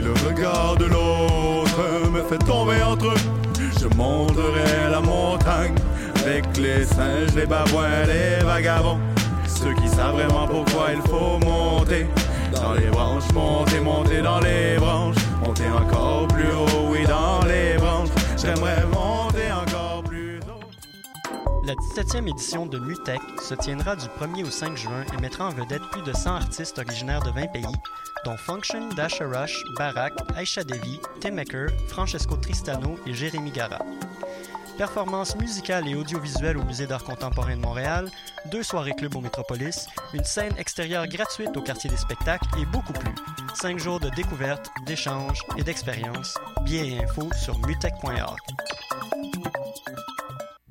le 0.00 0.12
regard 0.28 0.76
de 0.76 0.86
l'autre 0.86 2.10
me 2.10 2.22
fait 2.22 2.38
tomber 2.38 2.82
entre 2.82 3.06
eux. 3.06 3.20
Je 3.80 3.86
monterai 3.96 4.90
la 4.90 5.00
montagne 5.00 5.74
avec 6.24 6.56
les 6.56 6.84
singes, 6.84 7.34
les 7.34 7.46
babouins, 7.46 8.04
les 8.06 8.44
vagabonds. 8.44 9.00
Ceux 9.46 9.74
qui 9.74 9.88
savent 9.88 10.14
vraiment 10.14 10.46
pourquoi 10.46 10.92
il 10.92 11.02
faut 11.02 11.38
monter 11.38 12.06
dans 12.52 12.74
les 12.74 12.88
branches, 12.88 13.30
monter, 13.32 13.80
monter 13.80 14.22
dans 14.22 14.40
les 14.40 14.76
branches, 14.78 15.16
monter 15.44 15.68
encore 15.68 16.28
plus 16.28 16.48
haut, 16.48 16.90
oui, 16.90 17.04
dans 17.06 17.44
les 17.46 17.76
branches. 17.78 18.08
J'aimerais 18.36 18.84
monter 18.86 19.50
encore 19.52 20.02
plus 20.04 20.40
haut. 20.40 20.60
La 21.64 21.74
17e 21.74 22.28
édition 22.28 22.66
de 22.66 22.78
Mutech 22.78 23.20
se 23.42 23.54
tiendra 23.54 23.96
du 23.96 24.06
1er 24.06 24.46
au 24.46 24.50
5 24.50 24.76
juin 24.76 25.04
et 25.12 25.20
mettra 25.20 25.46
en 25.46 25.50
vedette 25.50 25.82
plus 25.90 26.02
de 26.02 26.12
100 26.12 26.34
artistes 26.36 26.78
originaires 26.78 27.22
de 27.22 27.30
20 27.30 27.46
pays, 27.52 27.64
dont 28.26 28.36
Function, 28.36 28.88
Dasha 28.88 29.24
Rush, 29.24 29.62
Barak, 29.78 30.12
Aisha 30.36 30.64
Devi, 30.64 30.98
Tim 31.20 31.36
Francesco 31.86 32.36
Tristano 32.36 32.98
et 33.06 33.14
Jérémy 33.14 33.52
Gara. 33.52 33.78
Performances 34.76 35.36
musicales 35.36 35.86
et 35.88 35.94
audiovisuelles 35.94 36.58
au 36.58 36.64
Musée 36.64 36.88
d'art 36.88 37.04
contemporain 37.04 37.56
de 37.56 37.60
Montréal, 37.62 38.10
deux 38.50 38.64
soirées 38.64 38.94
club 38.94 39.14
au 39.14 39.20
Métropolis, 39.20 39.86
une 40.12 40.24
scène 40.24 40.52
extérieure 40.58 41.06
gratuite 41.06 41.56
au 41.56 41.62
quartier 41.62 41.88
des 41.88 41.96
spectacles 41.96 42.48
et 42.60 42.66
beaucoup 42.66 42.92
plus. 42.92 43.14
Cinq 43.54 43.78
jours 43.78 44.00
de 44.00 44.10
découverte, 44.10 44.70
d'échanges 44.84 45.38
et 45.56 45.62
d'expériences. 45.62 46.36
Billets 46.64 46.96
et 46.96 47.04
infos 47.04 47.30
sur 47.32 47.56
mutech.org. 47.60 48.38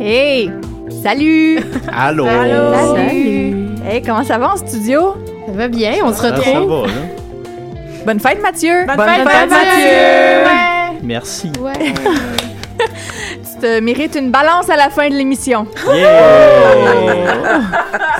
Hey! 0.00 0.50
Salut! 1.02 1.60
Allô? 1.92 2.24
Salut! 2.26 3.76
Hey, 3.84 4.02
comment 4.02 4.24
ça 4.24 4.38
va 4.38 4.54
en 4.54 4.56
studio? 4.56 5.14
Ça 5.46 5.52
va 5.52 5.68
bien, 5.68 5.94
on 6.04 6.12
se 6.12 6.24
Ah, 6.26 6.30
ça 6.30 6.34
retrouve. 6.36 6.82
va, 6.82 6.86
là. 6.86 6.92
Bonne 8.06 8.20
fête, 8.20 8.40
Mathieu! 8.40 8.86
Bonne 8.86 8.98
fête, 8.98 9.24
Mathieu! 9.50 10.98
Merci. 11.02 11.52
Ouais. 11.60 11.92
Tu 13.60 13.66
te 13.66 13.80
mérites 13.80 14.14
une 14.14 14.30
balance 14.30 14.70
à 14.70 14.76
la 14.76 14.88
fin 14.88 15.10
de 15.10 15.14
l'émission. 15.14 15.66
Yeah! 15.92 17.60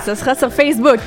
Ce 0.05 0.13
sera 0.13 0.35
sur 0.35 0.53
Facebook. 0.53 0.99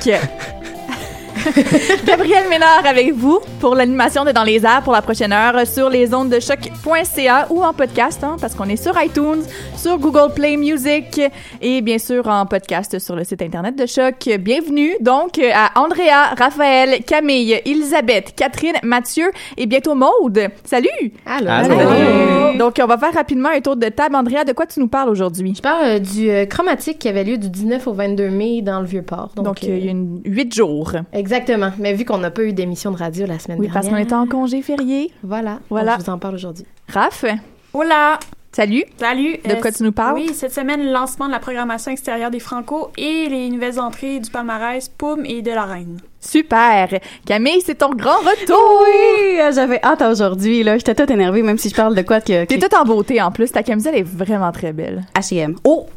Gabriel 2.05 2.49
Ménard 2.49 2.85
avec 2.85 3.13
vous 3.13 3.39
pour 3.59 3.75
l'animation 3.75 4.25
de 4.25 4.31
Dans 4.31 4.43
les 4.43 4.65
airs 4.65 4.81
pour 4.83 4.93
la 4.93 5.01
prochaine 5.01 5.31
heure 5.31 5.67
sur 5.67 5.89
les 5.89 6.13
ondes 6.13 6.29
de 6.29 6.39
choc.ca 6.39 7.47
ou 7.49 7.63
en 7.63 7.73
podcast, 7.73 8.23
hein, 8.23 8.37
parce 8.41 8.55
qu'on 8.55 8.67
est 8.67 8.81
sur 8.81 8.99
iTunes, 9.01 9.43
sur 9.75 9.99
Google 9.99 10.33
Play 10.33 10.57
Music 10.57 11.21
et 11.61 11.81
bien 11.81 11.99
sûr 11.99 12.27
en 12.27 12.45
podcast 12.45 12.97
sur 12.99 13.15
le 13.15 13.23
site 13.23 13.41
internet 13.41 13.75
de 13.75 13.85
Choc. 13.85 14.29
Bienvenue 14.39 14.93
donc 15.01 15.39
à 15.39 15.79
Andrea, 15.79 16.33
Raphaël, 16.37 17.03
Camille, 17.03 17.61
Elisabeth, 17.65 18.33
Catherine, 18.35 18.75
Mathieu 18.83 19.31
et 19.57 19.67
bientôt 19.67 19.93
Maude. 19.93 20.49
Salut! 20.63 20.89
Allô. 21.25 21.49
Allô. 21.49 22.57
Donc 22.57 22.79
on 22.81 22.87
va 22.87 22.97
faire 22.97 23.13
rapidement 23.13 23.49
un 23.49 23.61
tour 23.61 23.75
de 23.75 23.87
table. 23.87 24.15
Andrea, 24.15 24.43
de 24.45 24.53
quoi 24.53 24.65
tu 24.65 24.79
nous 24.79 24.87
parles 24.87 25.09
aujourd'hui? 25.09 25.53
Je 25.55 25.61
parle 25.61 25.85
euh, 25.85 25.99
du 25.99 26.29
euh, 26.29 26.45
chromatique 26.45 26.99
qui 26.99 27.07
avait 27.07 27.23
lieu 27.23 27.37
du 27.37 27.49
19 27.49 27.85
au 27.87 27.93
22 27.93 28.29
mai 28.29 28.61
dans 28.61 28.79
le 28.79 28.87
Vieux-Port. 28.87 29.31
Donc, 29.35 29.45
Donc, 29.45 29.63
euh, 29.63 29.77
il 29.77 29.85
y 29.85 29.87
a 29.87 29.91
une, 29.91 30.21
huit 30.25 30.53
jours. 30.53 30.93
Exactement. 31.13 31.34
Mais 31.79 31.93
vu 31.93 32.05
qu'on 32.05 32.17
n'a 32.17 32.31
pas 32.31 32.43
eu 32.43 32.53
d'émission 32.53 32.91
de 32.91 32.97
radio 32.97 33.25
la 33.25 33.39
semaine 33.39 33.57
Oui, 33.59 33.69
parce 33.73 33.85
dernière. 33.85 34.01
qu'on 34.01 34.05
était 34.05 34.15
en 34.15 34.27
congé 34.27 34.61
férié. 34.61 35.11
Voilà. 35.23 35.59
Voilà. 35.69 35.93
Donc, 35.93 36.01
je 36.01 36.05
vous 36.05 36.11
en 36.11 36.17
parle 36.19 36.35
aujourd'hui. 36.35 36.65
Raph, 36.91 37.25
Hola! 37.73 38.19
salut. 38.51 38.83
Salut! 38.97 39.33
De 39.43 39.51
Euh, 39.51 39.55
quoi 39.61 39.69
tu 39.73 39.83
nous 39.83 39.91
parles? 39.91 40.13
Oui, 40.15 40.29
cette 40.33 40.53
semaine, 40.53 40.81
le 40.81 40.91
lancement 40.93 41.27
de 41.27 41.31
la 41.33 41.39
programmation 41.39 41.91
extérieure 41.91 42.31
des 42.31 42.39
Franco 42.39 42.89
et 42.97 43.27
les 43.27 43.49
nouvelles 43.49 43.81
entrées 43.81 44.19
du 44.21 44.31
palmarès 44.31 44.87
Poum 44.87 45.25
et 45.25 45.41
de 45.41 45.51
la 45.51 45.63
Reine. 45.65 45.99
Super. 46.21 46.87
Camille, 47.25 47.59
c'est 47.65 47.75
ton 47.75 47.89
grand 47.89 48.19
retour. 48.19 48.81
Oui, 48.83 49.39
euh, 49.41 49.51
j'avais 49.53 49.81
hâte 49.83 50.01
aujourd'hui 50.03 50.63
là, 50.63 50.77
j'étais 50.77 50.95
toute 50.95 51.11
énervée 51.11 51.41
même 51.41 51.57
si 51.57 51.67
je 51.69 51.75
parle 51.75 51.95
de 51.95 52.01
quoi 52.01 52.21
que 52.21 52.45
T'es 52.45 52.57
toute 52.57 52.73
en 52.73 52.85
beauté 52.85 53.21
en 53.21 53.29
plus. 53.31 53.51
Ta 53.51 53.61
camisole 53.61 53.95
est 53.95 54.03
vraiment 54.07 54.53
très 54.53 54.71
belle. 54.71 55.03
H&M. 55.15 55.55
Oh, 55.65 55.87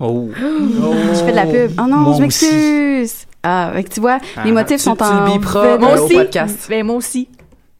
Oh. 0.00 0.28
je 0.36 1.24
fais 1.24 1.30
de 1.30 1.36
la 1.36 1.46
pub. 1.46 1.70
Oh 1.78 1.82
non, 1.88 1.96
Moi 1.98 2.14
je 2.16 2.22
m'excuse. 2.22 3.26
Ah, 3.42 3.70
fait 3.74 3.84
que 3.84 3.90
tu 3.90 4.00
vois, 4.00 4.18
les 4.44 4.50
Ah, 4.50 4.52
motifs 4.52 4.76
tu- 4.78 4.82
sont 4.84 4.96
tu 4.96 5.04
en 5.04 5.24
le 5.26 5.32
biperas, 5.32 5.62
vêtements. 5.72 5.88
Moi 5.88 6.00
au 6.00 6.04
aussi. 6.04 6.14
podcast. 6.14 6.66
Ben, 6.68 6.84
moi 6.86 6.96
aussi. 6.96 7.28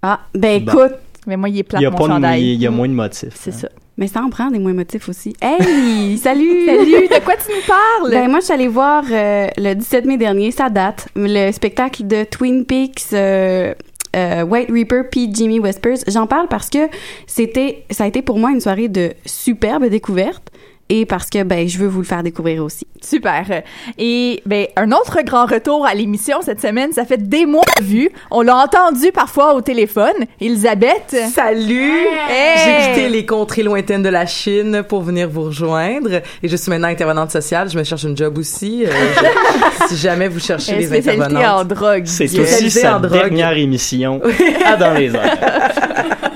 Ah, 0.03 0.21
ben 0.35 0.65
Bon. 0.65 0.73
écoute, 0.73 0.95
Mais 1.27 1.37
moi, 1.37 1.49
il 1.51 1.59
est 1.59 1.63
plat 1.63 1.79
Il 1.81 1.83
y 1.83 1.87
a, 1.87 1.91
mon 1.91 1.97
pas 1.99 2.05
de, 2.05 2.09
chandail. 2.13 2.43
il 2.55 2.63
y 2.63 2.67
a 2.67 2.71
moins 2.71 2.89
de 2.89 2.95
motifs. 2.95 3.35
C'est 3.35 3.53
ça. 3.53 3.69
mais 3.99 4.07
ça 4.07 4.23
en 4.23 4.31
prend 4.31 4.51
des 4.51 4.59
moins 4.61 4.73
motifs 4.73 5.09
aussi. 5.09 5.35
Hey, 5.43 6.17
salut. 6.23 6.65
Salut. 6.67 7.09
De 7.09 7.23
quoi 7.25 7.35
tu 7.37 7.51
nous 7.53 7.67
parles? 7.67 8.11
Ben 8.13 8.31
moi, 8.31 8.39
je 8.41 8.45
suis 8.47 8.55
allée 8.55 8.69
voir 8.69 9.05
euh, 9.11 9.49
le 9.59 9.75
17 9.75 10.07
mai 10.07 10.17
dernier, 10.17 10.53
ça 10.53 10.71
date, 10.71 11.09
le 11.17 11.51
spectacle 11.53 12.07
de 12.07 12.25
Twin 12.25 12.65
Peaks. 12.65 13.13
euh, 13.13 13.75
euh, 14.17 14.43
White 14.43 14.71
Reaper 14.71 15.03
puis 15.11 15.29
Jimmy 15.35 15.61
Whispers. 15.61 15.99
J'en 16.07 16.27
parle 16.27 16.49
parce 16.49 16.71
que 16.71 16.89
c'était, 17.27 17.85
ça 17.91 18.05
a 18.05 18.07
été 18.07 18.23
pour 18.23 18.39
moi 18.39 18.51
une 18.53 18.61
soirée 18.61 18.89
de 18.89 19.13
superbe 19.27 19.85
découverte 19.87 20.49
et 20.89 21.05
parce 21.07 21.29
que 21.31 21.43
ben 21.43 21.69
je 21.69 21.79
veux 21.79 21.87
vous 21.89 22.01
le 22.01 22.07
faire 22.07 22.23
découvrir 22.23 22.65
aussi. 22.65 22.87
Super. 23.03 23.63
Et 23.99 24.43
ben 24.47 24.67
un 24.77 24.91
autre 24.93 25.19
grand 25.25 25.47
retour 25.47 25.87
à 25.87 25.95
l'émission 25.95 26.39
cette 26.43 26.61
semaine, 26.61 26.93
ça 26.93 27.05
fait 27.05 27.29
des 27.29 27.47
mois 27.47 27.63
vu. 27.83 28.11
On 28.31 28.43
l'a 28.43 28.57
entendu 28.57 29.13
parfois 29.13 29.55
au 29.55 29.61
téléphone. 29.61 30.15
Elisabeth. 30.41 31.17
Salut! 31.33 31.93
Hey! 32.29 32.59
J'ai 32.65 32.89
quitté 32.89 33.09
les 33.09 33.25
contrées 33.27 33.63
lointaines 33.63 34.03
de 34.03 34.09
la 34.09 34.27
Chine 34.27 34.83
pour 34.89 35.03
venir 35.03 35.29
vous 35.29 35.43
rejoindre 35.45 36.21
et 36.43 36.49
je 36.49 36.57
suis 36.57 36.71
maintenant 36.71 36.89
intervenante 36.89 37.31
sociale. 37.31 37.69
Je 37.71 37.79
me 37.79 37.85
cherche 37.85 38.05
une 38.05 38.17
job 38.17 38.37
aussi. 38.39 38.85
euh, 38.87 38.91
je- 38.91 39.87
si 39.89 39.97
jamais 39.97 40.29
vous 40.29 40.41
cherchez 40.41 40.77
les 40.77 40.87
spécialisée 40.87 41.23
en 41.23 41.27
intervenantes. 41.27 41.69
drogue. 41.69 42.03
C'est 42.07 42.39
aussi 42.39 42.71
sa 42.71 42.99
dernière 42.99 43.57
émission 43.57 44.21
à 44.65 44.77
Dans 44.77 44.95
les 44.95 45.15
airs. 45.15 45.39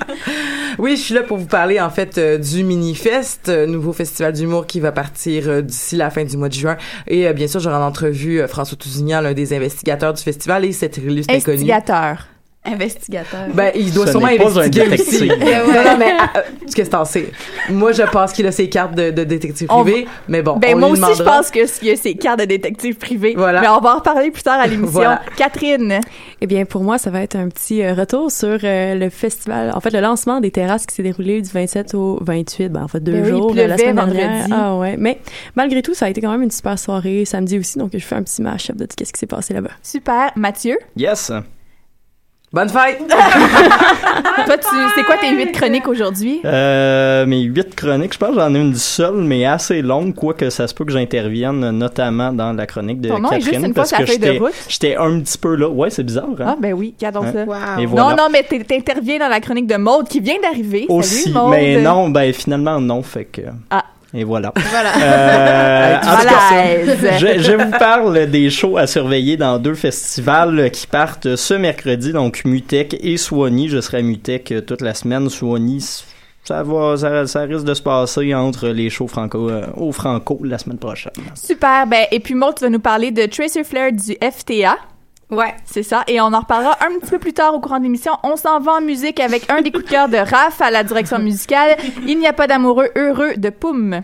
Oui, 0.82 0.96
je 0.96 1.00
suis 1.00 1.14
là 1.14 1.22
pour 1.22 1.36
vous 1.36 1.46
parler 1.46 1.80
en 1.80 1.90
fait 1.90 2.18
euh, 2.18 2.38
du 2.38 2.64
Minifest, 2.64 3.48
euh, 3.48 3.68
nouveau 3.68 3.92
festival 3.92 4.32
d'humour 4.32 4.66
qui 4.66 4.80
va 4.80 4.90
partir 4.90 5.48
euh, 5.48 5.62
d'ici 5.62 5.94
la 5.94 6.10
fin 6.10 6.24
du 6.24 6.36
mois 6.36 6.48
de 6.48 6.54
juin. 6.54 6.76
Et 7.06 7.32
bien 7.34 7.46
sûr, 7.46 7.60
j'aurai 7.60 7.76
en 7.76 7.86
entrevue 7.86 8.42
François 8.48 8.76
Tousignan, 8.76 9.20
l'un 9.20 9.32
des 9.32 9.54
investigateurs 9.54 10.12
du 10.12 10.20
festival, 10.20 10.64
et 10.64 10.72
cette 10.72 10.96
illustre 10.96 11.32
inconnue. 11.32 11.58
Instigateur. 11.58 12.26
Investigateur. 12.64 13.48
Ben, 13.54 13.72
il 13.74 13.92
doit 13.92 14.06
Ce 14.06 14.12
sûrement 14.12 14.28
n'est 14.28 14.36
pas 14.36 14.44
un 14.58 14.62
investiguer 14.62 14.94
aussi. 14.94 15.18
détective. 15.18 15.34
non, 15.66 15.84
non, 15.84 15.96
mais 15.98 16.12
euh, 16.12 16.24
euh, 16.36 16.40
qu'est-ce 16.60 16.76
que 16.76 16.82
t'en 16.90 17.04
sais? 17.04 17.32
Moi, 17.68 17.90
je 17.90 18.02
pense 18.04 18.32
qu'il 18.32 18.46
a 18.46 18.52
ses 18.52 18.68
cartes 18.68 18.94
de, 18.94 19.10
de 19.10 19.24
détective 19.24 19.66
On 19.68 19.82
privé, 19.82 20.06
mais 20.28 20.42
bon, 20.42 20.58
Ben 20.58 20.76
on 20.76 20.78
moi 20.78 20.88
lui 20.94 21.02
aussi 21.02 21.18
je 21.18 21.22
pense 21.24 21.50
que 21.50 21.58
il 21.82 21.88
y 21.88 21.90
a 21.90 21.96
ces 21.96 22.14
cartes 22.14 22.38
de 22.38 22.44
détective 22.44 22.94
privé. 22.96 23.34
Voilà. 23.36 23.60
Mais 23.62 23.68
on 23.68 23.80
va 23.80 23.94
en 23.94 23.96
reparler 23.96 24.30
plus 24.30 24.42
tard 24.44 24.60
à 24.60 24.66
l'émission. 24.68 24.92
Voilà. 24.92 25.22
Catherine. 25.36 26.00
Eh 26.40 26.46
bien, 26.46 26.64
pour 26.64 26.82
moi, 26.84 26.98
ça 26.98 27.10
va 27.10 27.20
être 27.22 27.34
un 27.34 27.48
petit 27.48 27.82
euh, 27.82 27.94
retour 27.94 28.30
sur 28.30 28.58
euh, 28.62 28.94
le 28.94 29.10
festival, 29.10 29.72
en 29.74 29.80
fait, 29.80 29.90
le 29.90 30.00
lancement 30.00 30.40
des 30.40 30.50
terrasses 30.52 30.86
qui 30.86 30.94
s'est 30.94 31.02
déroulé 31.02 31.42
du 31.42 31.50
27 31.50 31.94
au 31.94 32.18
28, 32.22 32.68
ben, 32.68 32.84
en 32.84 32.88
fait, 32.88 33.00
deux 33.00 33.12
Ben 33.12 33.22
oui, 33.22 33.28
il 33.28 33.30
jours, 33.30 33.46
pleuvait 33.52 33.64
euh, 33.64 33.68
la 33.68 33.78
semaine 33.78 33.94
dernière. 33.96 34.30
vendredi. 34.30 34.52
Ah 34.54 34.76
ouais, 34.76 34.96
mais 34.98 35.18
malgré 35.56 35.82
tout, 35.82 35.94
ça 35.94 36.06
a 36.06 36.08
été 36.10 36.20
quand 36.20 36.30
même 36.30 36.42
une 36.42 36.50
super 36.50 36.78
soirée 36.78 37.24
samedi 37.24 37.58
aussi, 37.58 37.78
donc 37.78 37.90
je 37.92 37.98
fais 38.04 38.14
un 38.14 38.22
petit 38.22 38.40
mash-up 38.42 38.76
de 38.76 38.86
tout 38.86 38.94
ce 39.04 39.12
qui 39.12 39.18
s'est 39.18 39.26
passé 39.26 39.52
là-bas. 39.54 39.70
Super. 39.82 40.30
Mathieu? 40.36 40.78
Yes. 40.96 41.32
Bonne 42.52 42.68
fête! 42.68 42.98
Toi, 43.08 44.58
tu, 44.58 44.76
c'est 44.94 45.04
quoi 45.04 45.16
tes 45.16 45.30
huit 45.34 45.52
chroniques 45.52 45.88
aujourd'hui? 45.88 46.40
Euh, 46.44 47.24
mes 47.24 47.40
huit 47.42 47.74
chroniques, 47.74 48.12
je 48.12 48.18
pense 48.18 48.30
que 48.30 48.34
j'en 48.34 48.54
ai 48.54 48.58
une 48.58 48.74
seule, 48.74 49.16
mais 49.22 49.46
assez 49.46 49.80
longue, 49.80 50.14
quoique 50.14 50.50
ça 50.50 50.68
se 50.68 50.74
peut 50.74 50.84
que 50.84 50.92
j'intervienne 50.92 51.70
notamment 51.70 52.30
dans 52.30 52.52
la 52.52 52.66
chronique 52.66 53.00
de 53.00 53.08
Ton 53.08 53.20
nom 53.20 53.30
est 53.30 53.38
Catherine. 53.38 53.54
juste 53.54 53.66
une 53.68 53.72
fois 53.74 53.82
parce 53.84 53.88
sur 53.88 53.98
la 54.00 54.04
que 54.04 54.10
feuille 54.10 54.18
de 54.18 54.26
j'étais- 54.26 54.38
route. 54.38 54.52
J'étais 54.68 54.96
un 54.96 55.20
petit 55.20 55.38
peu 55.38 55.54
là. 55.56 55.68
Ouais, 55.70 55.88
c'est 55.88 56.02
bizarre, 56.02 56.26
hein? 56.40 56.44
Ah, 56.46 56.56
ben 56.60 56.74
oui, 56.74 56.94
Hein? 57.02 57.10
ça. 57.32 57.80
Et 57.80 57.86
voilà. 57.86 58.10
Non, 58.10 58.16
non, 58.24 58.28
mais 58.30 58.42
t'es- 58.42 58.62
t'interviens 58.64 59.18
dans 59.18 59.28
la 59.28 59.40
chronique 59.40 59.66
de 59.66 59.76
Maude 59.76 60.06
qui 60.08 60.20
vient 60.20 60.40
d'arriver. 60.42 60.84
Aussi, 60.90 61.22
Salut, 61.22 61.34
Maude. 61.34 61.50
mais 61.52 61.80
non, 61.80 62.10
ben 62.10 62.32
finalement 62.34 62.78
non, 62.80 63.02
fait 63.02 63.24
que... 63.24 63.40
Ah. 63.70 63.84
Et 64.14 64.24
voilà. 64.24 64.52
Voilà. 64.56 64.92
Euh, 64.96 66.00
cas, 66.00 67.18
je, 67.18 67.42
je 67.42 67.52
vous 67.52 67.70
parle 67.78 68.26
des 68.26 68.50
shows 68.50 68.76
à 68.76 68.86
surveiller 68.86 69.36
dans 69.36 69.58
deux 69.58 69.74
festivals 69.74 70.70
qui 70.70 70.86
partent 70.86 71.36
ce 71.36 71.54
mercredi, 71.54 72.12
donc 72.12 72.44
Mutec 72.44 72.94
et 73.00 73.16
Swanee. 73.16 73.68
Je 73.68 73.80
serai 73.80 73.98
à 73.98 74.02
Mutec 74.02 74.52
toute 74.66 74.82
la 74.82 74.92
semaine. 74.92 75.30
Swanee, 75.30 75.80
ça 76.44 76.62
va, 76.62 76.96
ça, 76.96 77.26
ça 77.26 77.42
risque 77.42 77.64
de 77.64 77.74
se 77.74 77.82
passer 77.82 78.34
entre 78.34 78.68
les 78.68 78.90
shows 78.90 79.06
franco, 79.08 79.48
euh, 79.48 79.66
au 79.76 79.92
Franco 79.92 80.40
la 80.42 80.58
semaine 80.58 80.78
prochaine. 80.78 81.12
Super. 81.34 81.86
Ben, 81.86 82.04
et 82.10 82.20
puis 82.20 82.34
Maud, 82.34 82.54
tu 82.56 82.64
vas 82.64 82.70
nous 82.70 82.80
parler 82.80 83.12
de 83.12 83.26
Tracer 83.26 83.64
Flair 83.64 83.92
du 83.92 84.16
FTA. 84.20 84.76
Ouais. 85.32 85.54
C'est 85.64 85.82
ça. 85.82 86.04
Et 86.06 86.20
on 86.20 86.26
en 86.26 86.40
reparlera 86.40 86.76
un 86.84 86.98
petit 87.00 87.10
peu 87.10 87.18
plus 87.18 87.32
tard 87.32 87.54
au 87.54 87.60
courant 87.60 87.78
de 87.78 87.84
l'émission. 87.84 88.12
On 88.22 88.36
s'en 88.36 88.60
va 88.60 88.72
en 88.72 88.80
musique 88.82 89.18
avec 89.18 89.50
un 89.50 89.62
des 89.62 89.72
coups 89.72 89.86
de 89.86 89.90
cœur 89.90 90.08
de 90.08 90.18
Raph 90.18 90.60
à 90.60 90.70
la 90.70 90.84
direction 90.84 91.18
musicale. 91.18 91.76
Il 92.06 92.18
n'y 92.18 92.26
a 92.26 92.34
pas 92.34 92.46
d'amoureux 92.46 92.90
heureux 92.96 93.32
de 93.36 93.48
Poum. 93.48 94.02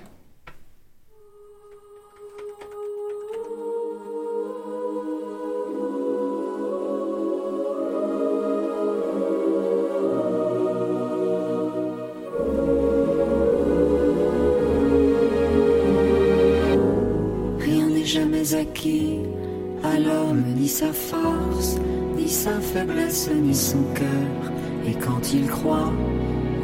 Faiblesse, 22.79 23.31
ni 23.31 23.55
son 23.55 23.83
cœur. 23.95 24.53
Et 24.87 24.95
quand 24.95 25.33
il 25.33 25.47
croit, 25.49 25.93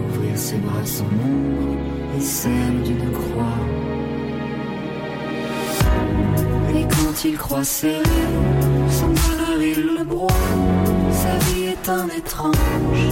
ouvrir 0.09 0.37
ses 0.37 0.59
bras, 0.59 0.85
son 0.85 1.05
ombre 1.05 1.77
et 2.17 2.21
celle 2.21 2.83
d'une 2.85 3.11
croix. 3.11 3.59
Et 6.77 6.83
quand 6.83 7.25
il 7.25 7.37
croit 7.37 7.65
serrer, 7.65 8.29
son 8.91 9.09
malheur 9.09 9.61
il 9.61 9.97
le 9.99 10.05
broie. 10.05 10.43
Sa 11.13 11.37
vie 11.47 11.65
est 11.75 11.89
un 11.89 12.07
étrange 12.09 13.07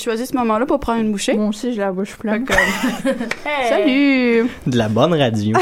choisi 0.00 0.26
ce 0.26 0.34
moment-là 0.36 0.66
pour 0.66 0.80
prendre 0.80 1.00
une 1.00 1.12
bouchée. 1.12 1.34
Moi 1.34 1.48
aussi, 1.48 1.72
j'ai 1.72 1.80
la 1.80 1.92
bouche 1.92 2.16
pleine. 2.16 2.44
Salut! 3.68 4.48
De 4.66 4.76
la 4.78 4.88
bonne 4.88 5.14
radio. 5.14 5.56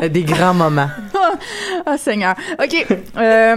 Des 0.10 0.22
grands 0.22 0.54
moments. 0.54 0.88
Ah, 1.86 1.96
Seigneur. 1.98 2.34
OK. 2.62 2.86
Euh, 3.16 3.56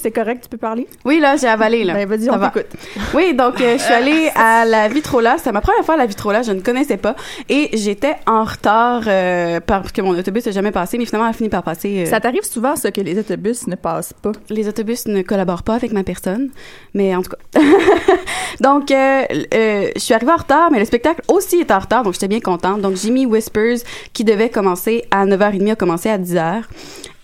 c'est 0.00 0.10
correct, 0.10 0.42
tu 0.42 0.48
peux 0.48 0.56
parler? 0.56 0.86
Oui, 1.04 1.18
là, 1.20 1.36
j'ai 1.36 1.46
avalé, 1.48 1.84
là. 1.84 1.94
Ben, 1.94 2.08
vas-y, 2.08 2.30
on 2.30 2.36
va. 2.36 2.50
t'écoute. 2.50 2.70
Oui, 3.14 3.34
donc 3.34 3.60
euh, 3.60 3.76
je 3.78 3.82
suis 3.82 3.92
allée 4.00 4.30
à 4.34 4.64
la 4.64 4.88
Vitrola. 4.88 5.36
C'est 5.38 5.52
ma 5.52 5.60
première 5.60 5.84
fois 5.84 5.94
à 5.94 5.98
la 5.98 6.06
Vitrola, 6.06 6.42
je 6.42 6.52
ne 6.52 6.60
connaissais 6.60 6.96
pas. 6.96 7.14
Et 7.48 7.70
j'étais 7.76 8.16
en 8.26 8.44
retard 8.44 9.02
euh, 9.06 9.60
parce 9.60 9.92
que 9.92 10.00
mon 10.02 10.10
autobus 10.18 10.46
n'a 10.46 10.52
jamais 10.52 10.70
passé, 10.72 10.98
mais 10.98 11.04
finalement, 11.04 11.26
elle 11.28 11.34
a 11.34 11.36
fini 11.36 11.48
par 11.48 11.62
passer. 11.62 12.04
euh, 12.06 12.10
Ça 12.10 12.20
t'arrive 12.20 12.44
souvent, 12.44 12.76
ça, 12.76 12.90
que 12.90 13.00
les 13.00 13.18
autobus 13.18 13.66
ne 13.66 13.74
passent 13.74 14.12
pas? 14.12 14.32
les 14.50 14.68
autobus 14.68 15.06
ne 15.06 15.22
collaborent 15.22 15.62
pas 15.62 15.74
avec 15.74 15.92
ma 15.92 16.04
personne, 16.04 16.50
mais 16.94 17.14
en 17.14 17.22
tout 17.22 17.30
cas. 17.30 17.60
donc, 18.60 18.86
je 18.90 19.92
suis 19.96 20.14
arrivée 20.14 20.32
en 20.32 20.36
retard, 20.36 20.70
mais 20.70 20.78
le 20.78 20.84
spectacle 20.84 21.22
aussi 21.28 21.56
est 21.56 21.70
en 21.70 21.78
retard, 21.78 22.02
donc 22.02 22.14
j'étais 22.14 22.28
bien 22.28 22.40
contente. 22.40 22.80
Donc, 22.80 22.96
Jimmy 22.96 23.26
Whispers, 23.26 23.78
qui 24.12 24.24
devait 24.24 24.50
commencer 24.50 25.04
à 25.10 25.24
9h30, 25.26 25.72
a 25.72 25.76
commencé 25.76 26.08
à 26.08 26.18
10h. 26.18 26.62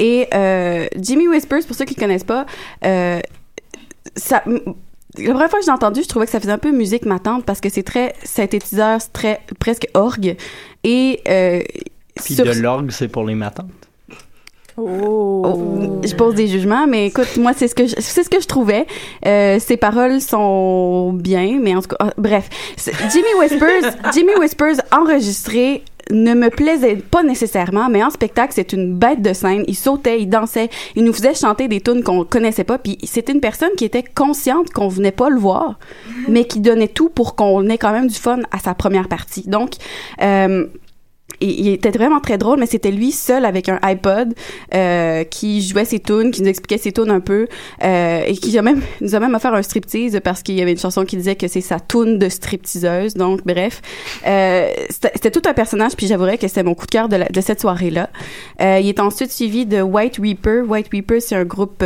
Et 0.04 0.28
euh, 0.34 0.86
Jimmy 1.00 1.28
Whispers, 1.28 1.64
pour 1.66 1.74
ceux 1.74 1.86
qui 1.86 1.94
ne 1.94 2.00
connaissent 2.00 2.24
pas, 2.24 2.44
euh, 2.84 3.20
ça... 4.16 4.42
La 5.16 5.30
première 5.30 5.48
fois 5.48 5.60
que 5.60 5.64
j'ai 5.64 5.70
entendu, 5.70 6.02
je 6.02 6.08
trouvais 6.08 6.26
que 6.26 6.32
ça 6.32 6.40
faisait 6.40 6.52
un 6.52 6.58
peu 6.58 6.72
musique 6.72 7.06
matante 7.06 7.44
parce 7.46 7.60
que 7.62 7.70
c'est 7.70 7.84
très 7.84 8.14
synthétiseur, 8.22 9.00
c'est 9.00 9.12
très 9.14 9.40
presque 9.58 9.86
orgue. 9.94 10.36
Et 10.82 11.20
euh, 11.26 11.62
Puis 12.22 12.34
sur- 12.34 12.44
de 12.44 12.50
l'orgue, 12.50 12.90
c'est 12.90 13.08
pour 13.08 13.24
les 13.24 13.34
matantes. 13.34 13.70
Oh. 14.76 16.00
je 16.04 16.14
pose 16.16 16.34
des 16.34 16.48
jugements, 16.48 16.88
mais 16.88 17.06
écoute, 17.06 17.36
moi, 17.36 17.52
c'est 17.56 17.68
ce 17.68 17.76
que 17.76 17.86
je, 17.86 17.94
c'est 18.00 18.24
ce 18.24 18.28
que 18.28 18.40
je 18.40 18.48
trouvais. 18.48 18.86
Euh, 19.24 19.60
ses 19.60 19.76
paroles 19.76 20.20
sont 20.20 21.12
bien, 21.12 21.60
mais 21.62 21.76
en 21.76 21.80
tout 21.80 21.88
cas, 21.88 21.96
ah, 22.00 22.12
bref. 22.18 22.50
Jimmy 23.12 23.34
Whispers, 23.38 23.94
Jimmy 24.12 24.34
Whispers 24.36 24.82
enregistré 24.90 25.84
ne 26.10 26.34
me 26.34 26.50
plaisait 26.50 26.96
pas 26.96 27.22
nécessairement, 27.22 27.88
mais 27.88 28.02
en 28.02 28.10
spectacle, 28.10 28.52
c'est 28.54 28.72
une 28.72 28.94
bête 28.94 29.22
de 29.22 29.32
scène. 29.32 29.64
Il 29.66 29.76
sautait, 29.76 30.20
il 30.20 30.28
dansait, 30.28 30.68
il 30.96 31.04
nous 31.04 31.12
faisait 31.12 31.34
chanter 31.34 31.68
des 31.68 31.80
tunes 31.80 32.02
qu'on 32.02 32.24
connaissait 32.24 32.64
pas. 32.64 32.78
Puis 32.78 32.98
c'était 33.04 33.32
une 33.32 33.40
personne 33.40 33.70
qui 33.76 33.84
était 33.84 34.02
consciente 34.02 34.70
qu'on 34.70 34.88
venait 34.88 35.12
pas 35.12 35.30
le 35.30 35.38
voir, 35.38 35.78
mais 36.28 36.44
qui 36.44 36.60
donnait 36.60 36.88
tout 36.88 37.08
pour 37.08 37.34
qu'on 37.34 37.68
ait 37.68 37.78
quand 37.78 37.92
même 37.92 38.08
du 38.08 38.14
fun 38.14 38.40
à 38.50 38.58
sa 38.58 38.74
première 38.74 39.08
partie. 39.08 39.48
Donc, 39.48 39.72
euh, 40.22 40.66
il, 41.40 41.68
était 41.68 41.90
vraiment 41.90 42.20
très 42.20 42.38
drôle, 42.38 42.58
mais 42.58 42.66
c'était 42.66 42.90
lui 42.90 43.12
seul 43.12 43.44
avec 43.44 43.68
un 43.68 43.78
iPod 43.82 44.34
euh, 44.74 45.24
qui 45.24 45.62
jouait 45.62 45.84
ses 45.84 46.00
tunes, 46.00 46.30
qui 46.30 46.42
nous 46.42 46.48
expliquait 46.48 46.78
ses 46.78 46.92
tunes 46.92 47.10
un 47.10 47.20
peu, 47.20 47.48
euh, 47.82 48.24
et 48.26 48.34
qui 48.34 48.58
nous 49.00 49.14
a 49.14 49.20
même 49.20 49.34
offert 49.34 49.54
un 49.54 49.62
striptease 49.62 50.20
parce 50.22 50.42
qu'il 50.42 50.56
y 50.56 50.62
avait 50.62 50.72
une 50.72 50.78
chanson 50.78 51.04
qui 51.04 51.16
disait 51.16 51.36
que 51.36 51.48
c'est 51.48 51.60
sa 51.60 51.80
tune 51.80 52.18
de 52.18 52.28
stripteaseuse. 52.28 53.14
Donc, 53.14 53.44
bref, 53.44 53.82
euh, 54.26 54.68
c'était 54.88 55.30
tout 55.30 55.42
un 55.46 55.54
personnage, 55.54 55.96
puis 55.96 56.06
j'avouerais 56.06 56.38
que 56.38 56.48
c'était 56.48 56.62
mon 56.62 56.74
coup 56.74 56.86
de 56.86 56.90
cœur 56.90 57.08
de, 57.08 57.18
de 57.30 57.40
cette 57.40 57.60
soirée-là. 57.60 58.10
Euh, 58.60 58.78
il 58.80 58.88
est 58.88 59.00
ensuite 59.00 59.32
suivi 59.32 59.66
de 59.66 59.80
White 59.82 60.18
Reaper. 60.18 60.62
White 60.66 60.88
Reaper, 60.92 61.20
c'est 61.20 61.36
un 61.36 61.44
groupe... 61.44 61.82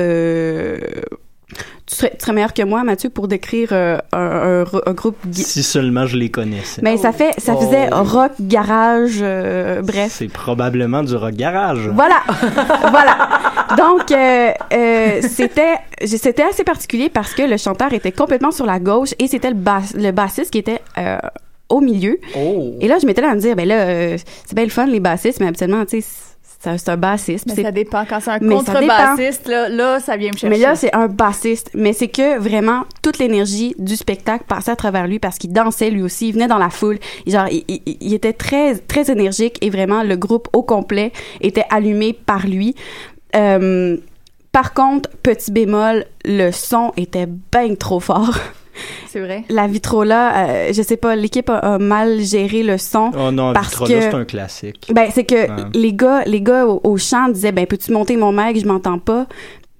tu 1.88 1.96
serais, 1.96 2.10
tu 2.10 2.16
serais 2.22 2.32
meilleur 2.34 2.52
que 2.54 2.62
moi, 2.62 2.84
Mathieu, 2.84 3.08
pour 3.10 3.28
décrire 3.28 3.70
euh, 3.72 3.98
un, 4.12 4.64
un- 4.64 4.80
un 4.86 4.92
groupe 4.92 5.16
Si 5.32 5.62
seulement 5.62 6.06
je 6.06 6.16
les 6.16 6.30
connaissais. 6.30 6.80
mais 6.82 6.96
ça 6.96 7.12
fait, 7.12 7.32
ça 7.38 7.54
Oh. 7.56 7.60
faisait 7.60 7.88
rock, 7.88 8.32
garage, 8.40 9.18
euh, 9.22 9.80
bref. 9.82 10.12
C'est 10.18 10.28
probablement 10.28 11.02
du 11.02 11.14
rock 11.16 11.32
garage. 11.34 11.88
Voilà, 11.94 12.20
voilà. 12.90 13.16
Donc 13.76 14.10
euh, 14.12 14.50
euh, 14.72 15.20
c'était, 15.22 15.74
c'était 16.06 16.42
assez 16.42 16.64
particulier 16.64 17.08
parce 17.08 17.34
que 17.34 17.42
le 17.42 17.56
chanteur 17.56 17.92
était 17.92 18.12
complètement 18.12 18.50
sur 18.50 18.66
la 18.66 18.78
gauche 18.78 19.14
et 19.18 19.26
c'était 19.28 19.50
le 19.50 19.56
bass, 19.56 19.94
le 19.94 20.10
bassiste 20.10 20.50
qui 20.50 20.58
était 20.58 20.80
euh, 20.98 21.18
au 21.68 21.80
milieu. 21.80 22.18
Oh. 22.36 22.74
Et 22.80 22.88
là, 22.88 22.96
je 23.00 23.06
m'étais 23.06 23.20
là 23.20 23.30
à 23.30 23.34
me 23.34 23.40
dire, 23.40 23.54
ben 23.56 23.66
là, 23.68 24.16
c'est 24.18 24.54
bien 24.54 24.64
le 24.64 24.70
fun 24.70 24.86
les 24.86 25.00
bassistes, 25.00 25.40
mais 25.40 25.46
habituellement, 25.48 25.84
tu 25.84 26.00
sais, 26.00 26.08
c'est 26.58 26.88
un- 26.88 26.96
bassiste. 26.96 27.46
Mais 27.56 27.62
ça 27.62 27.70
dépend. 27.70 28.04
Quand 28.04 28.18
c'est 28.20 28.30
un 28.30 28.38
contrebassiste, 28.40 29.46
là, 29.48 29.68
là, 29.68 30.00
ça 30.00 30.16
vient 30.16 30.30
me 30.32 30.36
chercher. 30.36 30.48
mais 30.48 30.58
là, 30.58 30.74
c'est 30.74 30.94
un 30.94 31.06
bassiste. 31.06 31.70
Mais 31.74 31.92
c'est 31.92 32.08
que 32.08 32.38
vraiment, 32.38 32.84
toute 33.02 33.18
l'énergie 33.18 33.74
du 33.78 33.96
spectacle 33.96 34.44
passait 34.48 34.72
à 34.72 34.76
travers 34.76 35.06
lui 35.06 35.18
parce 35.18 35.38
qu'il 35.38 35.52
dansait 35.52 35.90
lui 35.90 36.02
aussi. 36.02 36.28
Il 36.28 36.32
venait 36.32 36.48
dans 36.48 36.58
la 36.58 36.70
foule. 36.70 36.98
Genre, 37.26 37.46
il, 37.50 37.64
il- 37.68 37.96
il 38.00 38.12
était 38.14 38.32
très, 38.32 38.74
très 38.76 39.10
énergique 39.10 39.58
et 39.60 39.70
vraiment, 39.70 40.02
le 40.02 40.16
groupe 40.16 40.48
au 40.52 40.62
complet 40.62 41.12
était 41.40 41.64
allumé 41.70 42.12
par 42.12 42.46
lui. 42.46 42.74
Euh, 43.36 43.96
par 44.50 44.74
contre, 44.74 45.10
petit 45.22 45.52
bémol, 45.52 46.06
le 46.24 46.50
son 46.50 46.92
était 46.96 47.26
bien 47.26 47.74
trop 47.76 48.00
fort. 48.00 48.34
C'est 49.08 49.20
vrai. 49.20 49.44
La 49.48 49.66
Vitrola, 49.66 50.48
euh, 50.48 50.72
je 50.72 50.82
sais 50.82 50.96
pas, 50.96 51.16
l'équipe 51.16 51.48
a, 51.50 51.58
a 51.58 51.78
mal 51.78 52.20
géré 52.20 52.62
le 52.62 52.78
son. 52.78 53.10
Oh 53.18 53.30
non, 53.30 53.52
parce 53.52 53.68
Vitrola, 53.70 53.94
que 53.94 54.00
c'est 54.02 54.14
un 54.14 54.24
classique. 54.24 54.86
ben, 54.92 55.08
c'est 55.12 55.24
que 55.24 55.34
Ouais. 55.48 55.62
les 55.74 55.92
gars, 55.92 56.22
les 56.26 56.40
gars 56.42 56.66
au, 56.66 56.80
au 56.84 56.96
chant 56.98 57.28
disaient, 57.28 57.52
ben, 57.52 57.66
peux-tu 57.66 57.92
monter 57.92 58.16
mon 58.16 58.32
mic, 58.32 58.60
je 58.60 58.66
m'entends 58.66 58.98
pas. 58.98 59.26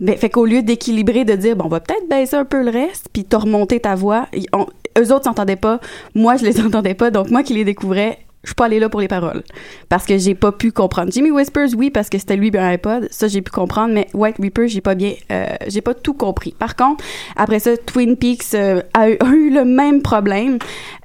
Ben, 0.01 0.17
fait 0.17 0.31
qu'au 0.31 0.47
lieu 0.47 0.63
d'équilibrer, 0.63 1.25
de 1.25 1.35
dire, 1.35 1.57
bon, 1.57 1.65
on 1.65 1.69
va 1.69 1.81
peut-être 1.81 2.09
baisser 2.09 2.37
un 2.37 2.45
peu 2.45 2.63
le 2.63 2.71
reste, 2.71 3.09
puis 3.13 3.25
t'as 3.25 3.39
remonté 3.39 3.81
ta 3.81 3.95
voix, 3.97 4.27
on- 4.53 4.67
eux 4.99 5.13
autres 5.13 5.25
s'entendaient 5.25 5.57
pas, 5.57 5.81
moi, 6.15 6.37
je 6.37 6.45
les 6.45 6.61
entendais 6.65 6.95
pas, 6.95 7.11
donc 7.11 7.31
moi 7.31 7.43
qui 7.43 7.55
les 7.55 7.65
découvrais, 7.65 8.19
je 8.45 8.51
suis 8.51 8.55
pas 8.55 8.67
allée 8.67 8.79
là 8.79 8.89
pour 8.89 9.01
les 9.01 9.09
paroles. 9.09 9.43
Parce 9.89 10.05
que 10.07 10.17
j'ai 10.17 10.35
pas 10.35 10.53
pu 10.53 10.71
comprendre. 10.71 11.11
Jimmy 11.13 11.31
Whispers, 11.31 11.71
oui, 11.77 11.91
parce 11.91 12.09
que 12.09 12.19
c'était 12.19 12.37
lui 12.37 12.51
un 12.55 12.69
iPod, 12.69 13.09
ça 13.11 13.27
j'ai 13.27 13.43
pu 13.43 13.51
comprendre, 13.51 13.93
mais 13.93 14.07
White 14.15 14.37
Reaper, 14.39 14.69
j'ai 14.69 14.81
pas 14.81 14.95
bien, 14.95 15.15
euh, 15.33 15.47
j'ai 15.67 15.81
pas 15.81 15.95
tout 15.95 16.15
compris. 16.15 16.55
Par 16.59 16.77
contre, 16.77 17.05
après 17.37 17.59
ça, 17.59 17.77
Twin 17.77 18.17
Peaks 18.17 18.55
euh, 18.55 18.81
a, 18.95 19.09
eu, 19.11 19.51
le 19.51 19.65
même 19.65 20.03
problème, 20.03 20.59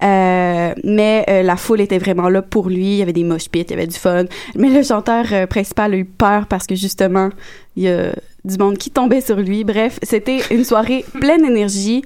euh, 0.03 0.73
mais 0.83 1.25
euh, 1.27 1.43
la 1.43 1.55
foule 1.55 1.81
était 1.81 1.97
vraiment 1.97 2.29
là 2.29 2.41
pour 2.41 2.69
lui, 2.69 2.93
il 2.93 2.97
y 2.97 3.01
avait 3.01 3.13
des 3.13 3.23
mosh 3.23 3.49
pits, 3.49 3.61
il 3.61 3.71
y 3.71 3.73
avait 3.73 3.87
du 3.87 3.97
fun, 3.97 4.25
mais 4.55 4.69
le 4.69 4.83
chanteur 4.83 5.47
principal 5.47 5.93
a 5.93 5.97
eu 5.97 6.05
peur 6.05 6.45
parce 6.45 6.67
que 6.67 6.75
justement, 6.75 7.29
il 7.75 7.83
y 7.83 7.89
a 7.89 8.13
du 8.45 8.57
monde 8.57 8.77
qui 8.77 8.91
tombait 8.91 9.21
sur 9.21 9.37
lui. 9.37 9.63
Bref, 9.63 9.99
c'était 10.03 10.39
une 10.51 10.63
soirée 10.63 11.03
pleine 11.19 11.41
d'énergie. 11.41 12.03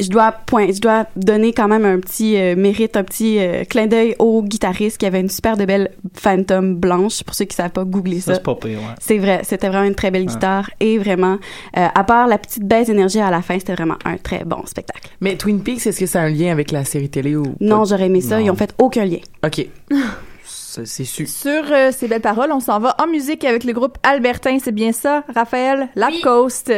Je 0.00 0.08
dois 0.10 0.32
point, 0.32 0.66
je 0.72 0.80
dois 0.80 1.06
donner 1.16 1.52
quand 1.52 1.68
même 1.68 1.84
un 1.84 1.98
petit 2.00 2.36
euh, 2.36 2.54
mérite, 2.56 2.96
un 2.96 3.04
petit 3.04 3.38
euh, 3.38 3.64
clin 3.64 3.86
d'œil 3.86 4.14
au 4.18 4.42
guitariste 4.42 4.98
qui 4.98 5.06
avait 5.06 5.20
une 5.20 5.30
super 5.30 5.56
de 5.56 5.64
belle 5.64 5.90
Phantom 6.14 6.74
blanche. 6.74 7.22
Pour 7.24 7.34
ceux 7.34 7.46
qui 7.46 7.56
savent 7.56 7.70
pas, 7.70 7.84
googler 7.84 8.20
ça. 8.20 8.32
Ça, 8.32 8.34
c'est 8.34 8.42
pas 8.42 8.54
pire, 8.56 8.78
ouais. 8.78 8.94
C'est 9.00 9.18
vrai, 9.18 9.40
c'était 9.44 9.68
vraiment 9.68 9.86
une 9.88 9.94
très 9.94 10.10
belle 10.10 10.22
Ouais. 10.22 10.26
guitare 10.34 10.70
et 10.80 10.98
vraiment, 10.98 11.38
euh, 11.76 11.86
à 11.94 12.04
part 12.04 12.26
la 12.26 12.36
petite 12.38 12.64
baisse 12.64 12.88
d'énergie 12.88 13.20
à 13.20 13.30
la 13.30 13.40
fin, 13.42 13.58
c'était 13.58 13.74
vraiment 13.74 13.96
un 14.04 14.16
très 14.18 14.44
bon 14.44 14.66
spectacle. 14.66 15.08
Mais 15.20 15.36
Twin 15.36 15.62
Peaks, 15.62 15.86
est-ce 15.86 16.00
que 16.00 16.06
ça 16.06 16.20
a 16.20 16.24
un 16.24 16.28
lien 16.30 16.52
avec 16.52 16.72
la 16.72 16.84
série 16.84 17.08
télé 17.08 17.36
ou 17.36 17.44
Non, 17.60 17.84
j'aurais 17.84 18.06
aimé 18.06 18.20
ça, 18.20 18.38
Non. 18.38 18.44
ils 18.44 18.50
ont 18.50 18.56
fait 18.56 18.74
aucun 18.78 19.04
lien. 19.04 19.18
OK. 19.44 19.66
C'est 20.44 20.86
c'est 20.86 21.04
sûr. 21.04 21.26
Sur 21.26 21.72
euh, 21.72 21.90
ces 21.90 22.06
belles 22.06 22.20
paroles, 22.20 22.52
on 22.52 22.60
s'en 22.60 22.78
va 22.80 22.94
en 23.02 23.06
musique 23.06 23.44
avec 23.44 23.64
le 23.64 23.72
groupe 23.72 23.96
Albertin, 24.02 24.58
c'est 24.62 24.72
bien 24.72 24.92
ça, 24.92 25.24
Raphaël 25.34 25.88
Lacoste. 25.96 26.70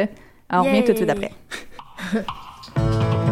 Alors, 0.49 0.67
on 0.67 0.69
revient 0.69 0.85
tout 0.85 0.93
de 0.93 0.99
suite 0.99 1.11
après. 1.11 1.33
Thank 2.78 3.23
you. 3.23 3.27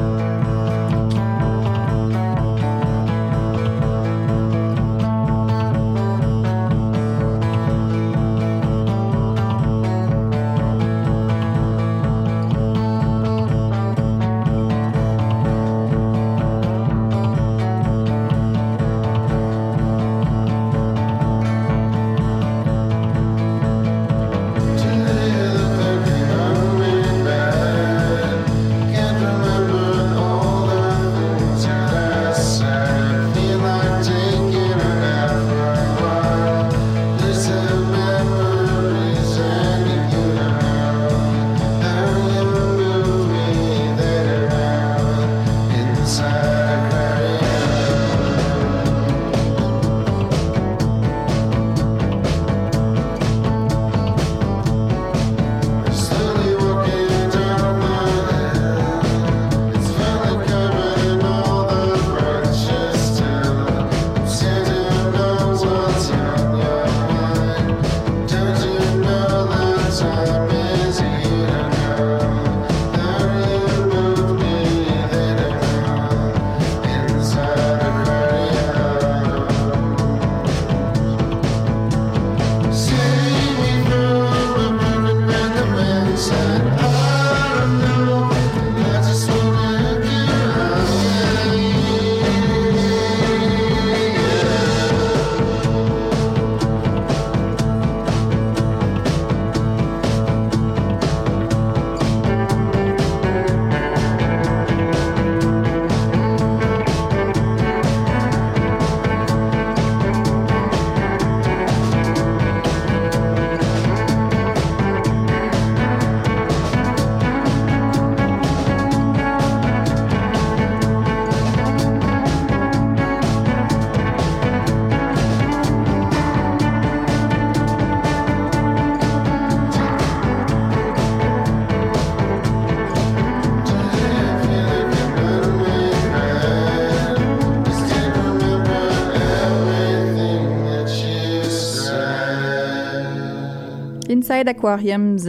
Inside 144.28 144.48
Aquariums. 144.48 145.28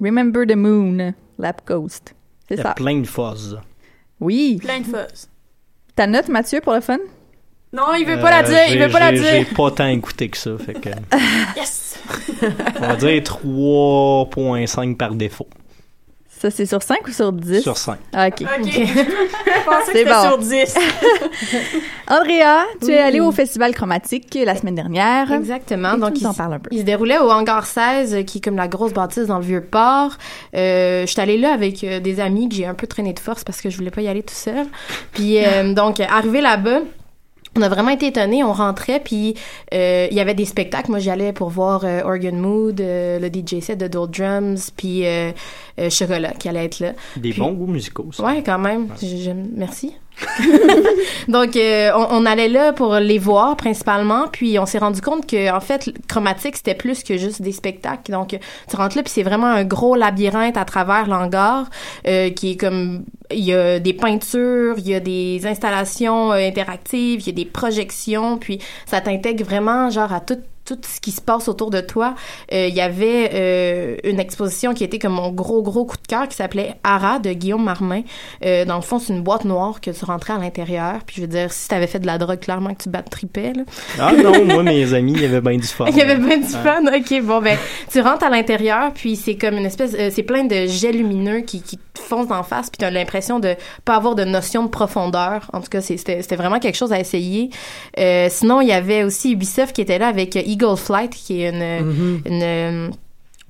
Remember 0.00 0.46
the 0.46 0.56
Moon. 0.56 1.14
Lap 1.36 1.66
Coast. 1.66 2.14
C'est 2.48 2.56
ça. 2.56 2.72
plein 2.74 3.00
de 3.00 3.06
fuzz. 3.06 3.58
Oui. 4.20 4.56
Plein 4.62 4.80
de 4.80 4.84
fuzz. 4.86 5.28
Ta 5.94 6.06
note, 6.06 6.28
Mathieu, 6.28 6.62
pour 6.62 6.72
le 6.72 6.80
fun? 6.80 6.96
Non, 7.74 7.92
il 7.98 8.06
veut 8.06 8.18
pas 8.18 8.30
la 8.30 8.38
Euh, 8.40 8.48
dire, 8.48 8.58
il 8.74 8.78
veut 8.82 8.88
pas 8.88 9.00
la 9.00 9.14
j'ai- 9.14 9.22
J'ai 9.22 9.44
dire. 9.44 9.54
pas 9.54 9.70
tant 9.72 9.86
écouté 9.88 10.30
que 10.30 10.38
ça, 10.38 10.56
fait 10.56 10.72
que... 10.72 10.88
Yes! 11.56 11.98
On 12.80 12.80
va 12.86 12.96
dire 12.96 13.22
3.5 13.22 14.96
par 14.96 15.14
défaut. 15.14 15.46
Ça, 16.40 16.50
c'est 16.50 16.66
sur 16.66 16.82
5 16.82 16.98
ou 17.08 17.10
sur 17.10 17.32
10? 17.32 17.62
Sur 17.62 17.76
5. 17.76 17.98
Ah, 18.12 18.28
OK. 18.28 18.42
OK. 18.42 18.46
Je 18.64 18.80
pensais 18.84 18.94
que 18.94 19.04
C'est 19.86 19.92
c'était 19.92 20.04
bon. 20.04 20.22
sur 20.22 20.38
10. 20.38 20.74
Andrea, 22.08 22.64
tu 22.80 22.86
Oui. 22.86 22.92
es 22.92 22.98
allée 22.98 23.20
au 23.20 23.32
Festival 23.32 23.74
Chromatique 23.74 24.38
la 24.44 24.54
semaine 24.54 24.74
dernière. 24.76 25.32
Exactement. 25.32 25.94
Et 25.94 25.98
Donc, 26.00 26.14
tu 26.14 26.20
il, 26.20 26.26
en 26.26 26.30
un 26.38 26.58
peu. 26.58 26.68
il 26.70 26.78
se 26.78 26.84
déroulait 26.84 27.18
au 27.18 27.30
hangar 27.30 27.66
16, 27.66 28.14
euh, 28.14 28.22
qui 28.22 28.38
est 28.38 28.40
comme 28.40 28.56
la 28.56 28.68
grosse 28.68 28.92
bâtisse 28.92 29.26
dans 29.26 29.38
le 29.38 29.44
Vieux-Port. 29.44 30.12
Euh, 30.54 31.02
je 31.02 31.06
suis 31.10 31.20
allée 31.20 31.38
là 31.38 31.52
avec 31.52 31.82
euh, 31.84 32.00
des 32.00 32.20
amis 32.20 32.48
que 32.48 32.54
j'ai 32.54 32.66
un 32.66 32.74
peu 32.74 32.86
traîné 32.86 33.12
de 33.12 33.18
force 33.18 33.44
parce 33.44 33.60
que 33.60 33.68
je 33.68 33.76
voulais 33.76 33.90
pas 33.90 34.00
y 34.02 34.08
aller 34.08 34.22
tout 34.22 34.34
seul. 34.34 34.66
Puis, 35.12 35.44
euh, 35.44 35.72
donc, 35.74 36.00
arrivé 36.00 36.40
là-bas, 36.40 36.80
on 37.58 37.62
a 37.62 37.68
vraiment 37.68 37.90
été 37.90 38.06
étonnés. 38.06 38.44
On 38.44 38.52
rentrait, 38.52 39.00
puis 39.00 39.34
euh, 39.74 40.06
il 40.10 40.16
y 40.16 40.20
avait 40.20 40.34
des 40.34 40.44
spectacles. 40.44 40.90
Moi, 40.90 41.00
j'y 41.00 41.10
allais 41.10 41.32
pour 41.32 41.48
voir 41.50 41.84
euh, 41.84 42.02
Organ 42.04 42.36
Mood, 42.36 42.80
euh, 42.80 43.18
le 43.18 43.28
DJ 43.28 43.60
set 43.62 43.78
de 43.78 43.88
Dual 43.88 44.08
Drums, 44.10 44.70
puis 44.76 45.04
Chocolat 45.90 46.32
qui 46.32 46.48
allait 46.48 46.64
être 46.64 46.80
là. 46.80 46.92
Des 47.16 47.30
Puis- 47.30 47.40
bons 47.40 47.52
goûts 47.52 47.66
musicaux, 47.66 48.10
ça. 48.12 48.24
Ouais, 48.24 48.42
quand 48.44 48.58
même. 48.58 48.88
Merci. 49.56 49.94
Donc, 51.28 51.56
euh, 51.56 51.90
on, 51.94 52.26
allait 52.26 52.48
là 52.48 52.72
pour 52.72 52.94
les 52.96 53.18
voir 53.18 53.56
principalement, 53.56 54.26
puis 54.28 54.58
on 54.58 54.66
s'est 54.66 54.78
rendu 54.78 55.00
compte 55.00 55.26
que 55.26 55.52
en 55.52 55.60
fait, 55.60 55.90
chromatique 56.08 56.56
c'était 56.56 56.74
plus 56.74 57.02
que 57.02 57.16
juste 57.16 57.42
des 57.42 57.52
spectacles. 57.52 58.12
Donc, 58.12 58.36
tu 58.68 58.76
rentres 58.76 58.96
là, 58.96 59.02
puis 59.02 59.12
c'est 59.12 59.22
vraiment 59.22 59.46
un 59.46 59.64
gros 59.64 59.94
labyrinthe 59.94 60.56
à 60.56 60.64
travers 60.64 61.06
l'hangar 61.06 61.68
euh, 62.06 62.30
qui 62.30 62.52
est 62.52 62.56
comme 62.56 63.04
il 63.30 63.44
y 63.44 63.52
a 63.52 63.78
des 63.78 63.92
peintures, 63.92 64.76
il 64.78 64.88
y 64.88 64.94
a 64.94 65.00
des 65.00 65.46
installations 65.46 66.32
euh, 66.32 66.36
interactives, 66.36 67.20
il 67.20 67.26
y 67.26 67.30
a 67.30 67.32
des 67.32 67.44
projections, 67.44 68.38
puis 68.38 68.58
ça 68.86 69.00
t'intègre 69.00 69.44
vraiment 69.44 69.90
genre 69.90 70.12
à 70.12 70.20
tout 70.20 70.38
tout 70.76 70.88
ce 70.94 71.00
qui 71.00 71.12
se 71.12 71.20
passe 71.20 71.48
autour 71.48 71.70
de 71.70 71.80
toi. 71.80 72.14
Euh, 72.52 72.66
Il 72.68 72.74
y 72.74 72.80
avait 72.80 73.30
euh, 73.34 73.96
une 74.04 74.20
exposition 74.20 74.74
qui 74.74 74.84
était 74.84 74.98
comme 74.98 75.14
mon 75.14 75.30
gros, 75.30 75.62
gros 75.62 75.84
coup 75.84 75.96
de 75.96 76.06
cœur 76.06 76.28
qui 76.28 76.36
s'appelait 76.36 76.74
Ara 76.84 77.18
de 77.18 77.32
Guillaume 77.32 77.64
Marmin. 77.64 78.02
Euh, 78.44 78.64
dans 78.64 78.76
le 78.76 78.82
fond, 78.82 78.98
c'est 78.98 79.12
une 79.12 79.22
boîte 79.22 79.44
noire 79.44 79.80
que 79.80 79.90
tu 79.90 80.04
rentrais 80.04 80.34
à 80.34 80.38
l'intérieur. 80.38 81.00
Puis 81.06 81.16
je 81.16 81.20
veux 81.22 81.26
dire, 81.26 81.52
si 81.52 81.68
t'avais 81.68 81.86
fait 81.86 81.98
de 82.00 82.06
la 82.06 82.18
drogue, 82.18 82.40
clairement 82.40 82.74
que 82.74 82.82
tu 82.82 82.88
battes 82.88 83.10
tripais, 83.10 83.52
là. 83.54 83.62
Ah 83.98 84.12
non, 84.12 84.44
moi, 84.44 84.62
mes 84.62 84.94
amis, 84.94 85.12
il 85.14 85.22
y 85.22 85.24
avait 85.24 85.40
bien 85.40 85.56
du 85.56 85.66
fun. 85.66 85.86
Il 85.88 85.96
y 85.96 86.02
avait 86.02 86.16
bien 86.16 86.38
du 86.38 86.48
fun. 86.48 86.82
OK, 86.86 87.22
bon, 87.22 87.40
ben, 87.40 87.56
tu 87.90 88.00
rentres 88.00 88.24
à 88.24 88.30
l'intérieur, 88.30 88.92
puis 88.92 89.16
c'est 89.16 89.36
comme 89.36 89.56
une 89.56 89.66
espèce... 89.66 89.94
euh, 89.98 90.10
c'est 90.12 90.22
plein 90.22 90.44
de 90.44 90.66
jets 90.66 90.92
lumineux 90.92 91.40
qui, 91.40 91.62
qui 91.62 91.78
te 91.78 92.00
foncent 92.00 92.30
en 92.30 92.42
face, 92.42 92.70
puis 92.70 92.78
t'as 92.78 92.90
l'impression 92.90 93.38
de 93.38 93.54
pas 93.84 93.96
avoir 93.96 94.14
de 94.14 94.24
notion 94.24 94.64
de 94.64 94.68
profondeur. 94.68 95.50
En 95.52 95.60
tout 95.60 95.68
cas, 95.68 95.80
c'était 95.80 96.36
vraiment 96.36 96.58
quelque 96.58 96.76
chose 96.76 96.92
à 96.92 97.00
essayer. 97.00 97.50
Sinon, 98.28 98.60
il 98.60 98.68
y 98.68 98.72
avait 98.72 99.02
aussi 99.04 99.32
Ubisoft 99.32 99.74
qui 99.74 99.80
était 99.80 99.98
là 99.98 100.08
avec 100.08 100.36
euh, 100.62 100.66
Eagle 100.66 100.76
Flight, 100.76 101.10
qui 101.14 101.42
est 101.42 101.50
une... 101.50 101.84
Mhm. 101.86 102.22
une 102.26 102.42
euh, 102.42 102.88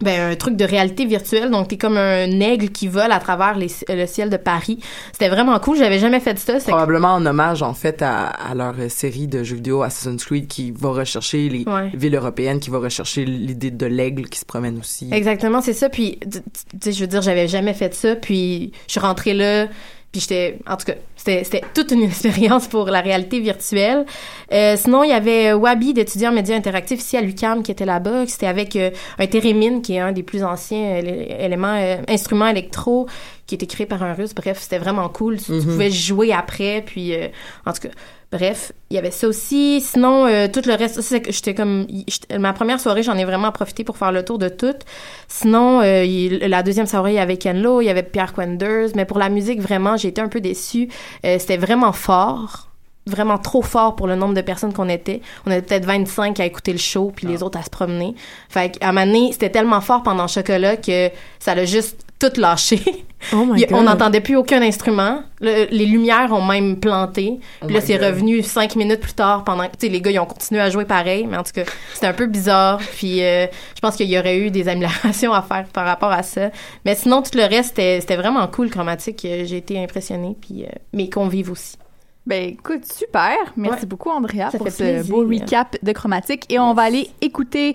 ben, 0.01 0.31
un 0.31 0.37
truc 0.37 0.55
de 0.55 0.65
réalité 0.65 1.07
virtuelle. 1.07 1.51
Donc, 1.51 1.67
t'es 1.67 1.77
comme 1.77 1.97
un 1.97 2.31
aigle 2.39 2.69
qui 2.69 2.87
vole 2.87 3.11
à 3.11 3.19
travers 3.19 3.57
les- 3.59 3.67
le 3.89 4.07
ciel 4.07 4.31
de 4.31 4.37
Paris. 4.37 4.79
C'était 5.11 5.29
vraiment 5.29 5.59
cool. 5.59 5.77
J'avais 5.77 5.99
jamais 5.99 6.21
fait 6.21 6.39
ça. 6.39 6.57
Probablement 6.69 7.15
en 7.15 7.27
hommage, 7.27 7.65
en 7.65 7.75
fait, 7.75 8.01
à, 8.01 8.27
à 8.29 8.55
leur 8.55 8.77
série 8.91 9.27
de 9.27 9.43
jeux 9.43 9.57
vidéo 9.57 9.83
Assassin's 9.83 10.25
Creed 10.25 10.47
qui 10.47 10.71
va 10.71 10.91
rechercher 10.91 11.49
les 11.49 11.65
Ouais. 11.65 11.91
villes 11.95 12.15
européennes, 12.15 12.61
qui 12.61 12.71
va 12.71 12.79
rechercher 12.79 13.25
l'idée 13.25 13.73
de 13.73 13.87
l'aigle 13.87 14.29
qui 14.29 14.39
se 14.39 14.45
promène 14.45 14.79
aussi. 14.79 15.09
Exactement, 15.11 15.61
c'est 15.63 15.73
ça. 15.73 15.89
Puis, 15.89 16.21
tu 16.21 16.29
tu 16.31 16.43
sais, 16.81 16.93
je 16.93 17.01
veux 17.01 17.09
dire, 17.09 17.21
j'avais 17.23 17.49
jamais 17.49 17.75
fait 17.75 17.93
ça. 17.93 18.15
Puis, 18.15 18.71
je 18.87 18.93
suis 18.93 19.01
rentrée 19.01 19.35
là. 19.35 19.67
Puis, 20.11 20.23
j'étais, 20.23 20.59
en 20.67 20.77
tout 20.79 20.87
cas, 20.87 20.95
c'était 21.17 21.63
toute 21.75 21.91
une 21.91 22.03
expérience 22.05 22.67
pour 22.67 22.87
la 22.87 23.01
réalité 23.03 23.41
virtuelle. 23.41 24.07
Euh, 24.53 24.75
sinon, 24.79 25.05
il 25.05 25.11
y 25.11 25.13
avait 25.13 25.53
Wabi 25.53 25.93
d'étudiants 25.93 26.31
en 26.31 26.35
médias 26.35 26.57
interactifs 26.57 27.01
ici 27.01 27.17
à 27.19 27.21
l'UQAM 27.21 27.63
qui 27.63 27.71
était 27.73 27.85
là-bas. 27.85 28.27
C'était 28.27 28.47
avec 28.47 28.75
euh, 28.77 28.91
un 29.19 29.27
Térémine, 29.27 29.83
qui 29.83 29.95
est 29.95 30.01
un 30.01 30.13
des 30.13 30.23
plus 30.23 30.43
anciens 30.45 30.79
euh, 30.97 31.01
élé- 31.03 31.37
éléments, 31.45 31.77
euh, 31.79 31.97
instruments 32.09 32.49
électro, 32.49 33.07
qui 33.47 33.55
était 33.57 33.67
créé 33.67 33.87
par 33.87 34.03
un 34.03 34.15
russe. 34.15 34.35
Bref, 34.35 34.59
c'était 34.61 34.79
vraiment 34.79 35.09
cool. 35.11 35.37
Tu, 35.39 35.45
tu 35.45 35.53
Mhm. 35.53 35.65
pouvais 35.65 35.91
jouer 35.91 36.33
après. 36.33 36.83
Puis, 36.87 37.15
euh, 37.15 37.29
en 37.67 37.73
tout 37.75 37.81
cas, 37.83 37.95
bref, 38.31 38.73
il 38.91 38.95
y 38.95 38.99
avait 38.99 39.11
ça 39.11 39.27
aussi. 39.29 39.81
Sinon, 39.81 40.27
euh, 40.27 40.49
tout 40.53 40.63
le 40.67 40.75
reste, 40.75 41.01
c'est 41.01 41.21
que 41.23 41.33
j'étais 41.33 41.55
comme, 41.55 41.87
ma 42.39 42.53
première 42.53 42.79
soirée, 42.81 43.03
j'en 43.03 43.17
ai 43.17 43.25
vraiment 43.25 43.53
profité 43.53 43.85
pour 43.85 43.97
faire 43.97 44.13
le 44.13 44.25
tour 44.25 44.39
de 44.39 44.49
tout. 44.49 44.75
Sinon, 45.29 45.81
euh, 45.81 46.05
il- 46.05 46.39
la 46.39 46.63
deuxième 46.63 46.87
soirée, 46.87 47.13
il 47.13 47.17
y 47.17 47.21
avait 47.21 47.37
Ken 47.39 47.61
Lo, 47.63 47.81
il 47.81 47.87
y 47.87 47.91
avait 47.91 48.03
Pierre 48.03 48.33
Quenders, 48.35 48.91
mais 48.95 49.05
pour 49.05 49.19
la 49.19 49.29
musique, 49.29 49.61
vraiment, 49.61 49.97
j'ai 49.97 50.09
été 50.09 50.21
un 50.21 50.29
peu 50.29 50.41
déçue. 50.41 50.89
Euh, 51.25 51.37
c'était 51.39 51.57
vraiment 51.57 51.93
fort. 51.93 52.67
Vraiment 53.07 53.39
trop 53.39 53.63
fort 53.63 53.97
pour 53.97 54.07
le 54.07 54.17
nombre 54.17 54.35
de 54.35 54.43
personnes 54.43 54.75
qu'on 54.75 54.91
était. 54.91 55.23
On 55.47 55.51
était 55.51 55.63
peut-être 55.63 55.87
25 55.87 56.39
à 56.41 56.45
écouter 56.45 56.73
le 56.73 56.79
show, 56.79 57.11
puis 57.17 57.27
les 57.27 57.43
autres 57.43 57.59
à 57.59 57.63
se 57.63 57.71
promener. 57.71 58.15
Fait 58.51 58.77
qu'à 58.79 58.91
un 58.91 58.93
moment 58.93 59.29
c'était 59.33 59.49
tellement 59.49 59.81
fort 59.81 60.03
pendant 60.03 60.27
Chocolat 60.29 60.77
que 60.77 61.09
ça 61.39 61.55
l'a 61.55 61.65
juste 61.65 62.05
tout 62.19 62.41
lâché. 62.41 62.81
Oh 63.33 63.45
my 63.45 63.65
on 63.73 63.79
God. 63.79 63.85
n'entendait 63.85 64.21
plus 64.21 64.37
aucun 64.37 64.63
instrument. 64.63 65.25
Le- 65.41 65.67
les 65.73 65.87
lumières 65.87 66.33
ont 66.33 66.41
même 66.41 66.79
planté. 66.79 67.41
Oh 67.61 67.67
Puis 67.67 67.75
là, 67.75 67.81
c'est 67.81 67.97
revenu 67.97 68.45
cinq 68.45 68.77
minutes 68.77 69.01
plus 69.01 69.13
tard 69.15 69.43
pendant 69.43 69.65
que, 69.65 69.73
tu 69.77 69.87
sais, 69.87 69.89
les 69.89 70.01
gars, 70.01 70.13
ils 70.13 70.21
ont 70.21 70.25
continué 70.25 70.61
à 70.61 70.71
jouer 70.71 70.85
pareil. 70.85 71.27
Mais 71.29 71.37
en 71.37 71.43
tout 71.43 71.51
cas, 71.53 71.65
c'était 71.95 72.07
un 72.07 72.13
peu 72.13 72.27
bizarre. 72.27 72.79
Puis 72.97 73.25
euh, 73.25 73.47
je 73.75 73.81
pense 73.81 73.97
qu'il 73.97 74.09
y 74.09 74.17
aurait 74.17 74.39
eu 74.39 74.53
des 74.53 74.69
améliorations 74.69 75.33
à 75.33 75.43
faire 75.43 75.65
par 75.73 75.85
rapport 75.85 76.13
à 76.13 76.23
ça. 76.23 76.51
Mais 76.85 76.95
sinon, 76.95 77.21
tout 77.23 77.37
le 77.37 77.43
reste, 77.43 77.75
c'était 77.75 78.15
vraiment 78.17 78.47
cool, 78.47 78.71
chromatique. 78.71 79.25
Euh, 79.25 79.43
J'ai 79.45 79.57
été 79.57 79.83
impressionnée. 79.83 80.37
Puis 80.41 80.63
euh, 80.63 80.69
mes 80.93 81.11
convives 81.11 81.51
aussi. 81.51 81.75
Ben 82.25 82.51
écoute, 82.51 82.85
super. 82.85 83.35
Merci 83.57 83.85
beaucoup, 83.85 84.11
Andrea, 84.11 84.51
Ça 84.53 84.59
pour 84.59 84.69
ce 84.69 84.77
plaisir. 84.77 85.13
beau 85.13 85.27
recap 85.29 85.77
de 85.83 85.91
chromatique. 85.93 86.45
Et 86.51 86.61
on 86.61 86.73
va 86.73 86.83
aller 86.83 87.11
écouter 87.21 87.75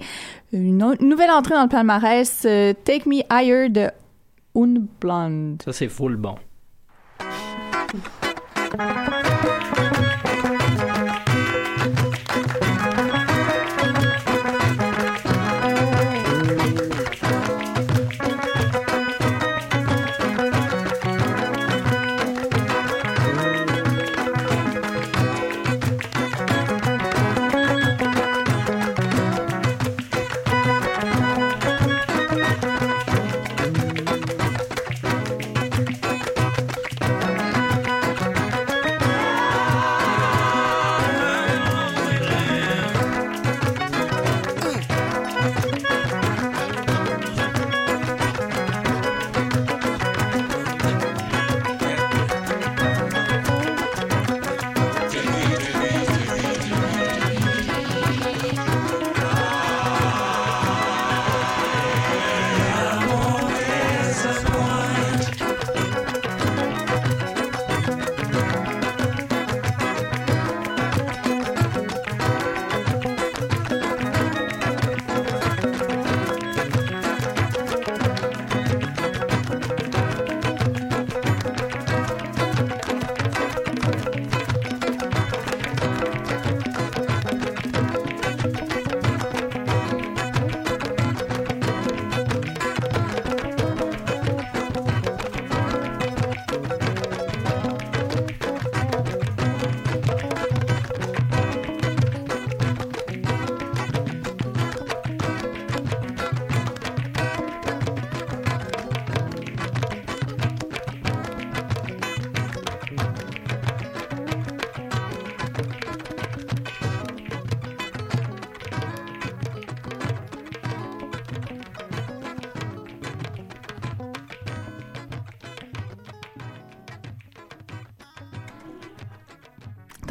une 0.54 0.96
nouvelle 1.02 1.32
entrée 1.32 1.56
dans 1.56 1.64
le 1.64 1.70
palmarès, 1.70 2.44
euh, 2.46 2.72
Take 2.86 3.10
Me 3.10 3.24
Higher 3.30 3.68
de 3.68 3.90
Unblonde. 4.56 5.62
Ça, 5.64 5.74
c'est 5.74 5.90
full 5.90 6.16
bon. 6.18 6.36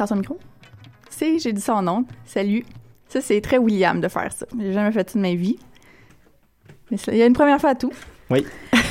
Attention 0.03 0.15
au 0.15 0.19
micro? 0.19 0.37
C'est, 1.09 1.39
j'ai 1.39 1.53
dit 1.53 1.61
ça 1.61 1.75
en 1.75 1.87
ondes. 1.87 2.05
Salut. 2.25 2.65
Ça, 3.07 3.21
c'est 3.21 3.39
très 3.39 3.57
William 3.57 4.01
de 4.01 4.09
faire 4.09 4.33
ça. 4.33 4.45
J'ai 4.59 4.73
jamais 4.73 4.91
fait 4.91 5.09
ça 5.09 5.17
de 5.17 5.21
ma 5.21 5.33
vie. 5.33 5.57
Mais 6.91 6.97
il 7.07 7.15
y 7.15 7.21
a 7.21 7.25
une 7.25 7.33
première 7.33 7.61
fois 7.61 7.69
à 7.69 7.75
tout. 7.75 7.93
Oui. 8.29 8.45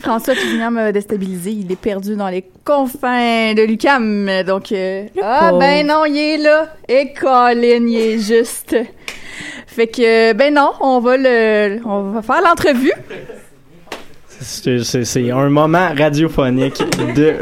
François 0.00 0.34
Tousignan 0.34 0.70
m'a 0.70 0.90
déstabilisé. 0.90 1.50
Il 1.50 1.70
est 1.70 1.76
perdu 1.76 2.16
dans 2.16 2.28
les 2.28 2.48
confins 2.64 3.52
de 3.52 3.62
Lucam. 3.66 4.30
Donc, 4.46 4.72
euh, 4.72 5.06
ah 5.22 5.48
pauvre. 5.50 5.58
ben 5.58 5.86
non, 5.86 6.06
il 6.06 6.16
est 6.16 6.38
là. 6.38 6.74
Et 6.88 7.12
Colin, 7.12 7.86
il 7.86 7.94
est 7.94 8.18
juste. 8.18 8.74
Fait 9.66 9.88
que, 9.88 10.32
ben 10.32 10.54
non, 10.54 10.72
on 10.80 11.00
va 11.00 11.16
le, 11.18 11.80
on 11.84 12.12
va 12.12 12.22
faire 12.22 12.40
l'entrevue. 12.40 12.94
C'est 14.40 15.30
un 15.32 15.48
moment 15.48 15.88
radiophonique 15.96 16.78
de 17.14 17.36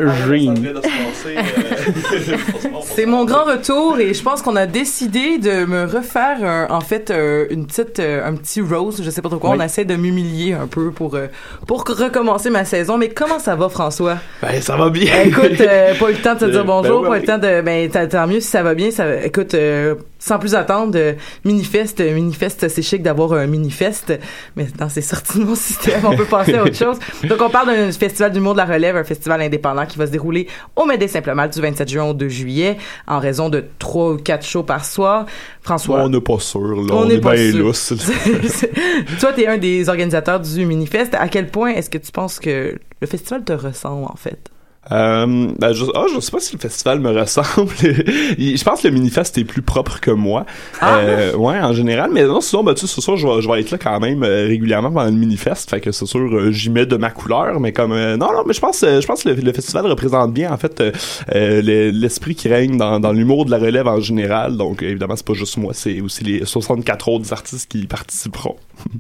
Dream. 1.27 2.39
C'est 2.85 3.07
mon 3.07 3.25
grand 3.25 3.45
retour 3.45 3.99
et 3.99 4.15
je 4.15 4.23
pense 4.23 4.43
qu'on 4.43 4.57
a 4.57 4.67
décidé 4.67 5.39
de 5.39 5.65
me 5.65 5.85
refaire 5.85 6.39
un- 6.43 6.69
en 6.71 6.81
fait 6.81 7.11
euh, 7.11 7.47
une 7.51 7.67
petite 7.67 8.01
euh, 8.01 8.27
un 8.27 8.35
petit 8.35 8.61
rose, 8.61 9.03
je 9.05 9.11
sais 9.11 9.23
pas 9.23 9.29
trop 9.29 9.39
quoi. 9.39 9.51
Oui. 9.51 9.57
On 9.61 9.63
essaie 9.65 9.85
de 9.85 9.97
m'humilier 9.97 10.53
un 10.55 10.67
peu 10.67 10.91
pour 10.91 11.15
euh, 11.15 11.27
pour 11.67 11.85
recommencer 11.85 12.51
ma 12.51 12.65
saison. 12.65 12.97
Mais 12.99 13.09
comment 13.09 13.39
ça 13.39 13.55
va, 13.57 13.69
François? 13.69 14.17
Ben, 14.43 14.61
ça 14.61 14.77
va 14.77 14.91
bien. 14.91 15.13
Écoute, 15.25 15.61
euh, 15.61 15.95
pas 15.99 16.11
eu 16.11 16.15
le 16.15 16.19
temps 16.23 16.35
de 16.35 16.39
te 16.41 16.45
Euh, 16.47 16.51
dire 16.53 16.65
bonjour, 16.65 17.03
ben 17.03 17.09
pas 17.09 17.17
eu 17.19 17.21
le 17.21 17.27
temps 17.27 17.39
de 17.39 17.61
ben 17.63 17.91
tant- 17.91 18.07
tant 18.09 18.27
mieux 18.27 18.41
si 18.41 18.49
ça 18.49 18.63
va 18.63 18.75
bien. 18.75 18.91
Ça, 18.91 19.25
écoute, 19.25 19.55
euh, 19.55 19.95
sans 20.19 20.39
plus 20.39 20.55
attendre, 20.55 20.97
euh, 20.97 21.13
Minifest, 21.45 22.01
euh, 22.01 22.15
Minifest, 22.15 22.69
c'est 22.69 22.83
chic 22.83 23.03
d'avoir 23.03 23.33
un 23.35 23.47
Minifest, 23.47 24.19
mais 24.57 24.67
dans 24.79 24.89
c'est 24.89 25.01
sorti 25.03 25.39
de 25.39 25.45
mon 25.45 25.55
système, 25.55 26.01
on 26.05 26.17
peut 26.17 26.25
passer 26.25 26.55
à 26.55 26.63
autre 26.65 26.75
chose. 26.75 26.99
Donc 27.29 27.41
on 27.41 27.51
parle 27.51 27.69
d'un 27.69 27.93
festival 27.93 28.33
d'humour 28.33 28.53
de 28.55 28.59
la 28.59 28.65
relève, 28.65 28.97
un 28.97 29.05
festival 29.05 29.41
indépendant 29.43 29.85
qui 29.87 29.99
va 29.99 30.07
se 30.07 30.13
dérouler 30.13 30.47
au 30.75 30.85
Médé 30.87 31.07
Simplement 31.09 31.47
du 31.47 31.61
27 31.61 31.89
juin 31.89 32.05
au 32.05 32.15
2 32.15 32.29
juillet, 32.29 32.77
en 33.07 33.19
raison 33.19 33.49
de 33.49 33.65
trois 33.79 34.13
ou 34.13 34.17
quatre 34.17 34.47
shows 34.47 34.63
par 34.63 34.85
soir. 34.85 35.27
François. 35.63 36.01
On 36.03 36.09
n'est 36.09 36.21
pas 36.21 36.39
sûr, 36.39 36.61
là. 36.61 36.95
On 36.95 37.03
On, 37.03 37.05
n'est 37.07 37.15
est 37.15 37.21
pas 37.21 37.35
bien 37.35 37.51
sûr. 37.53 37.65
lousse. 37.65 37.95
Toi, 39.21 39.33
t'es 39.33 39.47
un 39.47 39.59
des 39.59 39.89
organisateurs 39.89 40.41
du 40.41 40.65
Minifest. 40.65 41.15
À 41.15 41.29
quel 41.29 41.49
point 41.49 41.71
est-ce 41.71 41.91
que 41.91 41.99
tu 41.99 42.13
penses 42.13 42.39
que 42.41 42.79
le 43.01 43.07
festival 43.07 43.45
te 43.45 43.53
ressemble, 43.53 44.05
en 44.07 44.17
fait? 44.17 44.51
Euh, 44.93 45.49
ben, 45.59 45.73
je, 45.73 45.85
ah, 45.95 46.05
je 46.15 46.21
sais 46.21 46.31
pas 46.31 46.39
si 46.39 46.55
le 46.55 46.61
festival 46.61 47.01
me 47.01 47.11
ressemble. 47.21 47.73
je 47.81 48.63
pense 48.65 48.83
que 48.83 48.89
le 48.89 48.95
Minifest 48.95 49.37
est 49.39 49.45
plus 49.45 49.63
propre 49.63 49.99
que 50.01 50.11
moi. 50.13 50.47
Ah! 50.81 50.99
Euh, 50.99 51.35
ouais, 51.35 51.59
en 51.59 51.73
général. 51.73 52.11
Mais 52.13 52.25
non, 52.25 52.41
sinon, 52.41 52.63
ben, 52.63 52.75
tu 52.75 52.87
sais, 52.87 52.95
c'est 52.95 53.01
sûr, 53.01 53.17
je 53.17 53.27
vais, 53.27 53.43
je 53.43 53.49
vais 53.49 53.61
être 53.61 53.71
là 53.73 53.79
quand 53.79 53.99
même 53.99 54.23
euh, 54.23 54.47
régulièrement 54.47 54.91
pendant 54.93 55.07
le 55.11 55.17
Minifest. 55.17 55.69
Fait 55.69 55.81
que 55.81 55.91
c'est 55.91 56.07
sûr, 56.07 56.21
euh, 56.21 56.53
j'y 56.53 56.71
mets 56.71 56.87
de 56.87 56.97
ma 56.97 57.11
couleur. 57.11 57.59
Mais 57.59 57.73
comme, 57.73 57.93
euh, 57.93 58.17
non, 58.17 58.33
non, 58.33 58.45
mais 58.47 58.53
je 58.55 58.61
pense, 58.61 58.83
euh, 58.85 59.01
je 59.01 59.07
pense 59.07 59.25
que 59.25 59.31
le, 59.31 59.35
le 59.35 59.53
festival 59.53 59.87
représente 59.87 60.33
bien, 60.33 60.53
en 60.53 60.57
fait, 60.57 60.81
le- 60.81 61.91
l'esprit 61.91 62.35
qui 62.35 62.49
règne 62.49 62.77
dans, 62.77 63.01
dans 63.01 63.13
l'humour 63.13 63.45
de 63.45 63.51
la 63.51 63.59
relève 63.59 63.89
en 63.89 64.01
général. 64.01 64.57
Donc, 64.57 64.83
évidemment, 64.83 65.17
c'est 65.17 65.27
pas 65.27 65.35
juste 65.35 65.57
moi, 65.57 65.73
c'est 65.75 66.01
aussi 66.01 66.23
les 66.25 66.45
64 66.45 67.09
autres 67.09 67.33
artistes 67.33 67.71
qui 67.71 67.81
y 67.81 67.87
participeront. 67.87 68.57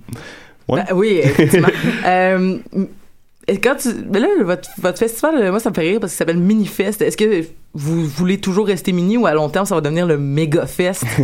Ouais. 0.68 0.82
Ben 0.88 0.96
oui, 0.96 1.20
effectivement. 1.22 1.68
et 3.48 3.58
quand 3.58 3.76
tu, 3.76 3.88
mais 4.10 4.18
là, 4.18 4.28
votre, 4.40 4.68
votre 4.78 4.98
festival, 4.98 5.36
euh, 5.36 5.50
moi, 5.50 5.60
ça 5.60 5.70
me 5.70 5.74
fait 5.74 5.82
rire 5.82 6.00
parce 6.00 6.12
qu'il 6.12 6.18
s'appelle 6.18 6.38
Minifest. 6.38 7.00
Est-ce 7.00 7.16
que 7.16 7.44
vous 7.76 8.06
voulez 8.06 8.38
toujours 8.38 8.66
rester 8.66 8.92
mini 8.92 9.16
ou 9.18 9.26
à 9.26 9.34
long 9.34 9.48
terme, 9.50 9.66
ça 9.66 9.74
va 9.74 9.80
devenir 9.80 10.06
le 10.06 10.18
Méga 10.18 10.66
Fest? 10.66 11.04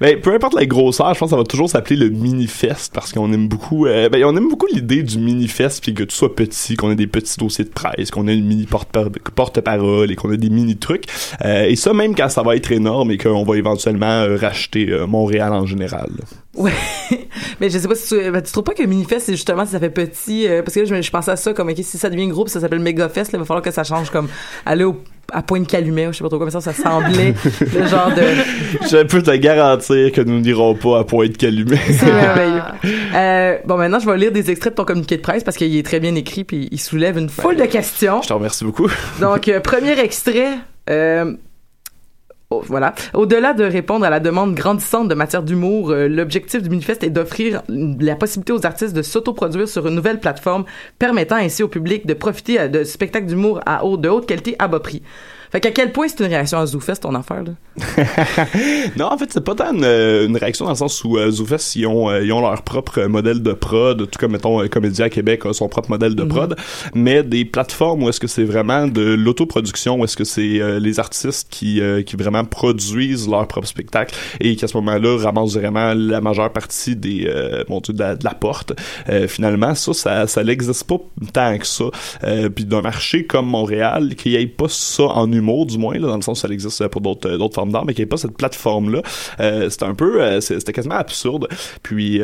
Ben, 0.00 0.20
peu 0.20 0.34
importe 0.34 0.54
la 0.54 0.66
grosseur, 0.66 1.14
je 1.14 1.20
pense 1.20 1.28
que 1.28 1.36
ça 1.36 1.36
va 1.36 1.44
toujours 1.44 1.70
s'appeler 1.70 1.96
le 1.96 2.08
mini-fest 2.08 2.92
parce 2.92 3.12
qu'on 3.12 3.32
aime 3.32 3.46
beaucoup, 3.46 3.86
euh, 3.86 4.08
ben, 4.08 4.24
on 4.24 4.36
aime 4.36 4.48
beaucoup 4.48 4.66
l'idée 4.66 5.04
du 5.04 5.18
mini-fest 5.18 5.80
puis 5.80 5.94
que 5.94 6.02
tout 6.02 6.14
soit 6.14 6.34
petit, 6.34 6.74
qu'on 6.76 6.90
ait 6.90 6.96
des 6.96 7.06
petits 7.06 7.38
dossiers 7.38 7.64
de 7.64 7.70
presse, 7.70 8.10
qu'on 8.10 8.26
ait 8.26 8.34
une 8.34 8.44
mini 8.44 8.66
porte- 8.66 8.90
porte-parole 9.34 10.10
et 10.10 10.16
qu'on 10.16 10.32
ait 10.32 10.38
des 10.38 10.50
mini-trucs. 10.50 11.04
Euh, 11.44 11.66
et 11.66 11.76
ça, 11.76 11.92
même 11.92 12.16
quand 12.16 12.28
ça 12.28 12.42
va 12.42 12.56
être 12.56 12.72
énorme 12.72 13.12
et 13.12 13.18
qu'on 13.18 13.44
va 13.44 13.56
éventuellement 13.56 14.22
euh, 14.22 14.36
racheter 14.36 14.86
Montréal 15.06 15.52
en 15.52 15.66
général. 15.66 16.10
Ouais. 16.56 16.72
mais 17.60 17.70
je 17.70 17.78
sais 17.78 17.86
pas 17.86 17.94
si 17.94 18.08
tu, 18.08 18.30
ben, 18.30 18.42
tu 18.42 18.50
trouves 18.50 18.64
pas 18.64 18.74
que 18.74 18.82
Minifest, 18.82 19.26
c'est 19.26 19.32
justement 19.32 19.64
si 19.64 19.72
ça 19.72 19.78
fait 19.78 19.90
petit, 19.90 20.48
parce 20.64 20.74
que 20.74 20.80
là, 20.80 20.86
je, 20.86 21.02
je 21.02 21.10
pensais 21.12 21.30
à 21.30 21.36
ça 21.36 21.52
comme, 21.52 21.68
ok, 21.68 21.76
si 21.76 21.96
ça 21.96 22.10
devient 22.10 22.26
groupe, 22.26 22.48
ça 22.48 22.58
s'appelle 22.58 22.80
Méga 22.80 23.08
Fest, 23.08 23.30
là, 23.30 23.36
il 23.36 23.40
va 23.40 23.46
falloir 23.46 23.62
que 23.62 23.70
ça 23.70 23.84
change 23.84 24.10
comme 24.10 24.28
aller 24.66 24.84
au, 24.84 24.96
à 25.32 25.42
Pointe-Calumet, 25.42 26.08
ou 26.08 26.12
je 26.12 26.18
sais 26.18 26.22
pas 26.24 26.28
trop 26.28 26.36
quoi, 26.38 26.46
mais 26.46 26.52
ça, 26.52 26.60
ça 26.60 26.72
semblait 26.72 27.34
le 27.60 27.86
genre 27.86 28.10
de, 28.14 28.22
Je 28.90 29.02
peux 29.04 29.22
te 29.22 29.30
garantir 29.36 30.12
que 30.12 30.20
nous 30.20 30.40
n'irons 30.40 30.74
pas 30.74 31.00
à 31.00 31.04
Pointe-Calumet. 31.04 31.78
C'est 31.90 32.12
merveilleux. 32.12 32.62
Euh, 33.14 33.58
bon, 33.64 33.76
maintenant, 33.78 33.98
je 33.98 34.06
vais 34.10 34.16
lire 34.18 34.32
des 34.32 34.50
extraits 34.50 34.72
de 34.74 34.76
ton 34.76 34.84
communiqué 34.84 35.16
de 35.16 35.22
presse 35.22 35.42
parce 35.44 35.56
qu'il 35.56 35.74
est 35.76 35.82
très 35.84 36.00
bien 36.00 36.14
écrit 36.14 36.44
puis 36.44 36.68
il 36.70 36.78
soulève 36.80 37.16
une 37.18 37.28
foule 37.28 37.56
de 37.56 37.64
questions. 37.66 38.20
Je 38.22 38.28
te 38.28 38.32
remercie 38.32 38.64
beaucoup. 38.64 38.88
Donc, 39.20 39.48
euh, 39.48 39.60
premier 39.60 39.98
extrait. 39.98 40.58
euh, 40.90 41.32
oh. 42.52 43.18
Au-delà 43.18 43.52
de 43.52 43.64
répondre 43.64 44.04
à 44.04 44.10
la 44.10 44.20
demande 44.20 44.54
grandissante 44.54 45.08
de 45.08 45.14
matière 45.14 45.42
d'humour, 45.42 45.90
euh, 45.90 46.08
l'objectif 46.08 46.62
du 46.62 46.68
Minifest 46.68 47.02
est 47.02 47.10
d'offrir 47.10 47.62
la 47.68 48.16
possibilité 48.16 48.52
aux 48.52 48.66
artistes 48.66 48.94
de 48.94 49.02
s'autoproduire 49.02 49.68
sur 49.68 49.86
une 49.86 49.94
nouvelle 49.94 50.20
plateforme, 50.20 50.64
permettant 50.98 51.36
ainsi 51.36 51.62
au 51.62 51.68
public 51.68 52.06
de 52.06 52.14
profiter 52.14 52.60
euh, 52.60 52.68
de 52.68 52.84
spectacles 52.84 53.26
d'humour 53.26 53.60
à 53.66 53.82
de 53.82 54.08
haute 54.08 54.26
qualité 54.26 54.56
à 54.58 54.68
bas 54.68 54.80
prix. 54.80 55.02
Fait 55.52 55.60
qu'à 55.60 55.70
quel 55.70 55.92
point 55.92 56.08
c'est 56.08 56.20
une 56.20 56.30
réaction 56.30 56.58
à 56.58 56.64
ZooFest, 56.64 57.02
ton 57.02 57.14
affaire, 57.14 57.44
là? 57.44 57.52
non, 58.96 59.06
en 59.12 59.18
fait, 59.18 59.30
c'est 59.30 59.44
pas 59.44 59.54
tant 59.54 59.74
une, 59.74 59.84
euh, 59.84 60.26
une 60.26 60.36
réaction 60.38 60.64
dans 60.64 60.70
le 60.70 60.76
sens 60.78 61.04
où 61.04 61.18
euh, 61.18 61.30
ZooFest, 61.30 61.76
ils 61.76 61.86
ont, 61.86 62.08
euh, 62.08 62.24
ils 62.24 62.32
ont 62.32 62.40
leur 62.40 62.62
propre 62.62 63.02
modèle 63.02 63.42
de 63.42 63.52
prod, 63.52 63.98
tout 63.98 64.18
comme, 64.18 64.32
mettons, 64.32 64.62
euh, 64.62 64.68
Comédia 64.68 65.10
Québec 65.10 65.44
a 65.44 65.52
son 65.52 65.68
propre 65.68 65.90
modèle 65.90 66.14
de 66.14 66.24
prod, 66.24 66.56
mais 66.94 67.22
des 67.22 67.44
plateformes 67.44 68.02
où 68.02 68.08
est-ce 68.08 68.18
que 68.18 68.28
c'est 68.28 68.44
vraiment 68.44 68.86
de 68.86 69.02
l'autoproduction, 69.02 70.00
où 70.00 70.04
est-ce 70.04 70.16
que 70.16 70.24
c'est 70.24 70.58
euh, 70.58 70.78
les 70.78 70.98
artistes 70.98 71.48
qui, 71.50 71.82
qui 72.06 72.16
vraiment 72.16 72.46
produisent 72.46 73.28
leur 73.28 73.46
propre 73.46 73.68
spectacle 73.68 74.14
et 74.40 74.56
qui, 74.56 74.64
à 74.64 74.68
ce 74.68 74.76
moment-là, 74.78 75.18
ramassent 75.18 75.54
vraiment 75.54 75.92
la 75.92 76.22
majeure 76.22 76.50
partie 76.50 76.96
des, 76.96 77.30
bon 77.68 77.80
Dieu, 77.80 77.92
de 77.92 77.98
la, 77.98 78.16
de 78.16 78.24
la 78.24 78.34
porte. 78.34 78.72
Finalement, 79.28 79.74
ça, 79.74 79.92
ça, 79.92 80.26
ça 80.26 80.44
n'existe 80.44 80.84
pas 80.84 80.96
tant 81.32 81.58
que 81.58 81.66
ça. 81.66 81.84
Puis 82.54 82.64
d'un 82.64 82.80
marché 82.80 83.26
comme 83.26 83.46
Montréal, 83.46 84.14
qu'il 84.16 84.32
n'y 84.32 84.38
ait 84.38 84.46
pas 84.46 84.68
ça 84.68 85.04
en 85.04 85.30
humour, 85.42 85.66
du 85.66 85.76
moins, 85.78 85.94
là, 85.98 86.06
dans 86.08 86.16
le 86.16 86.22
sens 86.22 86.38
où 86.38 86.46
ça 86.46 86.52
existe 86.52 86.86
pour 86.88 87.00
d'autres 87.00 87.28
euh, 87.28 87.38
d'autres 87.38 87.54
formes 87.54 87.72
d'art, 87.72 87.84
mais 87.84 87.94
qu'il 87.94 88.02
n'y 88.02 88.06
ait 88.06 88.08
pas 88.08 88.16
cette 88.16 88.36
plateforme-là, 88.36 89.02
euh, 89.40 89.68
c'était 89.70 89.84
un 89.84 89.94
peu, 89.94 90.22
euh, 90.22 90.40
c'était 90.40 90.72
quasiment 90.72 90.94
absurde. 90.96 91.48
Puis, 91.82 92.20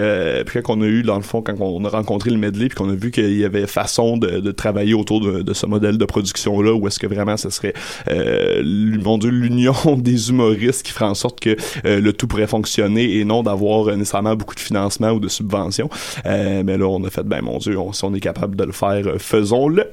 puis 0.47 0.63
quand 0.63 0.77
on 0.77 0.83
a 0.83 0.87
eu, 0.87 1.03
dans 1.03 1.17
le 1.17 1.23
fond, 1.23 1.43
quand 1.43 1.55
on 1.61 1.85
a 1.85 1.89
rencontré 1.89 2.31
le 2.31 2.37
medley, 2.39 2.69
puis 2.69 2.77
qu'on 2.77 2.89
a 2.91 2.95
vu 2.95 3.11
qu'il 3.11 3.37
y 3.39 3.45
avait 3.45 3.67
façon 3.67 4.17
de, 4.17 4.41
de 4.41 4.51
travailler 4.53 4.95
autour 4.95 5.21
de, 5.21 5.43
de 5.43 5.53
ce 5.53 5.67
modèle 5.67 5.99
de 5.99 6.05
production-là, 6.05 6.73
où 6.75 6.87
est-ce 6.87 6.99
que 6.99 7.07
vraiment 7.07 7.37
ce 7.37 7.51
serait, 7.51 7.75
mon 8.09 9.19
Dieu, 9.19 9.31
l'union 9.31 9.75
des 9.97 10.31
humoristes 10.31 10.85
qui 10.87 10.93
ferait 10.93 11.07
en 11.07 11.15
sorte 11.15 11.41
que 11.41 11.57
le 11.85 12.11
tout 12.13 12.27
pourrait 12.27 12.47
fonctionner 12.47 13.17
et 13.19 13.25
non 13.25 13.43
d'avoir 13.43 13.87
nécessairement 13.97 14.37
beaucoup 14.37 14.55
de 14.55 14.61
financement 14.61 15.11
ou 15.11 15.21
de 15.21 15.29
subventions. 15.29 15.89
Mais 16.25 16.77
là, 16.79 16.87
on 16.87 17.03
a 17.05 17.11
fait, 17.11 17.25
ben 17.25 17.43
mon 17.43 17.59
Dieu, 17.59 17.79
on- 17.79 17.93
si 17.93 18.05
on 18.05 18.15
est 18.15 18.21
capable 18.21 18.55
de 18.57 18.65
le 18.65 18.73
faire, 18.73 19.05
faisons-le. 19.19 19.85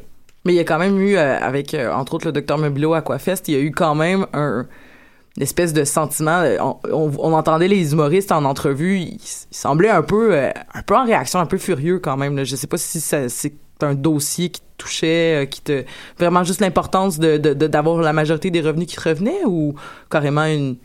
Mais 0.46 0.54
il 0.54 0.56
y 0.56 0.60
a 0.60 0.64
quand 0.64 0.78
même 0.80 1.00
eu, 1.00 1.18
euh, 1.18 1.38
avec 1.40 1.74
euh, 1.74 1.92
entre 1.92 2.14
autres 2.14 2.26
le 2.28 2.32
docteur 2.32 2.58
Meublot 2.58 2.94
à 2.94 3.00
Aquafest, 3.00 3.48
il 3.48 3.54
y 3.56 3.58
a 3.58 3.60
eu 3.62 3.72
quand 3.72 3.96
même 3.96 4.26
un 4.34 4.66
une 5.38 5.44
espèce 5.44 5.74
de 5.74 5.84
sentiment. 5.84 6.40
euh, 6.44 6.56
On, 6.62 6.78
on- 6.94 7.12
on 7.20 7.34
entendait 7.34 7.68
les 7.68 7.92
humoristes 7.92 8.32
en 8.32 8.46
entrevue, 8.46 9.00
ils, 9.00 9.20
semblaient 9.52 9.90
un 9.90 10.02
peu, 10.02 10.34
euh, 10.34 10.50
un 10.74 10.82
peu 10.82 10.96
en 10.96 11.04
réaction, 11.04 11.40
un 11.40 11.46
peu 11.46 11.58
furieux 11.58 12.00
quand 12.00 12.16
même. 12.16 12.38
Là. 12.38 12.46
Je 12.46 12.56
sais 12.56 12.68
pas 12.68 12.78
si 12.78 13.02
c'est 13.02 13.54
un 13.82 13.96
dossier 13.96 14.48
qui 14.50 14.62
te 14.62 14.66
touchait, 14.78 15.44
euh, 15.44 15.46
qui 15.46 15.60
te 15.62 15.84
vraiment 16.18 16.46
juste 16.46 16.62
l'importance 16.62 17.20
de 17.20 17.36
de- 17.38 17.54
de- 17.54 17.68
d'avoir 17.68 17.98
la 18.00 18.14
majorité 18.14 18.50
des 18.50 18.62
revenus 18.62 18.88
qui 18.88 18.96
te 18.96 19.10
revenaient 19.10 19.44
ou 19.46 19.76
carrément 20.10 20.46
une 20.46 20.78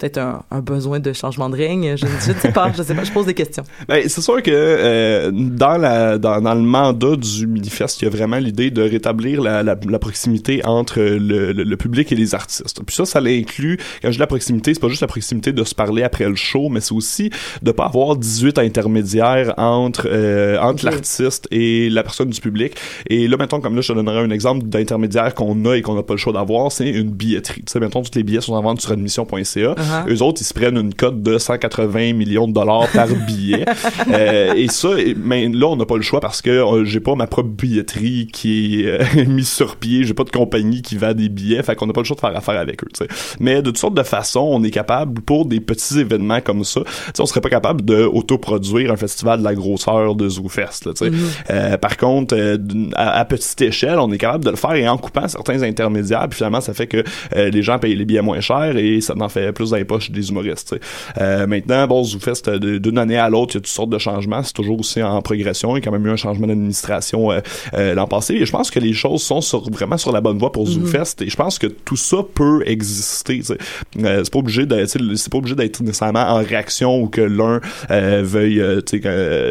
peut-être 0.00 0.18
un, 0.18 0.42
un 0.50 0.60
besoin 0.60 0.98
de 0.98 1.12
changement 1.12 1.50
de 1.50 1.56
règne. 1.56 1.96
Je, 1.96 2.06
ne 2.06 2.38
sais 2.38 2.52
pas, 2.52 2.72
je 2.76 2.82
sais 2.82 2.94
pas, 2.94 3.04
je 3.04 3.12
pose 3.12 3.26
des 3.26 3.34
questions. 3.34 3.64
Ben, 3.88 4.08
c'est 4.08 4.20
sûr 4.20 4.42
que 4.42 4.50
euh, 4.52 5.30
dans, 5.32 5.76
la, 5.76 6.16
dans, 6.18 6.40
dans 6.40 6.54
le 6.54 6.60
mandat 6.60 7.16
du 7.16 7.46
Minifest, 7.46 8.00
il 8.00 8.04
y 8.04 8.08
a 8.08 8.10
vraiment 8.10 8.38
l'idée 8.38 8.70
de 8.70 8.82
rétablir 8.82 9.42
la, 9.42 9.62
la, 9.62 9.76
la 9.88 9.98
proximité 9.98 10.64
entre 10.64 11.00
le, 11.00 11.52
le, 11.52 11.64
le 11.64 11.76
public 11.76 12.12
et 12.12 12.14
les 12.14 12.34
artistes. 12.34 12.80
Puis 12.84 12.94
ça, 12.94 13.04
ça 13.04 13.20
l'inclut, 13.20 13.78
quand 14.00 14.08
je 14.08 14.12
dis 14.12 14.18
la 14.18 14.26
proximité, 14.26 14.74
c'est 14.74 14.80
pas 14.80 14.88
juste 14.88 15.02
la 15.02 15.08
proximité 15.08 15.52
de 15.52 15.64
se 15.64 15.74
parler 15.74 16.02
après 16.02 16.28
le 16.28 16.36
show, 16.36 16.68
mais 16.68 16.80
c'est 16.80 16.94
aussi 16.94 17.30
de 17.62 17.72
pas 17.72 17.86
avoir 17.86 18.16
18 18.16 18.58
intermédiaires 18.58 19.54
entre, 19.56 20.08
euh, 20.10 20.58
entre 20.60 20.84
l'artiste 20.84 21.48
et 21.50 21.90
la 21.90 22.02
personne 22.02 22.30
du 22.30 22.40
public. 22.40 22.74
Et 23.08 23.28
là, 23.28 23.36
mettons, 23.36 23.60
comme 23.60 23.74
là, 23.74 23.80
je 23.80 23.88
te 23.88 23.92
donnerai 23.92 24.18
un 24.18 24.30
exemple 24.30 24.66
d'intermédiaire 24.66 25.34
qu'on 25.34 25.64
a 25.64 25.74
et 25.74 25.82
qu'on 25.82 25.94
n'a 25.94 26.02
pas 26.02 26.14
le 26.14 26.18
choix 26.18 26.32
d'avoir, 26.32 26.70
c'est 26.70 26.88
une 26.88 27.10
billetterie. 27.10 27.62
Tu 27.62 27.72
sais, 27.72 27.80
mettons, 27.80 28.02
tous 28.02 28.14
les 28.14 28.22
billets 28.22 28.40
sont 28.40 28.54
en 28.54 28.62
vente 28.62 28.80
sur 28.80 28.92
admission.ca. 28.92 29.74
Uh-huh. 29.90 30.06
Uh-huh. 30.06 30.14
Eux 30.14 30.22
autres, 30.22 30.40
ils 30.40 30.44
se 30.44 30.54
prennent 30.54 30.76
une 30.76 30.94
cote 30.94 31.22
de 31.22 31.38
180 31.38 32.14
millions 32.14 32.48
de 32.48 32.52
dollars 32.52 32.88
par 32.92 33.08
billet. 33.26 33.64
Euh, 34.10 34.54
et 34.54 34.68
ça, 34.68 34.90
mais 35.16 35.48
là, 35.48 35.66
on 35.66 35.76
n'a 35.76 35.86
pas 35.86 35.96
le 35.96 36.02
choix 36.02 36.20
parce 36.20 36.42
que 36.42 36.50
euh, 36.50 36.84
j'ai 36.84 37.00
pas 37.00 37.14
ma 37.14 37.26
propre 37.26 37.50
billetterie 37.50 38.28
qui 38.32 38.82
est 38.82 38.86
euh, 38.86 39.24
mise 39.26 39.48
sur 39.48 39.76
pied. 39.76 40.04
J'ai 40.04 40.14
pas 40.14 40.24
de 40.24 40.30
compagnie 40.30 40.82
qui 40.82 40.96
vend 40.96 41.14
des 41.14 41.28
billets. 41.28 41.62
Fait 41.62 41.76
qu'on 41.76 41.86
n'a 41.86 41.92
pas 41.92 42.00
le 42.00 42.06
choix 42.06 42.16
de 42.16 42.20
faire 42.20 42.36
affaire 42.36 42.58
avec 42.58 42.82
eux. 42.84 42.88
tu 42.94 43.04
sais. 43.04 43.36
Mais 43.40 43.62
de 43.62 43.70
toutes 43.70 43.78
sortes 43.78 43.94
de 43.94 44.02
façons, 44.02 44.48
on 44.50 44.62
est 44.62 44.70
capable, 44.70 45.20
pour 45.20 45.46
des 45.46 45.60
petits 45.60 45.98
événements 45.98 46.40
comme 46.40 46.64
ça, 46.64 46.80
on 47.18 47.26
serait 47.26 47.40
pas 47.40 47.50
capable 47.50 47.84
de 47.84 48.04
autoproduire 48.04 48.92
un 48.92 48.96
festival 48.96 49.40
de 49.40 49.44
la 49.44 49.54
grosseur 49.54 50.14
de 50.14 50.28
ZooFest. 50.28 50.86
Là. 50.86 50.92
Mhm. 51.00 51.14
Euh, 51.50 51.76
par 51.78 51.96
contre, 51.96 52.34
euh, 52.36 52.56
à, 52.94 53.20
à 53.20 53.24
petite 53.24 53.60
échelle, 53.62 53.98
on 53.98 54.10
est 54.12 54.18
capable 54.18 54.44
de 54.44 54.50
le 54.50 54.56
faire 54.56 54.74
et 54.74 54.88
en 54.88 54.98
coupant 54.98 55.26
certains 55.28 55.62
intermédiaires, 55.62 56.26
puis 56.28 56.38
finalement, 56.38 56.60
ça 56.60 56.74
fait 56.74 56.86
que 56.86 57.02
euh, 57.36 57.50
les 57.50 57.62
gens 57.62 57.78
payent 57.78 57.96
les 57.96 58.04
billets 58.04 58.22
moins 58.22 58.40
cher 58.40 58.76
et 58.76 59.00
ça 59.00 59.14
en 59.18 59.28
fait 59.28 59.52
plus 59.52 59.70
les 59.80 59.84
poches 59.84 60.10
des 60.10 60.30
humoristes. 60.30 60.74
Euh, 61.18 61.46
maintenant, 61.46 61.86
bon, 61.86 62.04
ZooFest, 62.04 62.42
euh, 62.48 62.78
d'une 62.78 62.98
année 62.98 63.16
à 63.18 63.28
l'autre, 63.28 63.54
il 63.54 63.56
y 63.56 63.58
a 63.58 63.60
toutes 63.60 63.66
sortes 63.68 63.90
de 63.90 63.98
changements. 63.98 64.42
C'est 64.42 64.52
toujours 64.52 64.78
aussi 64.80 65.02
en 65.02 65.20
progression. 65.22 65.76
Il 65.76 65.80
y 65.80 65.82
a 65.82 65.84
quand 65.84 65.92
même 65.92 66.06
eu 66.06 66.10
un 66.10 66.16
changement 66.16 66.46
d'administration 66.46 67.32
euh, 67.32 67.40
euh, 67.74 67.94
l'an 67.94 68.06
passé. 68.06 68.34
Et 68.34 68.46
je 68.46 68.52
pense 68.52 68.70
que 68.70 68.78
les 68.78 68.92
choses 68.92 69.22
sont 69.22 69.40
sur, 69.40 69.68
vraiment 69.70 69.96
sur 69.96 70.12
la 70.12 70.20
bonne 70.20 70.38
voie 70.38 70.52
pour 70.52 70.66
Mhm. 70.66 70.72
ZooFest. 70.74 71.22
Et 71.22 71.30
je 71.30 71.36
pense 71.36 71.58
que 71.58 71.66
tout 71.66 71.96
ça 71.96 72.18
peut 72.34 72.62
exister. 72.66 73.40
Euh, 73.50 74.20
c'est 74.24 74.32
pas 74.32 74.38
obligé 74.38 74.66
c'est 74.86 75.30
pas 75.30 75.38
obligé 75.38 75.54
d'être 75.54 75.80
nécessairement 75.80 76.20
en 76.28 76.36
réaction 76.42 77.00
ou 77.02 77.08
que 77.08 77.20
l'un 77.22 77.60
euh, 77.90 78.22
veuille 78.24 78.62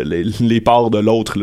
les, 0.05 0.23
les 0.39 0.61
parts 0.61 0.89
de 0.89 0.99
l'autre. 0.99 1.37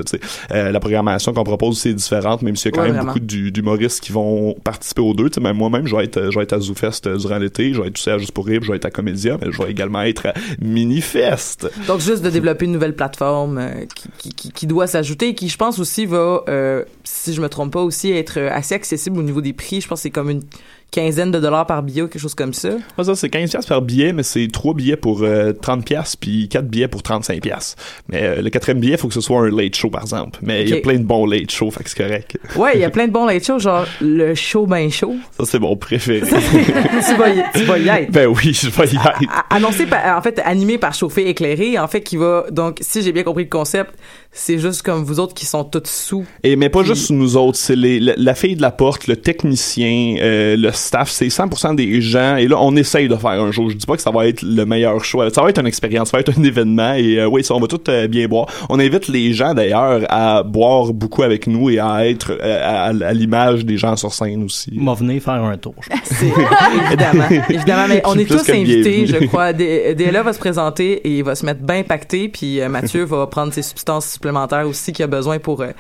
Euh, 0.53 0.71
la 0.71 0.81
programmation 0.81 1.33
qu'on 1.33 1.45
propose 1.45 1.79
c'est 1.79 1.95
différente, 1.95 2.43
même 2.43 2.57
s'il 2.57 2.71
y 2.71 2.75
a 2.75 2.77
quand 2.77 2.81
Ouais, 2.83 2.87
même 2.89 2.97
vraiment. 2.97 3.13
beaucoup 3.13 3.21
d'humoristes 3.51 4.01
qui 4.03 4.13
vont 4.13 4.55
participer 4.65 5.03
aux 5.03 5.15
deux. 5.15 5.31
Même 5.41 5.57
moi-même, 5.57 5.87
je 5.87 5.95
vais 5.97 6.05
être, 6.05 6.31
je 6.31 6.39
vais 6.39 6.45
être 6.45 6.53
à 6.55 6.61
ZooFest 6.61 7.07
euh, 7.07 7.17
durant 7.17 7.39
l'été, 7.39 7.73
je 7.75 7.81
vais 7.81 7.89
être 7.89 7.97
aussi 7.97 8.11
à 8.11 8.19
Juste 8.19 8.33
pour 8.33 8.47
Rire, 8.47 8.61
je 8.63 8.71
vais 8.71 8.76
être 8.77 8.85
à 8.85 8.91
Comédia, 8.91 9.39
mais 9.41 9.51
je 9.51 9.63
vais 9.63 9.71
également 9.71 10.03
être 10.03 10.27
à 10.27 10.35
Minifest. 10.61 11.69
Donc 11.87 12.01
juste 12.01 12.23
de 12.23 12.31
développer 12.31 12.67
une 12.67 12.73
nouvelle 12.73 12.95
plateforme 12.95 13.59
euh, 13.59 13.85
qui 14.19 14.67
doit 14.67 14.87
s'ajouter 14.87 15.29
et 15.29 15.35
qui 15.35 15.49
je 15.49 15.57
pense 15.57 15.79
aussi 15.79 16.07
va, 16.07 16.43
euh, 16.49 16.85
si 17.05 17.33
je 17.35 17.41
me 17.41 17.49
trompe 17.49 17.73
pas, 17.73 17.83
aussi 17.83 18.11
être 18.11 18.39
euh, 18.39 18.51
assez 18.53 18.75
accessible 18.75 19.19
au 19.19 19.23
niveau 19.23 19.41
des 19.41 19.53
prix. 19.53 19.81
Je 19.81 19.89
pense 19.89 20.01
que 20.01 20.03
c'est 20.05 20.11
comme 20.11 20.31
une 20.31 20.43
quinzaine 20.91 21.31
de 21.31 21.39
dollars 21.41 21.67
par 21.67 21.83
billet 21.83 22.03
ou 22.03 22.09
quelque 22.09 22.21
chose 22.23 22.35
comme 22.35 22.55
ça? 22.55 22.71
Ouais, 22.97 23.05
ça, 23.05 23.15
c'est 23.15 23.29
15 23.29 23.51
pièces 23.51 23.67
par 23.67 23.83
billet, 23.83 24.13
mais 24.13 24.23
c'est 24.23 24.49
3 24.51 24.73
billets 24.75 24.97
pour 24.97 25.23
euh, 25.23 25.53
30 25.53 25.85
pièces 25.85 26.17
puis 26.17 26.49
4 26.49 26.67
billets 26.67 26.89
pour 26.89 27.03
35 27.03 27.41
pièces. 27.43 27.77
Mais 28.09 28.23
euh, 28.23 28.43
le 28.43 28.49
quatrième 28.51 28.81
billet, 28.81 28.95
il 28.95 28.99
faut 28.99 29.09
que 29.09 29.15
ce 29.15 29.21
soit 29.21 29.41
un 29.41 29.51
late 29.51 29.75
show, 29.77 29.91
par 29.91 30.03
exemple. 30.03 30.39
Mais 30.43 30.63
il 30.63 30.71
y 30.71 30.73
a 30.75 30.81
plein 30.81 30.95
de 30.99 31.05
bons 31.05 31.27
late 31.27 31.51
shows, 31.51 31.71
fait 31.71 31.85
que 31.85 31.91
c'est 31.91 32.03
correct. 32.03 32.39
Ouais, 32.57 32.73
il 32.77 32.81
y 32.81 32.85
a 32.85 32.91
plein 32.91 33.07
de 33.07 33.13
bons 33.13 33.27
late 33.27 33.45
shows, 33.45 33.59
genre 33.59 33.85
le 34.01 34.35
show 34.35 34.67
ben 34.67 34.91
show. 34.91 35.15
Ça, 35.39 35.45
c'est 35.45 35.59
mon 35.59 35.77
préféré. 35.77 36.27
tu, 36.27 37.15
vas 37.17 37.29
y, 37.31 37.45
tu 37.55 37.63
vas 37.65 37.79
y 37.79 37.89
être. 37.89 38.11
ben 38.11 38.27
oui, 38.29 38.53
je 38.55 38.69
vais 38.71 38.87
y 38.87 38.97
être. 38.97 39.21
A- 39.31 39.55
Annoncé 39.55 39.87
par, 39.87 40.17
en 40.17 40.23
fait, 40.23 40.41
animé 40.45 40.79
par 40.79 40.95
Chauffé 40.95 41.29
Éclairé, 41.29 41.79
en 41.79 41.89
fait, 41.89 42.01
qui 42.03 42.17
va, 42.17 42.45
donc, 42.51 42.79
si 42.81 43.03
j'ai 43.03 43.13
bien 43.13 43.23
compris 43.23 43.45
le 43.45 43.51
concept, 43.51 43.91
c'est 44.39 44.59
juste 44.59 44.83
comme 44.83 45.03
vous 45.03 45.19
autres 45.19 45.33
qui 45.35 45.47
sont 45.47 45.65
tous 45.65 45.83
sous. 45.87 46.25
Et 46.43 46.57
mais 46.57 46.69
pas 46.69 46.83
juste 46.83 47.11
nous 47.11 47.37
autres, 47.37 47.57
c'est 47.59 47.75
les, 47.75 47.99
la, 47.99 48.13
la 48.17 48.35
fille 48.35 48.55
de 48.55 48.61
la 48.63 48.71
porte, 48.71 49.07
le 49.07 49.17
technicien, 49.17 50.17
euh, 50.21 50.57
le 50.57 50.71
staff, 50.73 51.11
c'est 51.11 51.29
100% 51.29 51.75
des 51.75 52.01
gens. 52.03 52.37
Et 52.37 52.47
là, 52.47 52.57
on 52.61 52.77
essaye 52.77 53.09
de 53.09 53.17
faire 53.17 53.31
un 53.31 53.51
show. 53.51 53.69
Je 53.71 53.77
dis 53.77 53.87
pas 53.87 53.97
que 53.97 54.03
ça 54.03 54.11
va 54.11 54.27
être 54.27 54.43
le 54.43 54.65
meilleur 54.67 55.03
show. 55.05 55.29
Ça 55.31 55.43
va 55.43 55.49
être 55.51 55.59
une 55.59 55.67
expérience, 55.67 56.11
ça 56.11 56.19
va 56.19 56.21
être 56.21 56.39
un 56.39 56.43
événement. 56.45 56.95
Et 56.95 57.19
euh, 57.19 57.27
oui, 57.27 57.43
ça, 57.43 57.55
on 57.55 57.61
va 57.61 57.67
tout 57.67 57.81
euh, 57.89 58.07
bien 58.09 58.29
boire. 58.29 58.47
On 58.69 58.79
invite 58.79 59.09
les 59.09 59.33
gens 59.33 59.55
d'ailleurs 59.55 60.03
à 60.11 60.43
boire 60.43 60.93
beaucoup 60.93 61.23
avec 61.23 61.47
nous 61.47 61.71
et 61.71 61.79
à 61.79 62.07
être 62.07 62.33
euh, 62.41 62.61
à, 62.63 62.85
à 63.07 63.13
l'image 63.15 63.65
des 63.65 63.79
gens 63.79 63.97
sur 63.97 64.13
scène 64.13 64.45
aussi. 64.45 64.71
M'a 64.75 64.93
venir 64.95 65.23
faire 65.23 65.35
un 65.43 65.57
tour. 65.57 65.75
je 65.81 65.89
pense. 65.89 66.23
évidemment, 66.91 67.29
évidemment, 67.49 67.87
mais 67.89 68.03
on 68.05 68.19
est 68.19 68.25
tous 68.25 68.49
invités, 68.51 69.07
je 69.07 69.17
crois. 69.27 69.53
D- 69.53 69.95
DLA 69.95 70.23
va 70.23 70.33
se 70.33 70.39
présenter 70.39 70.93
et 71.07 71.19
il 71.19 71.25
va 71.25 71.35
se 71.35 71.45
mettre 71.47 71.63
bien 71.63 71.83
pacté, 71.83 72.29
puis 72.29 72.61
euh, 72.61 72.69
Mathieu 72.69 73.05
va 73.05 73.27
prendre 73.27 73.53
ses 73.53 73.63
substances 73.63 74.19
aussi 74.67 74.93
qu'il 74.93 75.05
a 75.05 75.09
besoin 75.09 75.39
pour, 75.39 75.61
euh, 75.63 75.71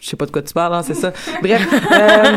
je 0.00 0.08
sais 0.08 0.16
pas 0.16 0.26
de 0.26 0.30
quoi 0.30 0.42
tu 0.42 0.52
parles, 0.54 0.74
hein, 0.74 0.82
c'est 0.82 0.94
ça. 0.94 1.12
Bref. 1.42 1.66
euh, 1.92 2.36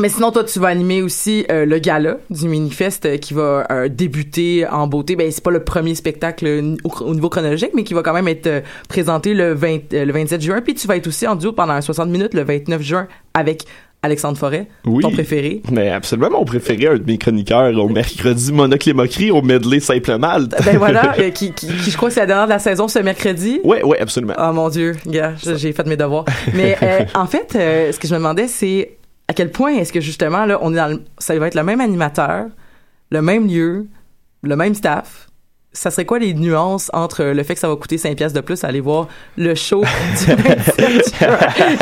mais 0.00 0.08
sinon, 0.10 0.30
toi, 0.30 0.44
tu 0.44 0.60
vas 0.60 0.68
animer 0.68 1.02
aussi 1.02 1.44
euh, 1.50 1.64
le 1.66 1.78
gala 1.80 2.18
du 2.30 2.46
Minifest 2.46 3.04
euh, 3.04 3.16
qui 3.16 3.34
va 3.34 3.66
euh, 3.70 3.88
débuter 3.88 4.64
en 4.68 4.86
beauté. 4.86 5.16
Ben, 5.16 5.28
c'est 5.32 5.42
pas 5.42 5.50
le 5.50 5.64
premier 5.64 5.96
spectacle 5.96 6.76
au, 6.84 7.04
au 7.04 7.14
niveau 7.14 7.28
chronologique, 7.28 7.72
mais 7.74 7.82
qui 7.82 7.94
va 7.94 8.02
quand 8.02 8.12
même 8.12 8.28
être 8.28 8.62
présenté 8.88 9.34
le, 9.34 9.54
20, 9.54 9.92
euh, 9.94 10.04
le 10.04 10.12
27 10.12 10.40
juin. 10.40 10.60
Puis 10.60 10.74
tu 10.74 10.86
vas 10.86 10.96
être 10.96 11.08
aussi 11.08 11.26
en 11.26 11.34
duo 11.34 11.50
pendant 11.52 11.80
60 11.80 12.08
minutes 12.10 12.34
le 12.34 12.44
29 12.44 12.80
juin 12.80 13.08
avec 13.34 13.64
Alexandre 14.08 14.36
Forêt, 14.36 14.66
Oui. 14.84 15.02
ton 15.02 15.10
préféré. 15.10 15.62
Mais 15.70 15.88
absolument 15.90 16.30
mon 16.30 16.44
préféré, 16.44 16.88
un 16.88 16.96
de 16.98 17.04
mes 17.06 17.16
chroniqueurs 17.18 17.72
au 17.78 17.88
mercredi, 17.88 18.52
Monocle 18.52 18.90
et 18.90 18.92
Moquerie, 18.94 19.30
au 19.30 19.42
medley 19.42 19.80
simplement. 19.80 20.38
Ben 20.64 20.76
voilà, 20.78 21.14
euh, 21.18 21.30
qui, 21.30 21.52
qui, 21.52 21.66
qui, 21.68 21.90
je 21.90 21.96
crois 21.96 22.08
que 22.08 22.14
c'est 22.14 22.20
la 22.20 22.26
dernière 22.26 22.46
de 22.46 22.50
la 22.52 22.58
saison 22.58 22.88
ce 22.88 22.98
mercredi. 22.98 23.60
Ouais, 23.64 23.82
ouais, 23.84 24.00
absolument. 24.00 24.34
Oh 24.38 24.52
mon 24.52 24.68
Dieu, 24.68 24.96
gars, 25.06 25.34
j'ai 25.56 25.72
fait 25.72 25.86
mes 25.86 25.96
devoirs. 25.96 26.24
Mais 26.54 26.76
euh, 26.82 27.04
en 27.14 27.26
fait, 27.26 27.52
euh, 27.54 27.92
ce 27.92 27.98
que 27.98 28.08
je 28.08 28.12
me 28.14 28.18
demandais, 28.18 28.48
c'est 28.48 28.96
à 29.28 29.34
quel 29.34 29.50
point 29.52 29.74
est-ce 29.76 29.92
que 29.92 30.00
justement 30.00 30.44
là, 30.46 30.58
on 30.62 30.72
est 30.72 30.76
dans 30.76 30.88
le- 30.88 31.02
ça 31.18 31.38
va 31.38 31.46
être 31.46 31.54
le 31.54 31.62
même 31.62 31.80
animateur, 31.80 32.46
le 33.10 33.22
même 33.22 33.46
lieu, 33.46 33.86
le 34.42 34.56
même 34.56 34.74
staff. 34.74 35.27
Ça 35.72 35.90
serait 35.90 36.06
quoi 36.06 36.18
les 36.18 36.32
nuances 36.32 36.90
entre 36.94 37.22
le 37.24 37.42
fait 37.42 37.52
que 37.54 37.60
ça 37.60 37.68
va 37.68 37.76
coûter 37.76 37.98
5 37.98 38.16
pièces 38.16 38.32
de 38.32 38.40
plus 38.40 38.64
à 38.64 38.68
aller 38.68 38.80
voir 38.80 39.06
le 39.36 39.54
show 39.54 39.82
du 39.82 40.34
27 40.42 41.18
juin 41.18 41.36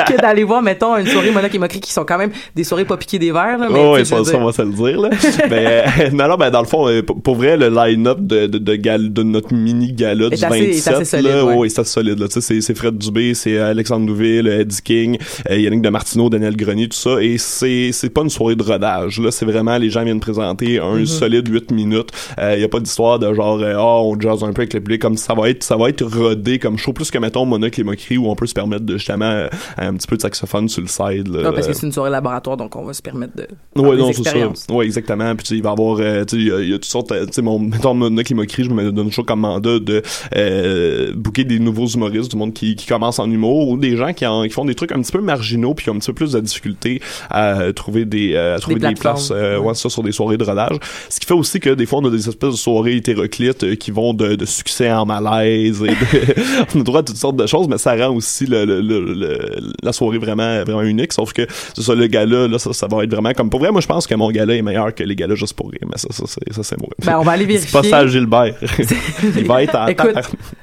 que 0.09 0.20
d'aller 0.20 0.42
voir, 0.42 0.61
mettons, 0.61 0.96
une 0.96 1.07
soirée 1.07 1.31
Monoc 1.31 1.55
et 1.55 1.59
Moquerie 1.59 1.81
qui 1.81 1.92
sont 1.92 2.05
quand 2.05 2.18
même 2.18 2.31
des 2.55 2.64
soirées 2.64 2.85
pas 2.85 2.96
piquées 2.96 3.20
des 3.20 3.31
verres, 3.31 3.59
là, 3.59 3.68
mais 3.70 3.79
Oh, 3.81 3.96
je 3.96 4.03
ça, 4.05 4.20
dire- 4.20 4.38
on 4.40 4.44
va 4.44 4.53
se 4.53 4.62
le 4.62 4.72
dire, 4.72 5.01
là. 5.01 5.11
mais, 5.51 5.85
euh, 6.07 6.11
non, 6.12 6.27
non, 6.29 6.37
ben, 6.37 6.51
dans 6.51 6.61
le 6.62 6.66
fond, 6.66 6.88
euh, 6.88 7.01
pour, 7.03 7.37
vrai, 7.37 7.57
le 7.57 7.68
line-up 7.68 8.18
de, 8.20 8.49
de, 8.49 8.59
de, 8.59 8.75
gal- 8.75 9.12
de 9.12 9.22
notre 9.22 9.55
mini-gala 9.55 10.29
du 10.31 10.35
Est 10.35 10.44
assez- 10.44 10.59
est 10.59 10.66
27, 10.72 10.94
assez 10.94 11.05
solide, 11.05 11.27
là, 11.29 11.44
ouais. 11.44 11.68
c'est 11.68 11.87
solide, 11.87 12.18
là. 12.18 12.27
Tu 12.29 12.40
sais, 12.40 12.61
c'est- 12.61 12.75
Fred 12.75 12.99
Dubé, 12.99 13.35
c'est 13.35 13.57
Alexandre 13.59 14.05
Nouville, 14.05 14.49
Eddie 14.49 14.83
King, 14.83 15.18
euh, 15.49 15.57
Yannick 15.57 15.81
de 15.83 15.88
Martineau, 15.90 16.29
Daniel 16.29 16.57
Grenier, 16.57 16.88
tout 16.88 16.99
ça. 16.99 17.22
Et 17.22 17.38
c'est, 17.38 17.90
c'est 17.92 18.11
pas 18.11 18.22
une 18.22 18.31
soirée 18.31 18.57
de 18.57 18.62
rodage, 18.64 19.20
là. 19.20 19.31
C'est 19.31 19.46
vraiment, 19.46 19.79
les 19.79 19.90
gens 19.90 20.03
viennent 20.03 20.20
présenter 20.20 20.81
un 20.81 20.96
Mhm. 20.96 21.07
solide 21.07 21.49
8 21.49 21.70
minutes. 21.70 22.11
Il 22.42 22.61
y 22.61 22.64
a 22.64 22.68
pas 22.68 22.81
d'histoire 22.81 23.18
de 23.20 23.33
genre, 23.33 23.62
ah, 23.79 24.01
on 24.03 24.19
jazz 24.21 24.43
un 24.43 24.53
peu 24.53 24.62
avec 24.62 24.75
le 24.75 24.81
public, 24.81 25.01
comme 25.03 25.17
ça 25.17 25.35
va 25.35 25.49
être, 25.51 25.62
ça 25.62 25.77
va 25.77 25.89
être 25.89 26.05
rodé 26.05 26.59
comme 26.59 26.77
show, 26.79 26.93
plus 26.93 27.11
que, 27.11 27.19
mettons, 27.19 27.45
Monocle 27.47 27.81
et 27.81 27.85
Moquerie, 27.85 28.19
où 28.19 28.29
on 28.29 28.35
peut 28.35 28.47
se 28.47 28.55
permettre 28.55 28.85
de, 28.85 28.97
justement, 28.97 29.25
euh, 29.27 29.49
un 29.79 29.95
petit 29.95 30.07
peu 30.07 30.17
de 30.17 30.23
saxophone 30.23 30.69
sur 30.69 30.83
le 30.83 30.89
side, 30.89 31.29
là. 31.29 31.43
Ah, 31.47 31.53
parce 31.53 31.67
que 31.67 31.73
c'est 31.73 31.87
une 31.87 31.93
soirée 31.93 32.11
laboratoire, 32.11 32.57
donc 32.57 32.75
on 32.77 32.85
va 32.85 32.93
se 32.93 33.03
permettre 33.03 33.37
de. 33.37 33.43
des 33.43 33.83
non, 33.83 34.12
c'est 34.12 34.23
ça. 34.25 34.73
Ouais, 34.75 34.85
exactement. 34.87 35.35
Puis, 35.37 35.47
il 35.57 35.62
va 35.62 35.71
y 35.71 35.73
avoir, 35.73 35.99
euh, 36.01 36.25
tu 36.25 36.37
sais, 36.37 36.43
il 36.43 36.49
y 36.49 36.53
a- 36.53 36.61
il 36.61 36.69
y, 36.71 36.75
a 36.75 36.77
toutes 36.77 36.85
sortes, 36.87 37.09
tu 37.12 37.33
sais, 37.33 37.43
mon, 37.43 37.59
mettons, 37.59 37.95
mon 37.95 38.15
qui 38.23 38.35
m'a 38.35 38.47
crié, 38.47 38.69
je 38.69 38.75
me 38.75 38.91
donne 38.93 39.09
toujours 39.09 39.27
comme 39.27 39.41
mandat 39.41 39.79
de, 39.79 40.03
euh, 40.37 41.12
booker 41.15 41.45
des 41.45 41.59
nouveaux 41.59 41.87
humoristes, 41.87 42.31
du 42.31 42.37
monde 42.37 42.53
qui, 42.53 42.77
qui 42.77 42.87
commence 42.87 43.19
en 43.19 43.31
humour, 43.31 43.69
ou 43.69 43.77
des 43.77 43.97
gens 43.97 44.12
qui, 44.12 44.27
en- 44.27 44.43
qui 44.45 44.51
font 44.51 44.65
des 44.65 44.75
trucs 44.75 44.93
un 44.93 45.01
petit 45.01 45.12
peu 45.12 45.21
marginaux, 45.21 45.75
puis 45.75 45.85
qui 45.85 45.91
ont 45.91 45.95
un 45.95 45.99
petit 45.99 46.07
peu 46.12 46.15
plus 46.15 46.33
de 46.33 46.41
difficulté 46.41 47.01
à 47.31 47.73
trouver 47.75 48.05
des, 48.05 48.37
à 48.37 48.59
trouver 48.59 48.79
des, 48.81 48.95
places, 48.95 49.31
euh, 49.35 49.59
ouais, 49.59 49.75
ça, 49.75 49.89
sur 49.89 50.03
des 50.03 50.12
soirées 50.12 50.37
de 50.37 50.45
rodage. 50.45 50.77
Ce 51.09 51.21
qui 51.21 51.27
fait 51.27 51.35
aussi 51.35 51.61
que 51.61 51.71
des 51.71 51.87
fois, 51.87 52.01
on 52.01 52.05
a 52.07 52.11
des 52.11 52.29
espèces 52.29 52.51
de 52.53 52.57
soirées 52.57 52.97
hétéroclites 52.97 53.62
euh, 53.66 53.74
qui 53.76 53.90
vont 53.90 54.14
de, 54.14 54.35
de 54.37 54.44
succès 54.44 54.90
en 54.90 55.05
malaise, 55.07 55.83
et 55.83 55.88
de- 55.88 56.35
on 56.74 56.81
a 56.81 56.83
droit 56.83 57.00
à 57.00 57.02
toutes 57.02 57.16
sortes 57.16 57.37
de 57.37 57.46
choses, 57.46 57.68
mais 57.68 57.79
ça 57.79 57.94
rend 57.94 58.14
aussi 58.14 58.46
le, 58.46 58.64
le- 58.64 58.81
le- 58.81 59.00
le- 59.14 59.72
la 59.83 59.92
soirée 59.92 60.18
vraiment, 60.18 60.62
vraiment 60.64 60.83
unique, 60.83 61.12
sauf 61.12 61.33
que, 61.33 61.46
c'est 61.74 61.83
ça, 61.83 61.94
le 61.94 62.07
gala, 62.07 62.48
là, 62.48 62.59
ça, 62.59 62.72
ça 62.72 62.87
va 62.87 63.02
être 63.05 63.11
vraiment 63.11 63.33
comme, 63.33 63.50
pour 63.50 63.61
vrai, 63.61 63.70
moi, 63.72 63.81
je 63.81 63.87
pense 63.87 64.07
que 64.07 64.14
mon 64.14 64.31
gala 64.31 64.55
est 64.55 64.62
meilleur 64.62 64.94
que 64.94 65.02
les 65.02 65.14
galas 65.16 65.35
juste 65.35 65.55
pour 65.55 65.70
rire, 65.70 65.81
mais 65.90 65.96
ça, 65.98 66.09
ça, 66.11 66.24
c'est, 66.26 66.52
ça, 66.52 66.62
c'est 66.62 66.79
moi. 66.79 66.88
Ben, 67.05 67.18
on 67.18 67.22
va 67.22 67.33
aller 67.33 67.44
vérifier. 67.46 67.70
pas 67.72 67.83
ça, 67.88 68.07
Gilbert. 68.07 68.55
Il 69.37 69.44
va 69.46 69.62
être 69.62 69.74
en 69.74 69.87
écoute, 69.87 70.14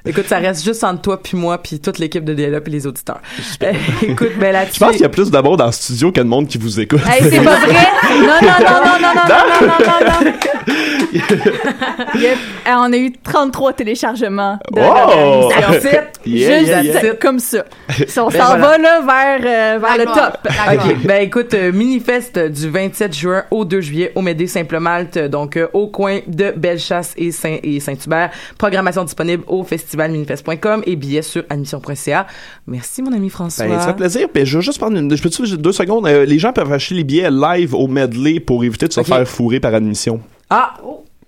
écoute, 0.06 0.26
ça 0.28 0.38
reste 0.40 0.64
juste 0.64 0.84
entre 0.84 1.02
toi 1.02 1.22
puis 1.22 1.38
moi 1.38 1.58
puis 1.58 1.80
toute 1.80 2.00
l'équipe 2.00 2.24
de 2.24 2.34
DLA 2.34 2.62
puis 2.62 2.72
les 2.72 2.88
auditeurs. 2.88 3.22
Écoute, 4.02 4.32
ben 4.40 4.52
là 4.52 4.66
Je 4.72 4.80
pense 4.80 4.92
qu'il 4.94 5.02
y 5.02 5.06
a 5.06 5.10
plus 5.10 5.30
d'amour 5.32 5.58
dans 5.58 5.66
le 5.68 5.72
studio 5.72 6.12
que 6.12 6.20
de 6.22 6.26
monde 6.28 6.48
qui 6.48 6.58
vous 6.58 6.80
écoute. 6.80 7.02
Hey, 7.08 7.22
c'est 7.30 7.44
pas 7.44 7.60
vrai! 7.60 7.74
Non, 8.14 8.28
non, 8.28 8.58
non, 8.60 8.80
non, 8.86 9.00
non, 9.02 9.14
non, 9.16 9.26
non, 9.28 9.68
non, 9.68 9.68
non, 9.68 10.24
non, 10.24 10.32
non. 10.32 12.20
Yep. 12.20 12.38
On 12.68 12.93
a 12.94 12.98
eu 12.98 13.12
33 13.12 13.74
téléchargements 13.74 14.58
de 14.72 14.80
Oh! 14.82 15.50
la. 15.50 15.80
Yeah, 16.26 16.60
Juste 16.60 16.72
yeah, 16.72 16.84
yeah. 17.04 17.16
comme 17.16 17.40
ça. 17.40 17.66
Si 18.08 18.18
on 18.18 18.30
Ben 18.30 18.40
s'en 18.40 18.58
voilà. 18.58 18.58
va 18.58 18.78
là 18.78 19.02
vers, 19.02 19.76
euh, 19.76 19.80
vers 19.80 19.98
le 19.98 20.06
top. 20.06 20.38
OK. 20.74 21.06
Ben 21.06 21.22
écoute, 21.22 21.54
euh, 21.54 21.74
Minifest 21.74 22.40
du 22.40 22.70
27 22.70 23.14
juin 23.14 23.44
au 23.52 23.66
2 23.66 23.82
juillet 23.82 24.14
au 24.16 24.22
Médé 24.22 24.48
Simple-Malte, 24.48 25.18
donc 25.18 25.58
euh, 25.58 25.68
au 25.74 25.88
coin 25.88 26.20
de 26.26 26.52
Bellechasse 26.56 27.14
et 27.18 27.32
Saint 27.34 27.58
et 27.62 27.82
Saint-Hubert. 27.82 28.30
Programmation 28.58 29.04
disponible 29.04 29.44
au 29.48 29.66
festivalminifest.com 29.66 30.84
et 30.86 30.96
billets 30.96 31.22
sur 31.24 31.44
admission.ca. 31.50 32.26
Merci 32.68 33.02
mon 33.02 33.12
ami 33.12 33.30
François. 33.30 33.66
Ben, 33.68 33.80
ça 33.80 33.88
fait 33.88 33.94
plaisir. 33.96 34.28
Puis 34.34 34.46
je 34.46 34.58
veux 34.58 34.62
juste 34.64 34.80
prendre 34.80 34.98
une, 34.98 35.14
je 35.14 35.22
peux-tu 35.22 35.46
juste 35.46 35.60
deux 35.60 35.74
secondes? 35.74 36.08
Euh, 36.08 36.24
les 36.26 36.40
gens 36.40 36.54
peuvent 36.54 36.72
acheter 36.72 36.96
les 36.96 37.04
billets 37.04 37.30
live 37.32 37.74
au 37.76 37.88
medley 37.88 38.40
pour 38.40 38.64
éviter 38.64 38.88
de 38.88 38.94
se 38.94 39.04
faire 39.04 39.28
fourrer 39.28 39.60
par 39.60 39.74
admission. 39.74 40.22
Ah, 40.50 40.76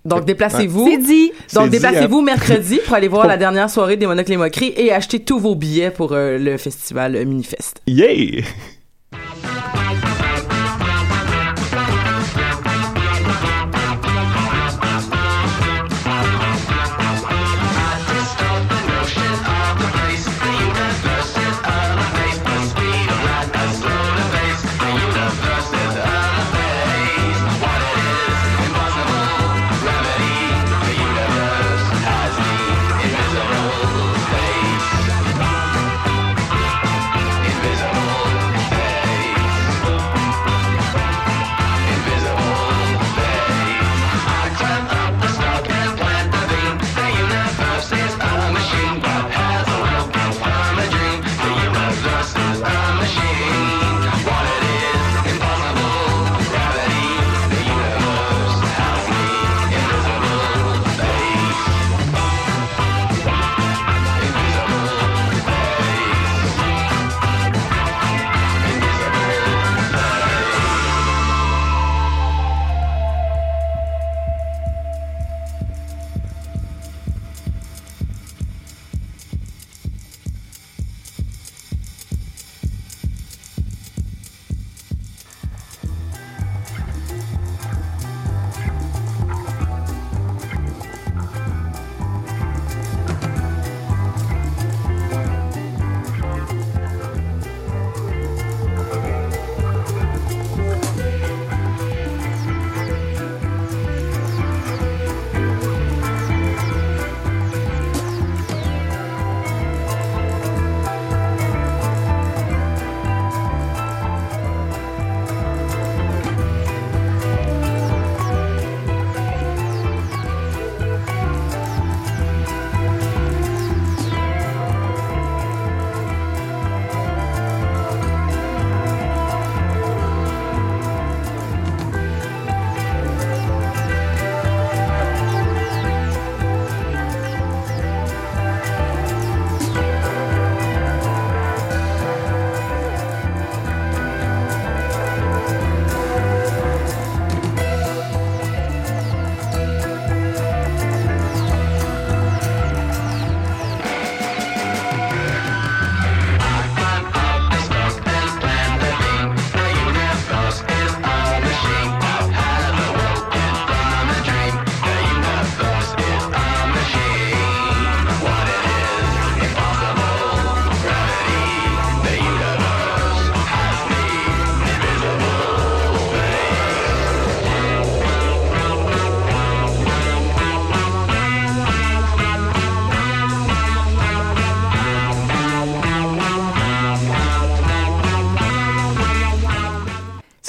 donc 0.06 0.26
déplacez-vous. 0.26 0.88
C'est 0.90 0.98
dit. 0.98 1.32
Donc 1.54 1.66
dit, 1.66 1.72
déplacez-vous 1.72 2.20
hein. 2.20 2.24
mercredi 2.24 2.80
pour 2.86 2.96
aller 2.96 3.08
voir 3.10 3.28
la 3.28 3.38
dernière 3.38 3.70
soirée 3.70 3.98
des 3.98 4.08
Monocles 4.08 4.34
et 4.34 4.38
Moqueries 4.38 4.74
et 4.78 4.92
acheter 4.92 5.20
tous 5.20 5.40
vos 5.40 5.56
billets 5.56 5.92
pour 5.92 6.14
euh, 6.14 6.38
le 6.38 6.58
festival 6.58 7.26
Minifest. 7.26 7.82
Yeah! 7.88 8.44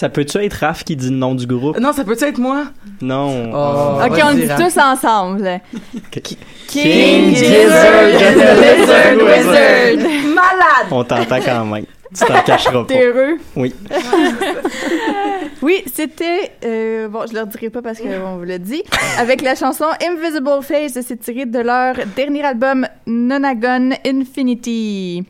Ça 0.07 0.11
peut-tu 0.11 0.39
être 0.39 0.53
Raph 0.61 0.85
qui 0.85 0.95
dit 0.95 1.11
le 1.11 1.17
nom 1.17 1.35
du 1.35 1.49
groupe? 1.49 1.81
Non, 1.81 1.93
ça 1.93 2.05
peut 2.05 2.17
être 2.21 2.39
moi? 2.39 2.67
Non. 3.03 3.51
Oh, 3.53 3.99
ok, 4.07 4.21
on 4.25 4.37
le 4.37 4.43
dit 4.43 4.49
tous 4.57 4.79
ensemble. 4.79 5.61
King 6.13 6.37
King 6.69 7.35
Gizzard 7.35 8.11
Gizzard 8.13 8.29
and 8.29 8.37
the 8.37 8.61
Lizard 8.63 9.17
Wizard. 9.17 9.97
Wizard. 9.97 10.29
Malade! 10.33 10.87
On 10.93 11.03
t'entend 11.03 11.41
quand 11.45 11.65
même. 11.65 11.87
Tu 12.17 12.25
t'en 12.25 12.41
cacheras 12.43 12.85
pas. 12.85 12.85
T'es 12.85 13.05
heureux? 13.05 13.39
Oui. 13.57 13.75
Oui, 15.63 15.83
c'était. 15.93 16.53
euh, 16.65 17.09
bon, 17.09 17.25
je 17.29 17.35
leur 17.35 17.49
dirai 17.49 17.69
pas 17.71 17.83
parce 17.83 17.99
qu'on 17.99 18.37
vous 18.37 18.45
l'a 18.45 18.59
dit. 18.59 18.85
Avec 19.19 19.43
la 19.43 19.57
chanson 19.57 19.87
Invisible 20.01 20.63
Face, 20.63 21.01
c'est 21.05 21.17
tiré 21.17 21.47
de 21.47 21.59
leur 21.59 21.97
dernier 22.15 22.45
album 22.45 22.87
Nonagon 23.09 23.91
Infinity. 24.07 25.25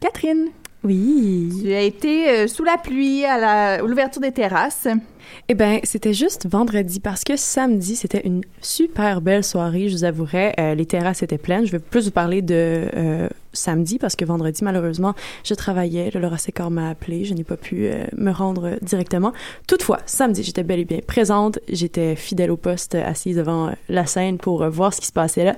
Catherine. 0.00 0.48
Oui. 0.86 1.74
As 1.74 1.80
été 1.80 2.28
euh, 2.28 2.46
sous 2.46 2.62
la 2.62 2.78
pluie 2.78 3.24
à 3.24 3.78
l'ouverture 3.78 4.20
des 4.20 4.30
terrasses. 4.30 4.86
Eh 5.48 5.54
ben, 5.54 5.80
c'était 5.84 6.12
juste 6.12 6.48
vendredi 6.48 7.00
parce 7.00 7.22
que 7.22 7.36
samedi, 7.36 7.96
c'était 7.96 8.22
une 8.26 8.42
super 8.60 9.20
belle 9.20 9.44
soirée, 9.44 9.88
je 9.88 9.94
vous 9.94 10.04
avouerai. 10.04 10.54
Euh, 10.58 10.74
les 10.74 10.86
terrasses 10.86 11.22
étaient 11.22 11.38
pleines. 11.38 11.66
Je 11.66 11.72
vais 11.72 11.78
plus 11.78 12.06
vous 12.06 12.10
parler 12.10 12.42
de 12.42 12.88
euh, 12.96 13.28
samedi 13.52 13.98
parce 13.98 14.16
que 14.16 14.24
vendredi, 14.24 14.64
malheureusement, 14.64 15.14
je 15.44 15.54
travaillais. 15.54 16.10
Le 16.12 16.20
Laura 16.20 16.38
Sécor 16.38 16.70
m'a 16.70 16.90
appelé. 16.90 17.24
Je 17.24 17.34
n'ai 17.34 17.44
pas 17.44 17.56
pu 17.56 17.86
euh, 17.86 18.06
me 18.16 18.32
rendre 18.32 18.72
directement. 18.82 19.32
Toutefois, 19.68 20.00
samedi, 20.06 20.42
j'étais 20.42 20.64
bel 20.64 20.80
et 20.80 20.84
bien 20.84 20.98
présente. 21.06 21.60
J'étais 21.68 22.16
fidèle 22.16 22.50
au 22.50 22.56
poste, 22.56 22.96
assise 22.96 23.36
devant 23.36 23.70
la 23.88 24.06
scène 24.06 24.38
pour 24.38 24.68
voir 24.68 24.92
ce 24.92 25.00
qui 25.00 25.06
se 25.06 25.12
passait 25.12 25.44
là. 25.44 25.56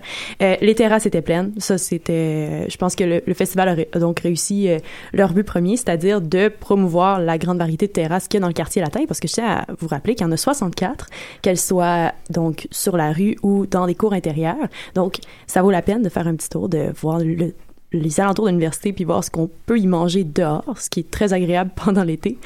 Les 0.60 0.74
terrasses 0.74 1.06
étaient 1.06 1.22
pleines. 1.22 1.52
Ça, 1.58 1.78
c'était... 1.78 2.68
je 2.68 2.76
pense 2.76 2.94
que 2.94 3.04
le, 3.04 3.34
festival 3.34 3.68
a, 3.68 3.96
a 3.96 4.00
donc 4.00 4.20
réussi 4.20 4.68
leur 5.12 5.32
but 5.32 5.44
premier, 5.44 5.76
c'est-à-dire 5.76 6.20
de 6.20 6.48
promouvoir 6.48 7.20
la 7.20 7.38
grande 7.38 7.58
variété 7.58 7.86
de 7.86 7.92
terrasses 7.92 8.28
qu'il 8.28 8.38
y 8.38 8.40
a 8.40 8.42
dans 8.42 8.48
le 8.48 8.52
quartier 8.52 8.82
latin, 8.82 9.04
parce 9.06 9.20
que 9.20 9.28
je 9.28 9.34
tiens 9.34 9.48
à 9.48 9.57
vous 9.80 9.88
rappeler 9.88 10.14
qu'il 10.14 10.26
y 10.26 10.28
en 10.28 10.32
a 10.32 10.36
64, 10.36 11.06
qu'elles 11.42 11.58
soient 11.58 12.12
donc 12.30 12.68
sur 12.70 12.96
la 12.96 13.12
rue 13.12 13.36
ou 13.42 13.66
dans 13.66 13.86
des 13.86 13.94
cours 13.94 14.12
intérieurs. 14.12 14.56
Donc, 14.94 15.18
ça 15.46 15.62
vaut 15.62 15.70
la 15.70 15.82
peine 15.82 16.02
de 16.02 16.08
faire 16.08 16.26
un 16.26 16.34
petit 16.36 16.48
tour, 16.48 16.68
de 16.68 16.92
voir 17.00 17.18
le- 17.20 17.54
les 17.92 18.20
alentours 18.20 18.44
de 18.44 18.50
l'université 18.50 18.92
puis 18.92 19.04
voir 19.04 19.24
ce 19.24 19.30
qu'on 19.30 19.48
peut 19.66 19.78
y 19.78 19.86
manger 19.86 20.24
dehors, 20.24 20.78
ce 20.78 20.90
qui 20.90 21.00
est 21.00 21.10
très 21.10 21.32
agréable 21.32 21.70
pendant 21.76 22.04
l'été. 22.04 22.38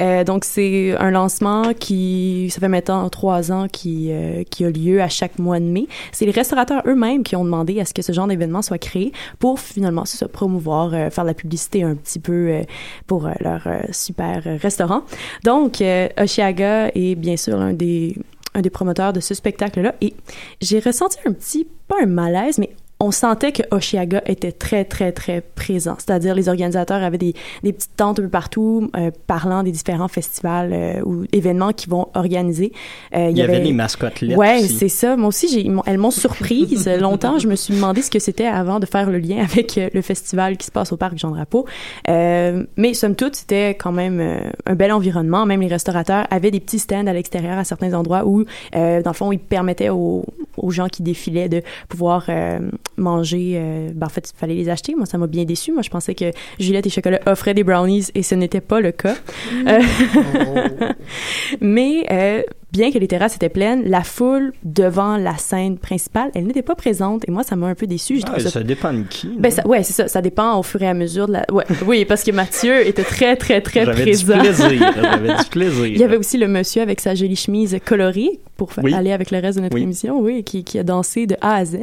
Euh, 0.00 0.24
donc 0.24 0.44
c'est 0.44 0.96
un 0.98 1.10
lancement 1.10 1.72
qui 1.74 2.48
ça 2.50 2.60
fait 2.60 2.68
maintenant 2.68 3.08
trois 3.08 3.52
ans 3.52 3.66
qui 3.68 4.08
euh, 4.10 4.42
qui 4.44 4.64
a 4.64 4.70
lieu 4.70 5.00
à 5.00 5.08
chaque 5.08 5.38
mois 5.38 5.60
de 5.60 5.64
mai. 5.64 5.86
C'est 6.12 6.26
les 6.26 6.32
restaurateurs 6.32 6.82
eux-mêmes 6.86 7.22
qui 7.22 7.36
ont 7.36 7.44
demandé 7.44 7.80
à 7.80 7.84
ce 7.84 7.94
que 7.94 8.02
ce 8.02 8.12
genre 8.12 8.26
d'événement 8.26 8.62
soit 8.62 8.78
créé 8.78 9.12
pour 9.38 9.58
finalement 9.58 10.04
se 10.04 10.24
promouvoir, 10.24 10.92
euh, 10.92 11.10
faire 11.10 11.24
de 11.24 11.30
la 11.30 11.34
publicité 11.34 11.82
un 11.82 11.94
petit 11.94 12.18
peu 12.18 12.60
pour 13.06 13.28
leur 13.40 13.66
super 13.90 14.42
restaurant. 14.60 15.02
Donc 15.44 15.82
Oshiaga 16.18 16.88
est 16.94 17.14
bien 17.14 17.36
sûr 17.36 17.72
des 17.72 18.16
un 18.54 18.62
des 18.62 18.70
promoteurs 18.70 19.12
de 19.12 19.20
ce 19.20 19.34
spectacle-là 19.34 19.94
et 20.00 20.14
j'ai 20.60 20.80
ressenti 20.80 21.18
un 21.24 21.32
petit 21.32 21.66
pas 21.86 21.96
un 22.02 22.06
malaise 22.06 22.58
mais 22.58 22.70
on 23.00 23.10
sentait 23.10 23.52
que 23.52 23.62
Oshiaga 23.70 24.22
était 24.26 24.52
très, 24.52 24.84
très, 24.84 25.10
très 25.12 25.40
présent. 25.40 25.96
C'est-à-dire, 25.98 26.34
les 26.34 26.48
organisateurs 26.48 27.02
avaient 27.02 27.18
des, 27.18 27.34
des 27.62 27.72
petites 27.72 27.96
tentes 27.96 28.18
un 28.18 28.22
peu 28.22 28.28
partout, 28.28 28.90
euh, 28.96 29.10
parlant 29.26 29.62
des 29.62 29.72
différents 29.72 30.08
festivals 30.08 30.70
euh, 30.72 31.00
ou 31.04 31.24
événements 31.32 31.72
qu'ils 31.72 31.90
vont 31.90 32.08
organiser. 32.14 32.72
Euh, 33.14 33.28
Il 33.30 33.38
y 33.38 33.42
avait 33.42 33.60
des 33.60 33.72
mascottes 33.72 34.20
lettres 34.20 34.38
Ouais, 34.38 34.60
c'est 34.60 34.88
ça. 34.88 35.16
Moi 35.16 35.28
aussi, 35.28 35.48
j'ai, 35.48 35.70
elles 35.86 35.98
m'ont 35.98 36.10
surprise. 36.10 36.88
Longtemps, 37.00 37.38
je 37.38 37.48
me 37.48 37.56
suis 37.56 37.74
demandé 37.74 38.02
ce 38.02 38.10
que 38.10 38.18
c'était 38.18 38.46
avant 38.46 38.80
de 38.80 38.86
faire 38.86 39.10
le 39.10 39.18
lien 39.18 39.38
avec 39.42 39.78
euh, 39.78 39.88
le 39.94 40.02
festival 40.02 40.56
qui 40.58 40.66
se 40.66 40.70
passe 40.70 40.92
au 40.92 40.96
parc 40.96 41.16
Jean 41.16 41.30
Drapeau. 41.30 41.66
Euh, 42.08 42.64
mais 42.76 42.92
somme 42.92 43.16
toute, 43.16 43.36
c'était 43.36 43.70
quand 43.70 43.92
même 43.92 44.20
euh, 44.20 44.40
un 44.66 44.74
bel 44.74 44.92
environnement. 44.92 45.46
Même 45.46 45.62
les 45.62 45.68
restaurateurs 45.68 46.26
avaient 46.30 46.50
des 46.50 46.60
petits 46.60 46.78
stands 46.78 47.06
à 47.06 47.12
l'extérieur 47.12 47.58
à 47.58 47.64
certains 47.64 47.94
endroits 47.94 48.26
où, 48.26 48.44
euh, 48.76 49.02
dans 49.02 49.10
le 49.10 49.16
fond, 49.16 49.32
ils 49.32 49.38
permettaient 49.38 49.88
aux, 49.88 50.24
aux 50.58 50.70
gens 50.70 50.88
qui 50.88 51.02
défilaient 51.02 51.48
de 51.48 51.62
pouvoir 51.88 52.26
euh, 52.28 52.58
manger. 52.96 53.54
euh, 53.56 53.90
ben, 53.94 54.06
en 54.06 54.10
fait, 54.10 54.30
il 54.34 54.38
fallait 54.38 54.54
les 54.54 54.68
acheter. 54.68 54.94
Moi, 54.94 55.06
ça 55.06 55.18
m'a 55.18 55.26
bien 55.26 55.44
déçu. 55.44 55.72
Moi, 55.72 55.82
je 55.82 55.90
pensais 55.90 56.14
que 56.14 56.32
Juliette 56.58 56.86
et 56.86 56.90
Chocolat 56.90 57.20
offraient 57.26 57.54
des 57.54 57.64
brownies 57.64 58.06
et 58.14 58.22
ce 58.22 58.34
n'était 58.34 58.60
pas 58.60 58.80
le 58.80 58.92
cas. 58.92 59.16
Euh, 59.66 59.80
mais 61.60 62.06
euh, 62.10 62.42
bien 62.72 62.90
que 62.92 62.98
les 62.98 63.08
terrasses 63.08 63.34
étaient 63.36 63.48
pleines, 63.48 63.88
la 63.88 64.02
foule 64.02 64.52
devant 64.64 65.16
la 65.16 65.36
scène 65.38 65.78
principale, 65.78 66.30
elle 66.34 66.44
n'était 66.46 66.62
pas 66.62 66.74
présente 66.74 67.28
et 67.28 67.30
moi 67.30 67.42
ça 67.42 67.56
m'a 67.56 67.66
un 67.66 67.74
peu 67.74 67.86
déçu. 67.86 68.20
Ah, 68.26 68.38
ça... 68.40 68.62
dépend 68.62 68.92
de 68.92 69.02
qui. 69.02 69.28
Ben 69.38 69.50
ça, 69.50 69.66
ouais, 69.66 69.82
c'est 69.82 69.92
ça. 69.92 70.08
Ça 70.08 70.22
dépend 70.22 70.58
au 70.58 70.62
fur 70.62 70.80
et 70.82 70.88
à 70.88 70.94
mesure 70.94 71.26
de 71.26 71.32
la. 71.32 71.44
Ouais, 71.52 71.64
oui, 71.86 72.04
parce 72.04 72.22
que 72.22 72.30
Mathieu 72.30 72.86
était 72.86 73.02
très, 73.04 73.36
très, 73.36 73.60
très 73.60 73.84
J'avais 73.84 74.04
du 74.04 74.10
présent. 74.24 74.38
plaisir, 74.38 74.92
j'avais 75.02 75.36
du 75.36 75.44
plaisir. 75.50 75.86
Il 75.86 75.98
y 75.98 76.04
avait 76.04 76.16
aussi 76.16 76.38
le 76.38 76.48
monsieur 76.48 76.82
avec 76.82 77.00
sa 77.00 77.14
jolie 77.14 77.36
chemise 77.36 77.76
colorée 77.84 78.40
pour 78.56 78.70
Oui. 78.82 78.94
aller 78.94 79.12
avec 79.12 79.30
le 79.30 79.38
reste 79.38 79.58
de 79.58 79.62
notre 79.64 79.74
Oui. 79.76 79.82
émission, 79.82 80.20
oui, 80.20 80.44
qui, 80.44 80.64
qui 80.64 80.78
a 80.78 80.82
dansé 80.82 81.26
de 81.26 81.36
A 81.40 81.56
à 81.56 81.64
Z. 81.64 81.76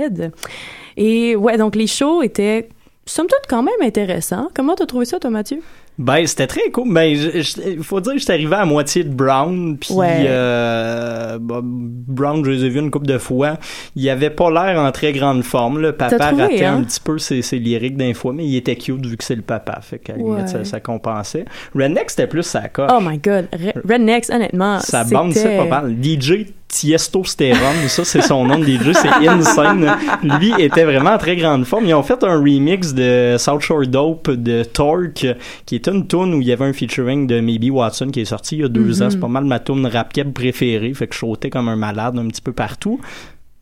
Et 0.95 1.35
ouais, 1.35 1.57
donc 1.57 1.75
les 1.75 1.87
shows 1.87 2.21
étaient 2.23 2.69
somme 3.05 3.27
toute 3.27 3.47
quand 3.49 3.63
même 3.63 3.73
intéressants. 3.81 4.49
Comment 4.53 4.75
t'as 4.75 4.85
trouvé 4.85 5.05
ça, 5.05 5.19
toi, 5.19 5.29
Mathieu? 5.29 5.59
Ben, 5.99 6.27
c'était 6.27 6.45
très 6.47 6.69
cool. 6.71 6.93
Ben, 6.93 7.15
je- 7.15 7.41
je- 7.41 7.69
il 7.77 7.83
faut 7.83 7.99
dire 7.99 8.13
que 8.13 8.19
j'étais 8.19 8.33
arrivé 8.33 8.55
à 8.55 8.65
moitié 8.65 9.03
de 9.03 9.09
Brown, 9.09 9.77
puis 9.79 9.93
Ouais. 9.95 10.25
euh, 10.27 11.39
bah, 11.41 11.59
Brown, 11.63 12.43
je 12.45 12.51
les 12.51 12.65
ai 12.65 12.69
vus 12.69 12.79
une 12.79 12.91
couple 12.91 13.07
de 13.07 13.17
fois. 13.17 13.57
Il 13.95 14.07
avait 14.09 14.29
pas 14.29 14.51
l'air 14.51 14.79
en 14.79 14.91
très 14.91 15.11
grande 15.11 15.43
forme. 15.43 15.81
Là. 15.81 15.93
Papa 15.93 16.17
trouvé, 16.27 16.43
ratait 16.43 16.65
hein? 16.65 16.77
un 16.77 16.83
petit 16.83 16.99
peu 16.99 17.17
ses, 17.17 17.41
ses 17.41 17.57
lyriques 17.59 17.97
d'un 17.97 18.13
fois, 18.13 18.31
mais 18.33 18.45
il 18.45 18.55
était 18.55 18.75
cute 18.75 19.05
vu 19.05 19.17
que 19.17 19.23
c'est 19.23 19.35
le 19.35 19.41
papa. 19.41 19.79
Fait 19.81 19.97
qu'à 19.99 20.13
limite, 20.13 20.49
ça, 20.49 20.63
ça 20.63 20.79
compensait. 20.79 21.45
Redneck, 21.75 22.09
c'était 22.11 22.27
plus 22.27 22.43
sa 22.43 22.69
coche. 22.69 22.91
Oh 22.93 22.99
my 23.01 23.17
god, 23.17 23.47
Re- 23.53 24.31
honnêtement. 24.35 24.79
Sa 24.79 25.03
bande, 25.03 25.33
c'est 25.33 25.57
pas 25.57 25.65
mal. 25.65 25.95
DJ 26.01 26.45
Tiestostérone, 26.67 27.87
ça 27.87 28.03
c'est 28.03 28.21
son 28.21 28.45
nom 28.45 28.59
de 28.59 28.65
DJ, 28.65 28.93
c'est 28.93 29.27
Insane. 29.27 29.89
Lui 30.23 30.53
était 30.59 30.83
vraiment 30.83 31.11
en 31.11 31.17
très 31.17 31.35
grande 31.35 31.65
forme. 31.65 31.85
Ils 31.85 31.93
ont 31.93 32.03
fait 32.03 32.21
un 32.23 32.37
remix 32.39 32.93
de 32.93 33.35
South 33.37 33.61
Shore 33.61 33.87
Dope 33.87 34.29
de 34.31 34.63
Torque, 34.63 35.25
qui 35.65 35.75
est 35.75 35.87
une 35.87 36.07
tune 36.07 36.33
où 36.33 36.41
il 36.41 36.47
y 36.47 36.51
avait 36.51 36.65
un 36.65 36.73
featuring 36.73 37.25
de 37.27 37.39
Maybe 37.39 37.71
Watson 37.71 38.07
qui 38.11 38.21
est 38.21 38.25
sorti 38.25 38.55
il 38.57 38.61
y 38.61 38.65
a 38.65 38.67
deux 38.67 38.81
Mhm. 38.99 39.01
ans. 39.03 39.09
C'est 39.09 39.19
pas 39.19 39.27
mal 39.27 39.45
ma 39.45 39.59
tune 39.59 39.85
rap 39.87 40.13
préférée, 40.33 40.93
fait 40.93 41.07
que 41.07 41.13
je 41.13 41.19
sautais 41.19 41.49
comme 41.49 41.69
un 41.69 41.75
malade 41.75 42.17
un 42.17 42.27
petit 42.27 42.41
peu 42.41 42.51
partout. 42.53 42.99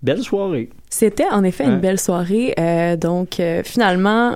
Belle 0.02 0.22
soirée. 0.22 0.70
C'était 0.90 1.26
en 1.32 1.44
effet 1.44 1.66
Ouais. 1.66 1.74
une 1.74 1.80
belle 1.80 2.00
soirée. 2.00 2.54
Euh, 2.60 2.96
donc, 2.96 3.40
euh, 3.40 3.62
finalement, 3.64 4.36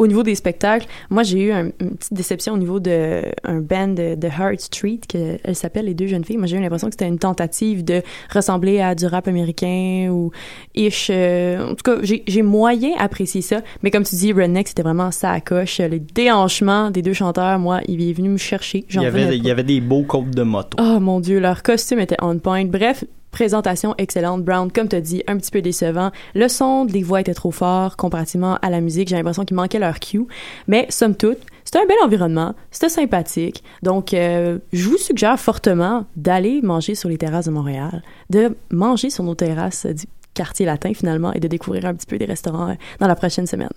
au 0.00 0.06
niveau 0.06 0.22
des 0.22 0.34
spectacles, 0.34 0.86
moi, 1.10 1.22
j'ai 1.22 1.40
eu 1.46 1.52
un- 1.52 1.70
une 1.80 1.96
petite 1.96 2.14
déception 2.14 2.54
au 2.54 2.58
niveau 2.58 2.80
de 2.80 3.22
un 3.44 3.60
band 3.60 3.88
de, 3.88 4.14
de 4.14 4.26
Heart 4.28 4.60
Street, 4.60 5.00
que 5.08 5.38
elle 5.44 5.54
s'appelle 5.54 5.84
Les 5.84 5.94
Deux 5.94 6.06
Jeunes 6.06 6.24
Filles. 6.24 6.38
Moi, 6.38 6.46
j'ai 6.46 6.56
eu 6.56 6.60
l'impression 6.60 6.88
que 6.88 6.94
c'était 6.94 7.08
une 7.08 7.18
tentative 7.18 7.84
de 7.84 8.02
ressembler 8.34 8.80
à 8.80 8.94
du 8.94 9.06
rap 9.06 9.28
américain 9.28 10.08
ou 10.10 10.30
ish. 10.74 11.08
euh, 11.10 11.70
en 11.72 11.74
tout 11.74 11.82
cas, 11.84 11.96
j'ai 12.02 12.42
moyen 12.42 12.90
apprécié 12.98 13.42
ça. 13.42 13.60
Mais 13.82 13.90
comme 13.90 14.04
tu 14.04 14.14
dis, 14.16 14.32
Redneck, 14.32 14.68
c'était 14.68 14.82
vraiment 14.82 15.10
ça 15.10 15.30
à 15.32 15.40
coche. 15.40 15.78
Le 15.80 15.98
déhanchement 16.00 16.90
des 16.90 17.02
deux 17.02 17.12
chanteurs, 17.12 17.58
moi, 17.58 17.80
il 17.86 18.08
est 18.08 18.12
venu 18.12 18.30
me 18.30 18.36
chercher. 18.38 18.84
Il 18.88 18.94
y, 18.96 18.98
avait, 18.98 19.20
revenais 19.20 19.36
il 19.36 19.42
pas. 19.42 19.48
y 19.48 19.50
avait 19.52 19.62
des 19.64 19.80
beaux 19.80 20.02
côtes 20.04 20.30
de 20.30 20.42
moto. 20.42 20.76
Oh 20.80 20.98
mon 21.00 21.20
dieu, 21.20 21.38
leur 21.40 21.62
costume 21.62 22.00
était 22.00 22.16
on 22.22 22.38
point. 22.38 22.64
Bref, 22.64 23.04
présentation 23.30 23.94
excellente. 23.98 24.44
Brown, 24.44 24.70
comme 24.70 24.88
tu 24.88 25.00
dit, 25.00 25.22
un 25.26 25.36
petit 25.36 25.50
peu 25.50 25.62
décevant. 25.62 26.10
Le 26.34 26.48
son 26.48 26.84
des 26.84 27.02
voix 27.02 27.20
était 27.20 27.34
trop 27.34 27.50
fort 27.50 27.96
comparativement 27.96 28.58
à 28.62 28.70
la 28.70 28.80
musique. 28.80 29.08
J'ai 29.08 29.16
l'impression 29.16 29.44
qu'il 29.44 29.56
manquait 29.56 29.78
leur 29.78 30.00
cue. 30.00 30.26
Mais 30.66 30.86
somme 30.88 31.14
toute, 31.14 31.38
c'était 31.64 31.78
un 31.78 31.86
bel 31.86 31.96
environnement. 32.04 32.54
C'était 32.70 32.88
sympathique. 32.88 33.62
Donc, 33.82 34.14
euh, 34.14 34.58
je 34.72 34.88
vous 34.88 34.98
suggère 34.98 35.38
fortement 35.38 36.06
d'aller 36.16 36.60
manger 36.62 36.94
sur 36.94 37.08
les 37.08 37.18
terrasses 37.18 37.46
de 37.46 37.52
Montréal, 37.52 38.02
de 38.30 38.56
manger 38.70 39.10
sur 39.10 39.24
nos 39.24 39.34
terrasses 39.34 39.86
du 39.86 40.06
quartier 40.34 40.66
latin 40.66 40.94
finalement 40.94 41.32
et 41.32 41.40
de 41.40 41.48
découvrir 41.48 41.86
un 41.86 41.94
petit 41.94 42.06
peu 42.06 42.18
des 42.18 42.24
restaurants 42.24 42.70
euh, 42.70 42.74
dans 42.98 43.06
la 43.06 43.16
prochaine 43.16 43.46
semaine. 43.46 43.70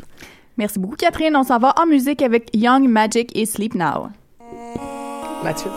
Merci 0.58 0.80
beaucoup, 0.80 0.96
Catherine. 0.96 1.36
On 1.36 1.44
s'en 1.44 1.58
va 1.58 1.74
en 1.82 1.86
musique 1.86 2.22
avec 2.22 2.50
Young 2.56 2.88
Magic 2.88 3.36
et 3.36 3.46
Sleep 3.46 3.74
Now. 3.76 4.10
Mathieu. 5.44 5.72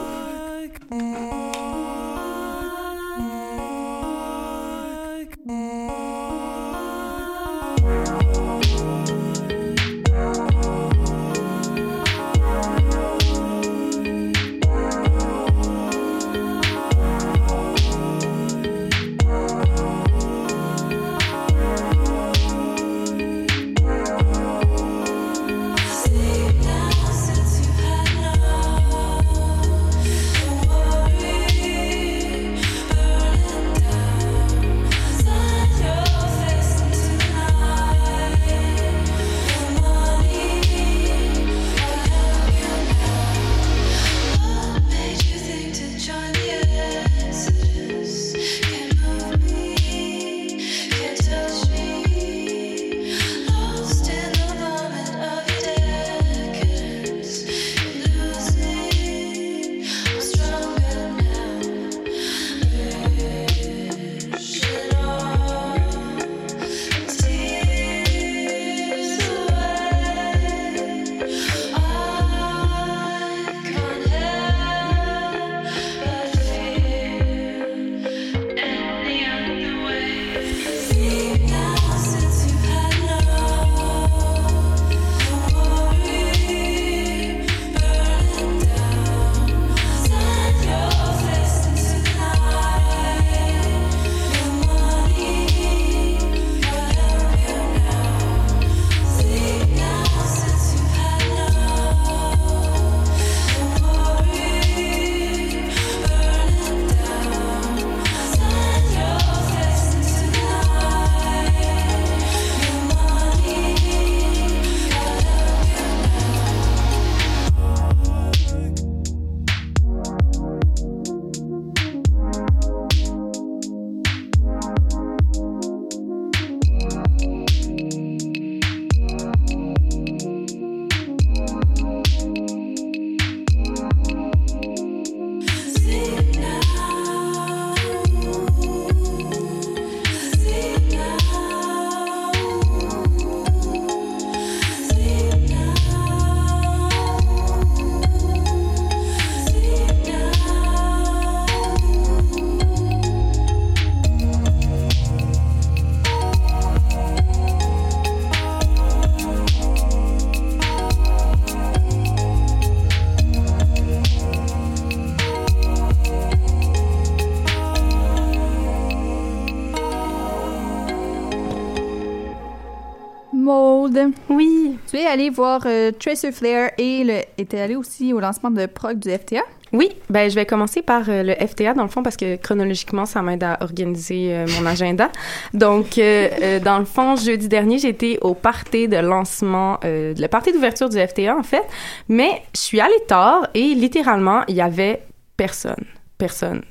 Oui. 174.29 174.79
Tu 174.91 174.97
es 174.97 175.07
allé 175.07 175.31
voir 175.31 175.63
euh, 175.67 175.93
Tracer 175.93 176.33
Flair 176.33 176.71
et 176.79 177.05
le, 177.05 177.21
était 177.39 177.61
allé 177.61 177.77
aussi 177.77 178.13
au 178.13 178.21
lancement 178.21 178.51
de 178.51 178.67
prog 178.67 178.99
du 178.99 179.11
FTA. 179.11 179.43
Oui, 179.73 179.91
ben 180.09 180.31
je 180.31 180.35
vais 180.37 180.47
commencer 180.47 180.81
par 180.81 181.09
euh, 181.09 181.23
le 181.23 181.35
FTA 181.35 181.75
dans 181.75 181.83
le 181.83 181.89
fond 181.89 182.03
parce 182.03 182.17
que 182.17 182.37
chronologiquement 182.37 183.05
ça 183.05 183.21
m'aide 183.21 183.43
à 183.43 183.59
organiser 183.61 184.33
euh, 184.33 184.47
mon 184.59 184.67
agenda. 184.67 185.11
Donc 185.55 185.99
euh, 185.99 186.29
euh, 186.41 186.61
dans 186.61 186.79
le 186.79 186.85
fond 186.85 187.17
jeudi 187.17 187.49
dernier 187.49 187.79
j'étais 187.79 188.19
au 188.21 188.35
party 188.35 188.87
de 188.87 188.99
lancement, 188.99 189.79
euh, 189.85 190.15
le 190.17 190.27
party 190.29 190.53
d'ouverture 190.53 190.89
du 190.89 190.99
FTA 190.99 191.37
en 191.37 191.43
fait, 191.43 191.65
mais 192.09 192.43
je 192.55 192.61
suis 192.61 192.81
allée 192.81 192.95
tard 193.09 193.49
et 193.55 193.75
littéralement 193.75 194.43
il 194.47 194.55
y 194.55 194.61
avait 194.61 195.03
personne, 195.37 195.85
personne, 196.17 196.63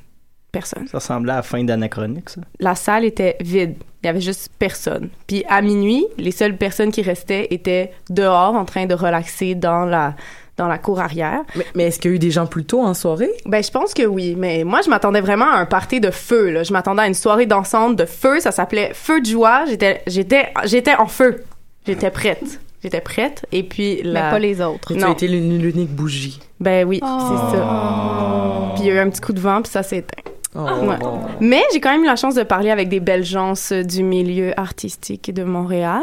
personne. 0.59 0.87
Ça 0.87 0.97
ressemblait 0.99 1.33
à 1.33 1.37
la 1.37 1.41
fin 1.43 1.63
d'anachronique, 1.63 2.29
ça? 2.29 2.41
La 2.59 2.75
salle 2.75 3.05
était 3.05 3.35
vide. 3.41 3.75
Il 4.03 4.07
y 4.07 4.09
avait 4.09 4.21
juste 4.21 4.49
personne. 4.59 5.09
Puis 5.27 5.43
à 5.49 5.61
minuit, 5.61 6.05
les 6.17 6.31
seules 6.31 6.55
personnes 6.57 6.91
qui 6.91 7.01
restaient 7.01 7.47
étaient 7.51 7.91
dehors 8.09 8.55
en 8.55 8.65
train 8.65 8.85
de 8.85 8.93
relaxer 8.95 9.55
dans 9.55 9.85
la 9.85 10.13
dans 10.57 10.67
la 10.69 10.77
cour 10.77 11.01
arrière. 11.01 11.41
Mais, 11.57 11.65
mais 11.75 11.83
est-ce 11.87 11.99
qu'il 11.99 12.11
y 12.11 12.13
a 12.13 12.15
eu 12.15 12.19
des 12.19 12.31
gens 12.31 12.45
plus 12.45 12.63
tôt 12.63 12.81
en 12.81 12.93
soirée? 12.93 13.29
Ben, 13.45 13.61
je 13.61 13.69
pense 13.71 13.93
que 13.93 14.03
oui. 14.03 14.35
Mais 14.37 14.63
moi, 14.63 14.79
je 14.85 14.89
m'attendais 14.89 15.19
vraiment 15.19 15.51
à 15.51 15.57
un 15.57 15.65
party 15.65 15.99
de 15.99 16.11
feu, 16.11 16.49
là. 16.49 16.63
Je 16.63 16.71
m'attendais 16.71 17.01
à 17.01 17.07
une 17.07 17.13
soirée 17.13 17.45
dansante 17.45 17.97
de 17.97 18.05
feu. 18.05 18.39
Ça 18.39 18.51
s'appelait 18.53 18.91
Feu 18.93 19.19
de 19.19 19.25
joie. 19.25 19.65
J'étais, 19.67 20.01
j'étais, 20.07 20.53
j'étais 20.63 20.95
en 20.95 21.07
feu. 21.07 21.43
J'étais 21.85 22.09
prête. 22.09 22.61
J'étais 22.81 23.01
prête. 23.01 23.45
Et 23.51 23.63
puis, 23.63 24.01
la... 24.03 24.23
Mais 24.25 24.29
pas 24.29 24.39
les 24.39 24.61
autres. 24.61 24.91
Et 24.91 24.95
tu 24.95 25.01
Non. 25.01 25.07
as 25.09 25.11
été 25.11 25.27
l'uni- 25.27 25.57
l'unique 25.59 25.89
bougie. 25.93 26.39
Ben 26.61 26.87
oui, 26.87 27.01
Oh. 27.03 27.17
c'est 27.51 27.57
ça. 27.57 28.71
Puis 28.75 28.83
il 28.83 28.87
y 28.87 28.91
a 28.91 28.93
eu 28.95 28.99
un 28.99 29.09
petit 29.09 29.19
coup 29.21 29.33
de 29.33 29.39
vent, 29.41 29.61
puis 29.61 29.71
ça 29.71 29.83
s'est 29.83 29.97
éteint. 29.97 30.21
Oh. 30.57 30.61
Ouais. 30.85 30.95
Mais 31.41 31.61
j'ai 31.73 31.79
quand 31.81 31.91
même 31.91 32.03
eu 32.03 32.07
la 32.07 32.15
chance 32.15 32.35
de 32.35 32.43
parler 32.43 32.69
avec 32.71 32.87
des 32.89 32.99
belles 32.99 33.25
gens 33.25 33.53
du 33.85 34.03
milieu 34.03 34.57
artistique 34.59 35.33
de 35.33 35.43
Montréal. 35.43 36.01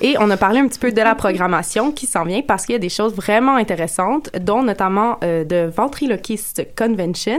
Et 0.00 0.16
on 0.18 0.28
a 0.30 0.36
parlé 0.36 0.60
un 0.60 0.66
petit 0.68 0.78
peu 0.78 0.90
de 0.92 1.00
la 1.00 1.14
programmation 1.14 1.92
qui 1.92 2.06
s'en 2.06 2.24
vient 2.24 2.42
parce 2.42 2.66
qu'il 2.66 2.72
y 2.72 2.76
a 2.76 2.80
des 2.80 2.88
choses 2.88 3.14
vraiment 3.14 3.56
intéressantes, 3.56 4.30
dont 4.40 4.62
notamment 4.62 5.18
euh, 5.22 5.44
de 5.44 5.70
Ventriloquist 5.74 6.66
Convention. 6.76 7.38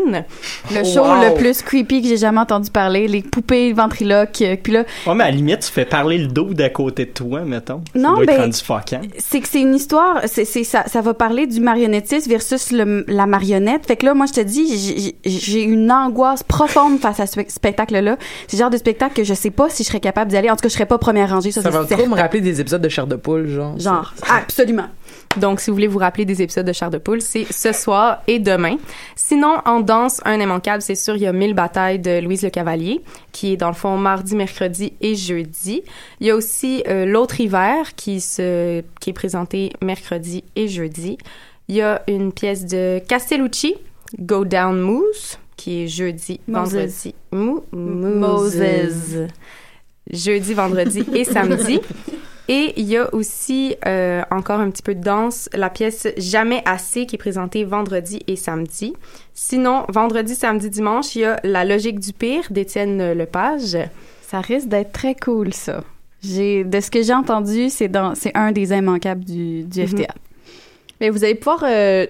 Le 0.71 0.83
show 0.83 1.03
le 1.05 1.35
plus 1.35 1.61
creepy 1.61 2.01
que 2.01 2.07
j'ai 2.07 2.17
jamais 2.17 2.39
entendu 2.39 2.71
parler, 2.71 3.07
les 3.07 3.21
poupées 3.21 3.73
ventriloques. 3.73 4.41
euh, 4.41 4.55
Puis 4.61 4.73
là, 4.73 4.83
Ouais, 5.05 5.15
mais 5.15 5.23
à 5.25 5.31
la 5.31 5.35
limite, 5.35 5.59
tu 5.59 5.71
fais 5.71 5.85
parler 5.85 6.17
le 6.17 6.27
dos 6.27 6.53
d'à 6.53 6.69
côté 6.69 7.05
de 7.05 7.11
toi, 7.11 7.41
mettons. 7.41 7.81
Ça 7.93 7.99
Non, 7.99 8.13
doit 8.15 8.23
être 8.23 8.27
ben- 8.27 9.01
c'est 9.17 9.39
que 9.41 9.47
c'est 9.47 9.61
une 9.61 9.75
histoire, 9.75 10.21
c'est, 10.25 10.45
c'est, 10.45 10.63
ça, 10.63 10.83
ça 10.87 11.01
va 11.01 11.13
parler 11.13 11.47
du 11.47 11.59
marionnettiste 11.59 12.27
versus 12.27 12.71
le, 12.71 13.03
la 13.07 13.25
marionnette. 13.25 13.85
Fait 13.85 13.95
que 13.97 14.05
là, 14.05 14.13
moi, 14.13 14.25
je 14.27 14.33
te 14.33 14.41
dis, 14.41 15.15
j'ai 15.25 15.61
une 15.63 15.91
angoisse 15.91 16.43
profonde 16.47 16.99
face 16.99 17.19
à 17.19 17.27
ce 17.27 17.39
spe- 17.39 17.49
spectacle-là. 17.49 18.17
C'est 18.47 18.57
le 18.57 18.61
genre 18.61 18.69
de 18.69 18.77
spectacle 18.77 19.13
que 19.15 19.23
je 19.23 19.33
sais 19.33 19.51
pas 19.51 19.69
si 19.69 19.83
je 19.83 19.87
serais 19.89 19.99
capable 19.99 20.31
d'y 20.31 20.37
aller. 20.37 20.49
En 20.49 20.55
tout 20.55 20.61
cas, 20.61 20.69
je 20.69 20.73
serais 20.73 20.85
pas 20.85 20.97
première 20.97 21.29
rangée, 21.29 21.51
ça, 21.51 21.61
Ça 21.61 21.69
va 21.69 21.85
trop 21.85 22.05
me 22.07 22.15
rappeler 22.15 22.41
des 22.41 22.61
épisodes 22.61 22.81
de 22.81 22.89
Chair 22.89 23.07
de 23.07 23.15
poule, 23.15 23.47
genre. 23.47 23.77
Genre, 23.79 24.13
absolument. 24.29 24.87
Donc, 25.37 25.59
si 25.59 25.69
vous 25.69 25.75
voulez 25.75 25.87
vous 25.87 25.99
rappeler 25.99 26.23
des 26.23 26.41
épisodes 26.41 26.65
de 26.65 26.71
Char 26.71 26.89
de 26.89 26.97
Poule, 26.97 27.21
c'est 27.21 27.45
ce 27.51 27.73
soir 27.73 28.21
et 28.25 28.39
demain. 28.39 28.77
Sinon, 29.17 29.57
en 29.65 29.81
danse, 29.81 30.21
un 30.23 30.39
immanquable, 30.39 30.81
c'est 30.81 30.95
sûr, 30.95 31.15
il 31.17 31.23
y 31.23 31.27
a 31.27 31.33
Mille 31.33 31.53
batailles 31.53 31.99
de 31.99 32.21
Louise 32.21 32.41
Le 32.41 32.49
Cavalier, 32.49 33.01
qui 33.33 33.51
est 33.53 33.57
dans 33.57 33.67
le 33.67 33.73
fond 33.73 33.97
mardi, 33.97 34.33
mercredi 34.35 34.93
et 35.01 35.15
jeudi. 35.15 35.83
Il 36.21 36.27
y 36.27 36.31
a 36.31 36.35
aussi 36.37 36.83
euh, 36.87 37.05
L'autre 37.05 37.41
hiver, 37.41 37.95
qui, 37.95 38.21
se, 38.21 38.81
qui 39.01 39.09
est 39.09 39.13
présenté 39.13 39.73
mercredi 39.81 40.45
et 40.55 40.69
jeudi. 40.69 41.17
Il 41.67 41.75
y 41.75 41.81
a 41.81 42.01
une 42.07 42.31
pièce 42.31 42.65
de 42.65 43.01
Castellucci, 43.05 43.75
Go 44.19 44.45
Down 44.45 44.79
Moose, 44.79 45.37
qui 45.65 45.81
est 45.81 45.87
jeudi, 45.87 46.39
Moses. 46.47 46.73
vendredi. 46.73 47.15
Mou, 47.31 47.63
Moses. 47.71 49.17
Jeudi, 50.11 50.53
vendredi 50.53 51.03
et 51.15 51.23
samedi. 51.23 51.79
Et 52.47 52.73
il 52.77 52.85
y 52.85 52.97
a 52.97 53.11
aussi 53.15 53.75
euh, 53.87 54.21
encore 54.29 54.59
un 54.59 54.69
petit 54.69 54.83
peu 54.83 54.93
de 54.93 55.01
danse, 55.01 55.49
la 55.53 55.71
pièce 55.71 56.07
Jamais 56.17 56.61
assez 56.67 57.07
qui 57.07 57.15
est 57.15 57.17
présentée 57.17 57.63
vendredi 57.63 58.19
et 58.27 58.35
samedi. 58.35 58.93
Sinon, 59.33 59.85
vendredi, 59.89 60.35
samedi, 60.35 60.69
dimanche, 60.69 61.15
il 61.15 61.21
y 61.21 61.25
a 61.25 61.39
La 61.43 61.65
logique 61.65 61.99
du 61.99 62.13
pire 62.13 62.43
d'Étienne 62.51 63.13
Lepage. 63.13 63.75
Ça 64.21 64.41
risque 64.41 64.67
d'être 64.67 64.91
très 64.91 65.15
cool, 65.15 65.51
ça. 65.51 65.83
J'ai, 66.21 66.63
de 66.63 66.79
ce 66.79 66.91
que 66.91 67.01
j'ai 67.01 67.15
entendu, 67.15 67.71
c'est 67.71 67.87
dans, 67.87 68.13
c'est 68.13 68.37
un 68.37 68.51
des 68.51 68.71
immanquables 68.71 69.23
du, 69.23 69.63
du 69.63 69.81
Mhm. 69.81 69.87
FTA. 69.87 70.13
Mais 71.01 71.09
vous 71.09 71.23
allez 71.23 71.33
pouvoir 71.33 71.63
euh, 71.63 72.05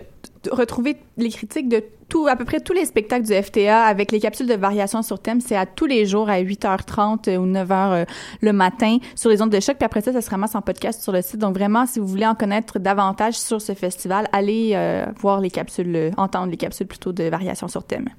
retrouver 0.52 0.98
les 1.16 1.30
critiques 1.30 1.70
de 1.70 1.82
tout, 2.10 2.28
à 2.28 2.36
peu 2.36 2.46
près 2.46 2.60
tous 2.60 2.74
les 2.74 2.86
spectacles 2.86 3.26
du 3.26 3.34
FTA 3.34 3.84
avec 3.84 4.12
les 4.12 4.20
capsules 4.20 4.48
de 4.48 4.54
variation 4.54 5.02
sur 5.02 5.20
thème. 5.20 5.42
C'est 5.42 5.56
à 5.56 5.66
tous 5.66 5.86
les 5.86 6.06
jours 6.06 6.30
à 6.30 6.42
8h30 6.42 7.30
euh, 7.30 7.38
ou 7.38 7.48
9h 7.48 7.72
euh, 7.72 8.06
le 8.42 8.54
matin 8.54 8.98
sur 9.16 9.30
les 9.30 9.42
ondes 9.42 9.50
de 9.50 9.60
choc. 9.60 9.78
Puis 9.78 9.86
après 9.86 10.02
ça, 10.02 10.14
ça 10.14 10.22
se 10.22 10.30
ramasse 10.30 10.56
en 10.56 10.62
podcast 10.62 11.02
sur 11.02 11.12
le 11.12 11.22
site. 11.22 11.40
Donc 11.40 11.56
vraiment, 11.56 11.86
si 11.86 12.00
vous 12.00 12.08
voulez 12.08 12.28
en 12.28 12.36
connaître 12.36 12.80
davantage 12.80 13.36
sur 13.36 13.62
ce 13.62 13.74
festival, 13.74 14.28
allez 14.32 14.72
euh, 14.74 15.06
voir 15.18 15.42
les 15.42 15.50
capsules, 15.50 15.96
euh, 15.96 16.12
entendre 16.18 16.52
les 16.52 16.58
capsules 16.58 16.88
plutôt 16.88 17.12
de 17.12 17.24
variation 17.26 17.68
sur 17.68 17.84
thème. 17.84 18.10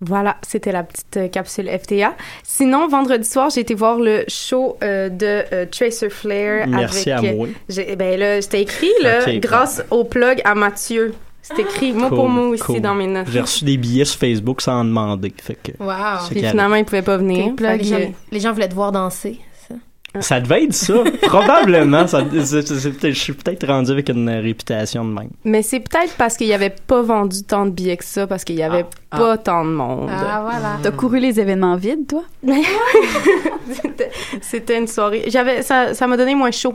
Voilà, 0.00 0.36
c'était 0.42 0.72
la 0.72 0.82
petite 0.82 1.30
capsule 1.30 1.68
FTA. 1.68 2.14
Sinon, 2.42 2.88
vendredi 2.88 3.26
soir, 3.26 3.50
j'ai 3.50 3.60
été 3.60 3.74
voir 3.74 3.98
le 3.98 4.24
show 4.28 4.76
euh, 4.82 5.08
de 5.08 5.44
euh, 5.52 5.66
Tracer 5.66 6.10
Flair 6.10 6.66
Merci 6.66 7.10
avec... 7.10 7.30
à 7.30 7.34
moi. 7.34 7.48
Ben 7.96 8.18
là, 8.18 8.42
c'était 8.42 8.62
écrit, 8.62 8.92
là, 9.02 9.20
grâce 9.38 9.82
au 9.90 10.04
plug 10.04 10.42
à 10.44 10.54
Mathieu. 10.54 11.14
C'est 11.46 11.60
écrit 11.60 11.92
mot 11.92 12.08
pour 12.08 12.26
mot 12.28 12.54
ici 12.54 12.62
cool. 12.64 12.80
dans 12.80 12.94
mes 12.94 13.06
notes. 13.06 13.26
J'ai 13.30 13.40
reçu 13.42 13.64
des 13.66 13.76
billets 13.76 14.06
sur 14.06 14.18
Facebook 14.18 14.62
sans 14.62 14.80
en 14.80 14.84
demander. 14.84 15.32
Fait 15.42 15.54
que 15.62 15.72
Wow. 15.78 16.26
Puis 16.30 16.40
carré. 16.40 16.50
finalement, 16.52 16.76
il 16.76 16.84
pouvait 16.86 17.02
pas 17.02 17.18
venir. 17.18 17.52
Les, 17.60 17.84
gens, 17.84 17.96
que- 17.98 18.12
les 18.32 18.40
gens 18.40 18.52
voulaient 18.54 18.68
te 18.68 18.74
voir 18.74 18.92
danser. 18.92 19.40
ça? 19.68 19.74
Ça 20.22 20.40
devait 20.40 20.64
être 20.64 20.72
ça. 20.72 20.94
Probablement. 21.22 22.06
Ça, 22.06 22.24
je 22.32 23.10
suis 23.12 23.32
peut-être 23.34 23.66
rendu 23.66 23.90
avec 23.90 24.08
une 24.08 24.30
réputation 24.30 25.04
de 25.04 25.10
même. 25.12 25.28
Mais 25.44 25.60
c'est 25.60 25.80
peut-être 25.80 26.14
parce 26.16 26.36
qu'il 26.38 26.46
y 26.46 26.54
avait 26.54 26.70
pas 26.70 27.02
vendu 27.02 27.42
tant 27.42 27.66
de 27.66 27.72
billets 27.72 27.98
que 27.98 28.04
ça, 28.06 28.26
parce 28.26 28.42
qu'il 28.44 28.56
y 28.56 28.62
avait 28.62 28.86
Ah. 29.10 29.18
pas 29.18 29.36
tant 29.36 29.64
de 29.66 29.70
monde. 29.70 30.08
Ah, 30.10 30.40
voilà. 30.42 30.78
T'as 30.82 30.92
couru 30.92 31.18
les 31.20 31.38
événements 31.38 31.76
vides, 31.76 32.06
toi? 32.06 32.22
C'était- 33.82 34.10
C'était 34.40 34.78
une 34.78 34.86
soirée. 34.86 35.24
J'avais, 35.28 35.62
ça, 35.62 35.94
ça 35.94 36.06
m'a 36.06 36.16
donné 36.16 36.34
moins 36.34 36.50
chaud. 36.50 36.74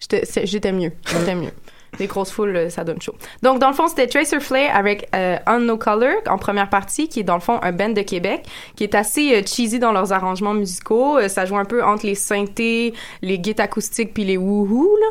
J'étais 0.00 0.72
mieux. 0.72 0.92
J'étais 1.06 1.34
mieux. 1.34 1.50
Les 1.98 2.06
grosses 2.06 2.30
foules, 2.30 2.56
euh, 2.56 2.70
ça 2.70 2.84
donne 2.84 3.00
chaud. 3.02 3.14
Donc, 3.42 3.58
dans 3.58 3.68
le 3.68 3.74
fond, 3.74 3.88
c'était 3.88 4.06
Tracer 4.06 4.40
Flair 4.40 4.74
avec 4.74 5.08
euh, 5.14 5.36
On 5.46 5.58
No 5.58 5.76
Color 5.76 6.14
en 6.28 6.38
première 6.38 6.70
partie, 6.70 7.08
qui 7.08 7.20
est 7.20 7.24
dans 7.24 7.34
le 7.34 7.40
fond 7.40 7.58
un 7.62 7.72
band 7.72 7.90
de 7.90 8.02
Québec, 8.02 8.46
qui 8.76 8.84
est 8.84 8.94
assez 8.94 9.34
euh, 9.34 9.42
cheesy 9.44 9.78
dans 9.78 9.92
leurs 9.92 10.12
arrangements 10.12 10.54
musicaux. 10.54 11.18
Euh, 11.18 11.28
ça 11.28 11.46
joue 11.46 11.56
un 11.56 11.64
peu 11.64 11.82
entre 11.82 12.06
les 12.06 12.14
synthés, 12.14 12.94
les 13.22 13.38
guitares 13.38 13.64
acoustiques 13.64 14.14
puis 14.14 14.24
les 14.24 14.36
woohoo, 14.36 14.96
là. 15.00 15.06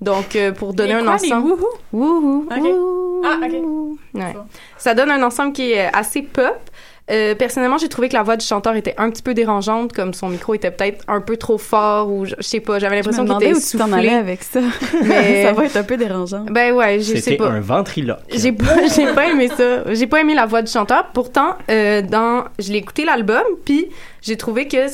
Donc, 0.00 0.36
pour 0.58 0.74
donner 0.74 0.94
Les 0.94 1.00
un 1.00 1.04
quoi, 1.04 1.16
les 1.22 1.32
ensemble. 1.32 1.52
woohoo? 1.52 1.68
Woohoo. 1.92 2.46
Ok. 2.50 2.62
woohoo. 2.62 3.22
Ah, 3.24 3.38
ok. 3.42 3.52
Ouais. 4.14 4.34
Ça 4.76 4.94
donne 4.94 5.10
un 5.10 5.22
ensemble 5.22 5.52
qui 5.52 5.72
est 5.72 5.88
assez 5.94 6.22
pop. 6.22 6.58
Euh, 7.10 7.34
personnellement, 7.34 7.76
j'ai 7.76 7.88
trouvé 7.90 8.08
que 8.08 8.14
la 8.14 8.22
voix 8.22 8.36
du 8.38 8.46
chanteur 8.46 8.74
était 8.76 8.94
un 8.96 9.10
petit 9.10 9.22
peu 9.22 9.34
dérangeante, 9.34 9.92
comme 9.92 10.14
son 10.14 10.28
micro 10.30 10.54
était 10.54 10.70
peut-être 10.70 11.04
un 11.06 11.20
peu 11.20 11.36
trop 11.36 11.58
fort 11.58 12.10
ou 12.10 12.24
je 12.24 12.34
je 12.38 12.42
sais 12.42 12.60
pas, 12.60 12.78
j'avais 12.78 13.02
Je 13.02 13.08
me 13.08 13.12
l'impression 13.12 13.24
qu'il 13.38 13.46
était 13.48 13.56
où 13.58 13.60
tu 13.60 13.76
t'en 13.76 13.92
allais 13.92 14.06
essoufflé. 14.08 14.18
avec 14.18 14.42
ça. 14.42 14.60
Mais- 15.04 15.42
ça 15.44 15.52
va 15.52 15.64
être 15.66 15.76
un 15.76 15.82
peu 15.82 15.96
dérangeant. 15.98 16.46
Ben 16.50 16.72
ouais, 16.72 17.00
je 17.00 17.04
sais 17.14 17.20
C'était 17.20 17.36
pas. 17.36 17.48
un 17.50 17.60
ventriloque. 17.60 18.20
J'ai 18.34 18.52
pas, 18.52 18.86
j'ai 18.96 19.12
pas 19.12 19.26
aimé 19.26 19.48
ça. 19.54 19.92
J'ai 19.92 20.06
pas 20.06 20.20
aimé 20.20 20.34
la 20.34 20.46
voix 20.46 20.62
du 20.62 20.72
chanteur. 20.72 21.08
Pourtant, 21.12 21.56
euh, 21.70 22.00
dans, 22.00 22.44
je 22.58 22.72
l'ai 22.72 22.78
écouté 22.78 23.04
l'album, 23.04 23.42
puis 23.66 23.86
j'ai 24.22 24.36
trouvé 24.38 24.66
que 24.66 24.86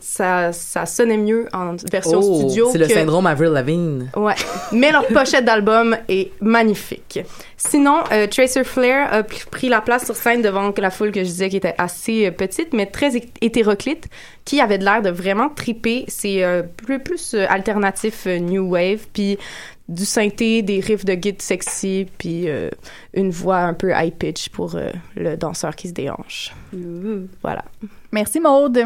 ça, 0.00 0.52
ça 0.52 0.84
sonnait 0.86 1.16
mieux 1.16 1.46
en 1.52 1.76
version 1.90 2.20
Oh, 2.22 2.40
studio. 2.48 2.68
c'est 2.72 2.78
le 2.78 2.86
que- 2.86 2.92
syndrome 2.92 3.26
Avril 3.26 3.50
Lavigne. 3.50 4.10
Ouais. 4.16 4.34
Mais 4.72 4.92
leur 4.92 5.06
pochette 5.06 5.44
d'album 5.44 5.96
est 6.08 6.30
magnifique. 6.40 7.20
Sinon, 7.56 8.00
euh, 8.12 8.26
Tracer 8.26 8.64
Flair 8.64 9.08
a 9.12 9.22
pris 9.22 9.68
la 9.68 9.80
place 9.80 10.04
sur 10.04 10.16
scène 10.16 10.42
devant 10.42 10.72
la 10.76 10.90
foule 10.90 11.10
que 11.12 11.20
je 11.20 11.28
disais 11.28 11.48
qui 11.48 11.56
était 11.56 11.74
assez 11.78 12.26
euh, 12.26 12.30
petite, 12.30 12.72
mais 12.74 12.86
très 12.86 13.16
hé- 13.16 13.30
hétéroclite, 13.40 14.08
qui 14.44 14.60
avait 14.60 14.76
de 14.78 14.84
l'air 14.84 15.00
de 15.00 15.08
vraiment 15.10 15.48
triper. 15.48 16.04
C'est 16.08 16.44
euh, 16.44 16.62
plus, 16.62 16.98
plus 16.98 17.32
euh, 17.34 17.46
alternatif 17.48 18.26
euh, 18.26 18.38
New 18.38 18.68
Wave, 18.70 19.06
puis 19.12 19.38
du 19.88 20.04
synthé, 20.04 20.62
des 20.62 20.80
riffs 20.80 21.04
de 21.04 21.14
guide 21.14 21.40
sexy, 21.42 22.06
puis 22.18 22.48
euh, 22.48 22.68
une 23.14 23.30
voix 23.30 23.58
un 23.58 23.74
peu 23.74 23.92
high 23.94 24.12
pitch 24.14 24.48
pour 24.50 24.74
euh, 24.76 24.90
le 25.16 25.36
danseur 25.36 25.76
qui 25.76 25.88
se 25.88 25.92
déhanche. 25.94 26.52
Voilà. 27.42 27.64
Merci 28.12 28.40
Maude. 28.40 28.82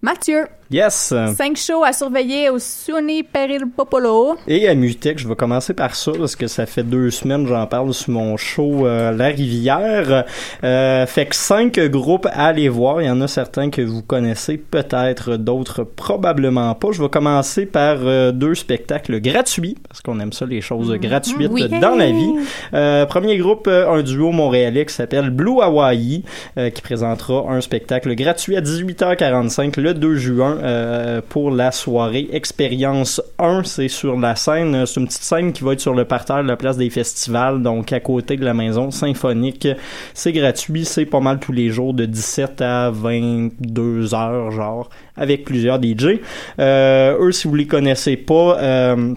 Mathieu, 0.00 0.46
Yes. 0.70 1.14
cinq 1.34 1.56
shows 1.56 1.82
à 1.82 1.94
surveiller 1.94 2.50
au 2.50 2.58
Suni 2.58 3.22
Peril 3.22 3.64
Popolo. 3.74 4.36
Et 4.46 4.68
à 4.68 4.74
Mutech, 4.74 5.18
je 5.18 5.26
vais 5.26 5.34
commencer 5.34 5.72
par 5.72 5.94
ça 5.96 6.12
parce 6.16 6.36
que 6.36 6.46
ça 6.46 6.66
fait 6.66 6.82
deux 6.82 7.10
semaines 7.10 7.44
que 7.44 7.48
j'en 7.48 7.66
parle 7.66 7.94
sur 7.94 8.10
mon 8.12 8.36
show 8.36 8.86
euh, 8.86 9.10
La 9.12 9.28
Rivière. 9.28 10.24
Euh, 10.62 11.06
fait 11.06 11.24
que 11.24 11.34
cinq 11.34 11.80
groupes 11.80 12.26
à 12.26 12.48
aller 12.48 12.68
voir. 12.68 13.00
Il 13.00 13.06
y 13.06 13.10
en 13.10 13.20
a 13.22 13.28
certains 13.28 13.70
que 13.70 13.80
vous 13.80 14.02
connaissez, 14.02 14.58
peut-être 14.58 15.36
d'autres 15.36 15.84
probablement 15.84 16.74
pas. 16.74 16.88
Je 16.92 17.00
vais 17.02 17.08
commencer 17.08 17.64
par 17.64 17.96
euh, 18.02 18.30
deux 18.30 18.54
spectacles 18.54 19.20
gratuits 19.22 19.78
parce 19.88 20.02
qu'on 20.02 20.20
aime 20.20 20.34
ça 20.34 20.44
les 20.44 20.60
choses 20.60 20.92
gratuites 20.98 21.48
Oui. 21.50 21.66
dans 21.80 21.96
la 21.96 22.10
vie. 22.12 23.06
Premier 23.08 23.38
groupe, 23.38 23.66
un 23.68 24.02
duo 24.02 24.32
montréalais 24.32 24.84
qui 24.84 24.92
s'appelle 24.94 25.30
Blue 25.30 25.62
Hawaii 25.62 26.24
qui 26.56 26.82
présentera 26.82 27.46
un 27.50 27.62
spectacle 27.62 28.14
gratuit 28.14 28.54
à 28.54 28.60
18h45 28.60 29.80
le 29.80 29.87
le 29.88 29.94
2 29.94 30.16
juin 30.16 30.58
euh, 30.58 31.20
pour 31.26 31.50
la 31.50 31.72
soirée 31.72 32.28
Expérience 32.32 33.22
1. 33.38 33.62
C'est 33.64 33.88
sur 33.88 34.18
la 34.18 34.36
scène. 34.36 34.84
C'est 34.86 35.00
une 35.00 35.06
petite 35.06 35.22
scène 35.22 35.52
qui 35.52 35.64
va 35.64 35.72
être 35.72 35.80
sur 35.80 35.94
le 35.94 36.04
parterre 36.04 36.42
de 36.42 36.48
la 36.48 36.56
place 36.56 36.76
des 36.76 36.90
festivals, 36.90 37.62
donc 37.62 37.92
à 37.92 38.00
côté 38.00 38.36
de 38.36 38.44
la 38.44 38.54
maison 38.54 38.90
symphonique. 38.90 39.66
C'est 40.14 40.32
gratuit. 40.32 40.84
C'est 40.84 41.06
pas 41.06 41.20
mal 41.20 41.38
tous 41.38 41.52
les 41.52 41.70
jours 41.70 41.94
de 41.94 42.04
17 42.04 42.60
à 42.60 42.90
22 42.90 44.14
heures, 44.14 44.50
genre, 44.50 44.90
avec 45.16 45.44
plusieurs 45.44 45.82
DJ. 45.82 46.20
Euh, 46.58 47.16
eux, 47.20 47.32
si 47.32 47.48
vous 47.48 47.54
les 47.54 47.66
connaissez 47.66 48.16
pas, 48.16 48.58
euh, 48.58 49.14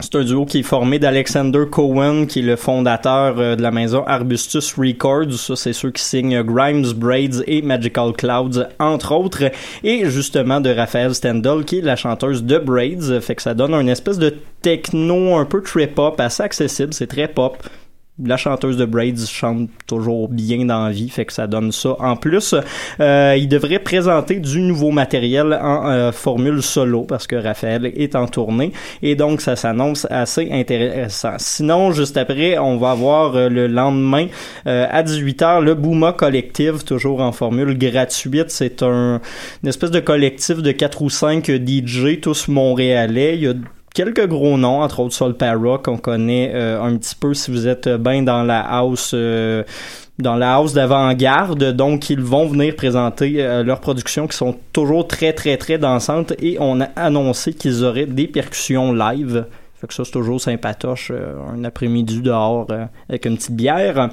c'est 0.00 0.14
un 0.14 0.24
duo 0.24 0.44
qui 0.44 0.58
est 0.58 0.62
formé 0.62 0.98
d'Alexander 0.98 1.64
Cohen, 1.70 2.26
qui 2.26 2.40
est 2.40 2.42
le 2.42 2.56
fondateur 2.56 3.38
euh, 3.38 3.56
de 3.56 3.62
la 3.62 3.70
maison 3.70 4.04
Arbustus 4.06 4.74
Records. 4.74 5.32
Ça, 5.32 5.56
c'est 5.56 5.72
ceux 5.72 5.90
qui 5.90 6.02
signent 6.02 6.42
Grimes, 6.42 6.92
Braids 6.94 7.42
et 7.46 7.62
Magical 7.62 8.12
Clouds, 8.12 8.64
entre 8.78 9.14
autres. 9.14 9.50
Et 9.82 10.08
justement 10.10 10.60
de 10.60 10.70
Raphaël 10.70 11.14
Stendhal, 11.14 11.64
qui 11.64 11.78
est 11.78 11.82
la 11.82 11.96
chanteuse 11.96 12.44
de 12.44 12.58
Braids. 12.58 13.20
Fait 13.20 13.34
que 13.34 13.42
ça 13.42 13.54
donne 13.54 13.74
une 13.74 13.88
espèce 13.88 14.18
de 14.18 14.34
techno 14.60 15.36
un 15.36 15.44
peu 15.46 15.62
trip-hop, 15.62 16.20
assez 16.20 16.42
accessible. 16.42 16.92
C'est 16.92 17.06
très 17.06 17.28
pop 17.28 17.56
la 18.24 18.36
chanteuse 18.36 18.76
de 18.76 18.84
Braids 18.84 19.26
chante 19.26 19.68
toujours 19.86 20.28
bien 20.28 20.64
dans 20.64 20.84
la 20.86 20.90
vie, 20.90 21.08
fait 21.08 21.24
que 21.24 21.32
ça 21.32 21.46
donne 21.46 21.72
ça. 21.72 21.96
En 21.98 22.16
plus, 22.16 22.54
euh, 23.00 23.36
il 23.38 23.48
devrait 23.48 23.78
présenter 23.78 24.36
du 24.36 24.60
nouveau 24.60 24.90
matériel 24.90 25.58
en 25.60 25.88
euh, 25.88 26.12
formule 26.12 26.62
solo 26.62 27.02
parce 27.02 27.26
que 27.26 27.36
Raphaël 27.36 27.92
est 27.94 28.14
en 28.14 28.26
tournée 28.26 28.72
et 29.02 29.16
donc 29.16 29.40
ça 29.40 29.56
s'annonce 29.56 30.06
assez 30.10 30.48
intéressant. 30.50 31.34
Sinon, 31.38 31.92
juste 31.92 32.16
après, 32.16 32.58
on 32.58 32.78
va 32.78 32.92
avoir 32.92 33.36
euh, 33.36 33.48
le 33.48 33.66
lendemain 33.66 34.26
à 34.64 35.02
18h 35.02 35.62
le 35.62 35.74
Booma 35.74 36.12
Collective, 36.12 36.84
toujours 36.84 37.20
en 37.20 37.32
formule 37.32 37.76
gratuite. 37.78 38.50
C'est 38.50 38.82
un 38.82 39.20
une 39.62 39.68
espèce 39.68 39.90
de 39.90 40.00
collectif 40.00 40.62
de 40.62 40.72
quatre 40.72 41.02
ou 41.02 41.10
cinq 41.10 41.50
DJ, 41.50 42.20
tous 42.20 42.48
montréalais. 42.48 43.36
Il 43.36 43.42
y 43.42 43.48
a 43.48 43.54
quelques 43.96 44.26
gros 44.28 44.58
noms, 44.58 44.82
entre 44.82 45.00
autres 45.00 45.14
Sol 45.14 45.34
Para, 45.34 45.78
qu'on 45.78 45.96
connaît 45.96 46.52
euh, 46.54 46.82
un 46.82 46.98
petit 46.98 47.16
peu 47.16 47.32
si 47.32 47.50
vous 47.50 47.66
êtes 47.66 47.88
bien 47.88 48.22
dans 48.22 48.42
la 48.42 48.60
house. 48.60 49.12
euh, 49.14 49.64
dans 50.18 50.36
la 50.36 50.54
house 50.54 50.72
d'avant-garde, 50.72 51.72
donc 51.72 52.08
ils 52.08 52.20
vont 52.20 52.46
venir 52.46 52.74
présenter 52.74 53.34
euh, 53.38 53.62
leurs 53.62 53.80
productions 53.80 54.26
qui 54.26 54.34
sont 54.34 54.56
toujours 54.72 55.06
très 55.06 55.34
très 55.34 55.58
très 55.58 55.76
dansantes 55.76 56.32
et 56.38 56.56
on 56.58 56.80
a 56.80 56.88
annoncé 56.96 57.52
qu'ils 57.52 57.84
auraient 57.84 58.06
des 58.06 58.26
percussions 58.26 58.94
live. 58.94 59.44
Fait 59.86 59.90
que 59.90 59.94
ça, 59.94 60.04
c'est 60.04 60.10
toujours 60.10 60.40
sympatoche, 60.40 61.12
euh, 61.14 61.34
un 61.54 61.62
après-midi 61.62 62.20
dehors 62.20 62.66
euh, 62.70 62.86
avec 63.08 63.24
une 63.24 63.36
petite 63.36 63.54
bière. 63.54 64.08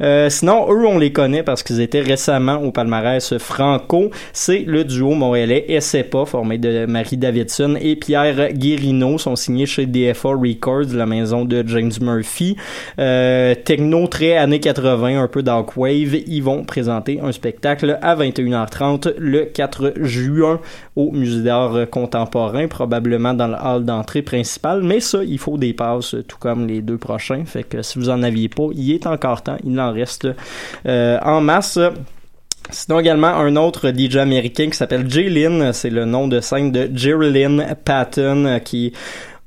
Euh, 0.00 0.28
sinon, 0.28 0.66
eux, 0.68 0.84
on 0.84 0.98
les 0.98 1.12
connaît 1.12 1.44
parce 1.44 1.62
qu'ils 1.62 1.80
étaient 1.80 2.00
récemment 2.00 2.56
au 2.56 2.72
palmarès 2.72 3.38
Franco. 3.38 4.10
C'est 4.32 4.64
le 4.66 4.82
duo 4.82 5.14
montréalais 5.14 5.80
SEPA, 5.80 6.24
formé 6.24 6.58
de 6.58 6.86
Marie 6.86 7.18
Davidson 7.18 7.76
et 7.80 7.94
Pierre 7.94 8.52
Guérino, 8.52 9.16
sont 9.16 9.36
signés 9.36 9.66
chez 9.66 9.86
DFA 9.86 10.30
Records, 10.30 10.92
la 10.92 11.06
maison 11.06 11.44
de 11.44 11.62
James 11.68 11.92
Murphy. 12.00 12.56
Techno 12.96 14.08
très 14.08 14.36
années 14.36 14.58
80, 14.58 15.22
un 15.22 15.28
peu 15.28 15.44
dark 15.44 15.76
wave. 15.76 16.16
Ils 16.26 16.42
vont 16.42 16.64
présenter 16.64 17.20
un 17.22 17.30
spectacle 17.30 17.96
à 18.02 18.16
21h30 18.16 19.14
le 19.18 19.44
4 19.44 19.92
juin 20.00 20.58
au 20.96 21.12
Musée 21.12 21.42
d'art 21.42 21.88
contemporain, 21.90 22.66
probablement 22.66 23.34
dans 23.34 23.46
le 23.46 23.56
hall 23.62 23.84
d'entrée 23.84 24.22
principal. 24.22 24.82
Mais 24.82 24.98
il 25.14 25.38
faut 25.38 25.58
des 25.58 25.72
passes, 25.72 26.16
tout 26.26 26.38
comme 26.38 26.66
les 26.66 26.82
deux 26.82 26.98
prochains. 26.98 27.44
Fait 27.44 27.64
que 27.64 27.82
si 27.82 27.98
vous 27.98 28.10
en 28.10 28.22
aviez 28.22 28.48
pas, 28.48 28.68
il 28.74 28.92
est 28.92 29.06
encore 29.06 29.42
temps. 29.42 29.58
Il 29.64 29.78
en 29.80 29.92
reste 29.92 30.28
euh, 30.86 31.18
en 31.22 31.40
masse. 31.40 31.78
Sinon 32.70 33.00
également 33.00 33.28
un 33.28 33.56
autre 33.56 33.92
DJ 33.94 34.16
américain 34.16 34.70
qui 34.70 34.76
s'appelle 34.76 35.10
Jaylin, 35.10 35.72
c'est 35.72 35.90
le 35.90 36.04
nom 36.04 36.28
de 36.28 36.40
scène 36.40 36.70
de 36.70 36.88
Geraldine 36.94 37.76
Patton 37.84 38.44
euh, 38.46 38.58
qui 38.60 38.92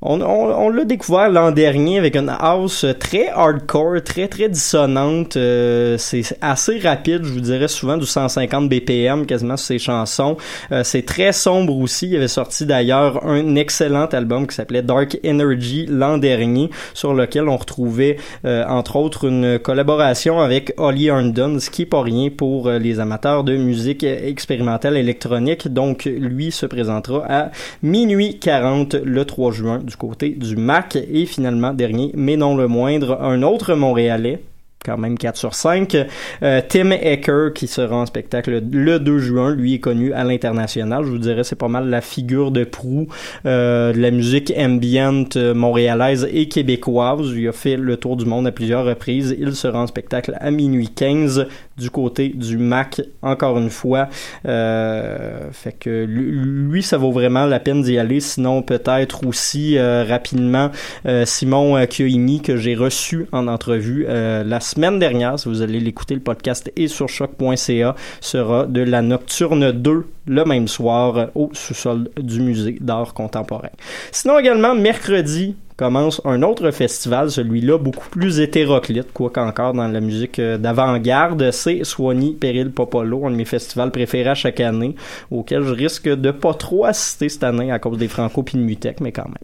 on, 0.01 0.21
on, 0.21 0.51
on 0.51 0.69
l'a 0.69 0.85
découvert 0.85 1.29
l'an 1.29 1.51
dernier 1.51 1.97
avec 1.97 2.15
une 2.15 2.29
house 2.29 2.85
très 2.99 3.29
hardcore, 3.29 4.03
très 4.03 4.27
très 4.27 4.49
dissonante. 4.49 5.37
Euh, 5.37 5.97
c'est 5.97 6.37
assez 6.41 6.79
rapide, 6.79 7.23
je 7.23 7.31
vous 7.31 7.39
dirais 7.39 7.67
souvent 7.67 7.97
du 7.97 8.05
150 8.05 8.69
BPM 8.69 9.25
quasiment 9.25 9.57
sur 9.57 9.67
ses 9.67 9.79
chansons. 9.79 10.37
Euh, 10.71 10.83
c'est 10.83 11.03
très 11.03 11.31
sombre 11.31 11.77
aussi. 11.77 12.09
Il 12.09 12.17
avait 12.17 12.27
sorti 12.27 12.65
d'ailleurs 12.65 13.25
un 13.25 13.55
excellent 13.55 14.05
album 14.07 14.47
qui 14.47 14.55
s'appelait 14.55 14.81
Dark 14.81 15.17
Energy 15.25 15.85
l'an 15.89 16.17
dernier, 16.17 16.69
sur 16.93 17.13
lequel 17.13 17.47
on 17.47 17.57
retrouvait 17.57 18.17
euh, 18.45 18.65
entre 18.67 18.97
autres 18.97 19.25
une 19.27 19.57
collaboration 19.59 20.41
avec 20.41 20.73
Holly 20.77 21.07
Herndon, 21.07 21.59
ce 21.59 21.69
qui 21.69 21.83
est 21.83 21.87
pas 21.87 22.01
rien 22.01 22.29
pour 22.29 22.69
les 22.69 22.99
amateurs 22.99 23.43
de 23.43 23.55
musique 23.55 24.03
expérimentale 24.03 24.97
électronique. 24.97 25.69
Donc 25.69 26.05
lui 26.05 26.51
se 26.51 26.65
présentera 26.65 27.23
à 27.27 27.51
minuit 27.81 28.39
40 28.39 28.95
le 28.95 29.25
3 29.25 29.51
juin 29.51 29.79
du 29.85 29.95
côté 29.95 30.29
du 30.29 30.55
Mac. 30.55 30.95
Et 30.95 31.25
finalement, 31.25 31.73
dernier, 31.73 32.11
mais 32.15 32.37
non 32.37 32.55
le 32.55 32.67
moindre, 32.67 33.21
un 33.21 33.43
autre 33.43 33.75
Montréalais 33.75 34.41
quand 34.85 34.97
même 34.97 35.17
4 35.17 35.35
sur 35.35 35.55
5. 35.55 35.97
Euh, 36.43 36.61
Tim 36.67 36.91
Ecker 36.91 37.49
qui 37.53 37.67
sera 37.67 37.95
en 37.97 38.05
spectacle 38.05 38.61
le 38.71 38.99
2 38.99 39.17
juin, 39.17 39.53
lui 39.53 39.73
est 39.73 39.79
connu 39.79 40.13
à 40.13 40.23
l'international. 40.23 41.03
Je 41.03 41.09
vous 41.09 41.17
dirais 41.17 41.43
c'est 41.43 41.55
pas 41.55 41.67
mal 41.67 41.89
la 41.89 42.01
figure 42.01 42.51
de 42.51 42.63
proue 42.63 43.07
euh, 43.45 43.91
de 43.91 43.99
la 43.99 44.11
musique 44.11 44.53
ambiante 44.55 45.37
montréalaise 45.37 46.27
et 46.31 46.47
québécoise. 46.47 47.33
Il 47.35 47.47
a 47.47 47.51
fait 47.51 47.77
le 47.77 47.97
tour 47.97 48.15
du 48.15 48.25
monde 48.25 48.47
à 48.47 48.51
plusieurs 48.51 48.85
reprises. 48.85 49.35
Il 49.39 49.55
sera 49.55 49.81
en 49.81 49.87
spectacle 49.87 50.37
à 50.39 50.51
minuit 50.51 50.89
15 50.89 51.47
du 51.77 51.89
côté 51.89 52.29
du 52.29 52.57
Mac 52.57 53.01
encore 53.21 53.57
une 53.57 53.69
fois. 53.69 54.07
Euh, 54.45 55.49
fait 55.51 55.73
que 55.73 56.05
lui, 56.05 56.83
ça 56.83 56.97
vaut 56.97 57.11
vraiment 57.11 57.45
la 57.45 57.59
peine 57.59 57.81
d'y 57.81 57.97
aller. 57.97 58.19
Sinon 58.19 58.61
peut-être 58.61 59.25
aussi 59.25 59.77
euh, 59.77 60.03
rapidement 60.07 60.71
euh, 61.05 61.25
Simon 61.25 61.77
euh, 61.77 61.85
Kyoimi 61.85 62.41
que 62.41 62.57
j'ai 62.57 62.75
reçu 62.75 63.27
en 63.31 63.47
entrevue 63.47 64.05
euh, 64.07 64.43
la 64.43 64.59
semaine 64.59 64.99
dernière. 64.99 65.39
Si 65.39 65.49
vous 65.49 65.61
allez 65.61 65.79
l'écouter, 65.79 66.15
le 66.15 66.21
podcast 66.21 66.71
est 66.75 66.87
sur 66.87 67.09
choc.ca 67.09 67.95
sera 68.21 68.65
de 68.65 68.81
la 68.81 69.01
Nocturne 69.01 69.71
2 69.71 70.05
le 70.27 70.45
même 70.45 70.67
soir 70.67 71.29
au 71.35 71.49
sous-sol 71.53 72.09
du 72.19 72.41
musée 72.41 72.77
d'art 72.79 73.13
contemporain. 73.13 73.69
Sinon 74.11 74.39
également 74.39 74.73
mercredi 74.73 75.55
commence 75.77 76.21
un 76.23 76.41
autre 76.41 76.71
festival, 76.71 77.29
celui-là 77.29 77.77
beaucoup 77.77 78.09
plus 78.09 78.39
hétéroclite, 78.39 79.11
quoi 79.11 79.29
qu'encore 79.29 79.73
dans 79.73 79.87
la 79.87 79.99
musique 79.99 80.39
euh, 80.39 80.57
d'avant-garde, 80.57 81.51
c'est 81.51 81.83
Swanee 81.83 82.33
Peril 82.33 82.71
Popolo, 82.71 83.25
un 83.25 83.31
de 83.31 83.35
mes 83.35 83.45
festivals 83.45 83.91
préférés 83.91 84.29
à 84.29 84.35
chaque 84.35 84.61
année, 84.61 84.95
auquel 85.31 85.63
je 85.63 85.73
risque 85.73 86.07
de 86.07 86.31
pas 86.31 86.53
trop 86.53 86.85
assister 86.85 87.27
cette 87.27 87.43
année 87.43 87.71
à 87.71 87.79
cause 87.79 87.97
des 87.97 88.07
Franco 88.07 88.43
puis 88.43 88.57
de 88.57 88.63
Mutec, 88.63 89.01
mais 89.01 89.11
quand 89.11 89.25
même, 89.25 89.35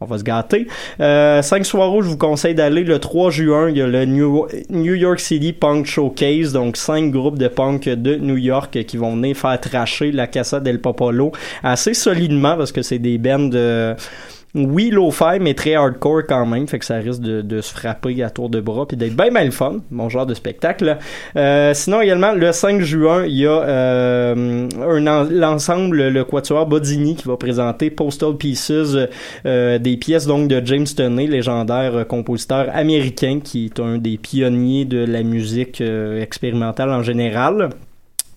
on 0.00 0.06
va 0.06 0.18
se 0.18 0.22
gâter. 0.22 0.68
Euh, 1.00 1.42
cinq 1.42 1.66
soirs 1.66 1.92
où 1.92 2.02
je 2.02 2.08
vous 2.08 2.18
conseille 2.18 2.54
d'aller 2.54 2.84
le 2.84 3.00
3 3.00 3.30
juin, 3.30 3.68
il 3.68 3.76
y 3.76 3.82
a 3.82 3.88
le 3.88 4.04
New, 4.04 4.94
York 4.94 5.18
City 5.18 5.52
Punk 5.52 5.86
Showcase, 5.86 6.52
donc 6.52 6.76
cinq 6.76 7.10
groupes 7.10 7.38
de 7.38 7.48
punk 7.48 7.88
de 7.88 8.14
New 8.14 8.36
York 8.36 8.84
qui 8.84 8.96
vont 8.96 9.16
venir 9.16 9.36
faire 9.36 9.60
tracher 9.60 10.12
la 10.12 10.28
Casa 10.28 10.60
del 10.60 10.80
Popolo 10.80 11.32
assez 11.64 11.94
solidement 11.94 12.56
parce 12.56 12.70
que 12.70 12.82
c'est 12.82 12.98
des 12.98 13.18
bands 13.18 13.48
de 13.48 13.96
oui, 14.54 14.90
lo-fi, 14.90 15.38
mais 15.40 15.54
très 15.54 15.74
hardcore 15.74 16.22
quand 16.28 16.44
même, 16.44 16.66
fait 16.66 16.80
que 16.80 16.84
ça 16.84 16.96
risque 16.96 17.20
de, 17.20 17.40
de 17.40 17.60
se 17.60 17.72
frapper 17.72 18.22
à 18.22 18.30
tour 18.30 18.48
de 18.48 18.60
bras 18.60 18.86
puis 18.86 18.96
d'être 18.96 19.14
bien 19.14 19.44
le 19.44 19.52
fun, 19.52 19.76
mon 19.90 20.08
genre 20.08 20.26
de 20.26 20.34
spectacle. 20.34 20.98
Euh, 21.36 21.72
sinon 21.72 22.00
également 22.00 22.32
le 22.32 22.50
5 22.50 22.80
juin, 22.80 23.24
il 23.26 23.38
y 23.38 23.46
a 23.46 23.62
euh, 23.62 24.68
l'ensemble 25.30 26.08
le 26.08 26.24
Quatuor 26.24 26.66
Bodini 26.66 27.14
qui 27.14 27.28
va 27.28 27.36
présenter 27.36 27.90
Postal 27.90 28.36
Pieces, 28.36 28.96
euh, 29.46 29.78
des 29.78 29.96
pièces 29.96 30.26
donc 30.26 30.48
de 30.48 30.60
James 30.64 30.86
Toney, 30.96 31.28
légendaire 31.28 31.94
euh, 31.94 32.04
compositeur 32.04 32.66
américain 32.74 33.40
qui 33.42 33.66
est 33.66 33.78
un 33.78 33.98
des 33.98 34.18
pionniers 34.18 34.84
de 34.84 35.04
la 35.04 35.22
musique 35.22 35.80
euh, 35.80 36.20
expérimentale 36.20 36.90
en 36.90 37.02
général. 37.02 37.70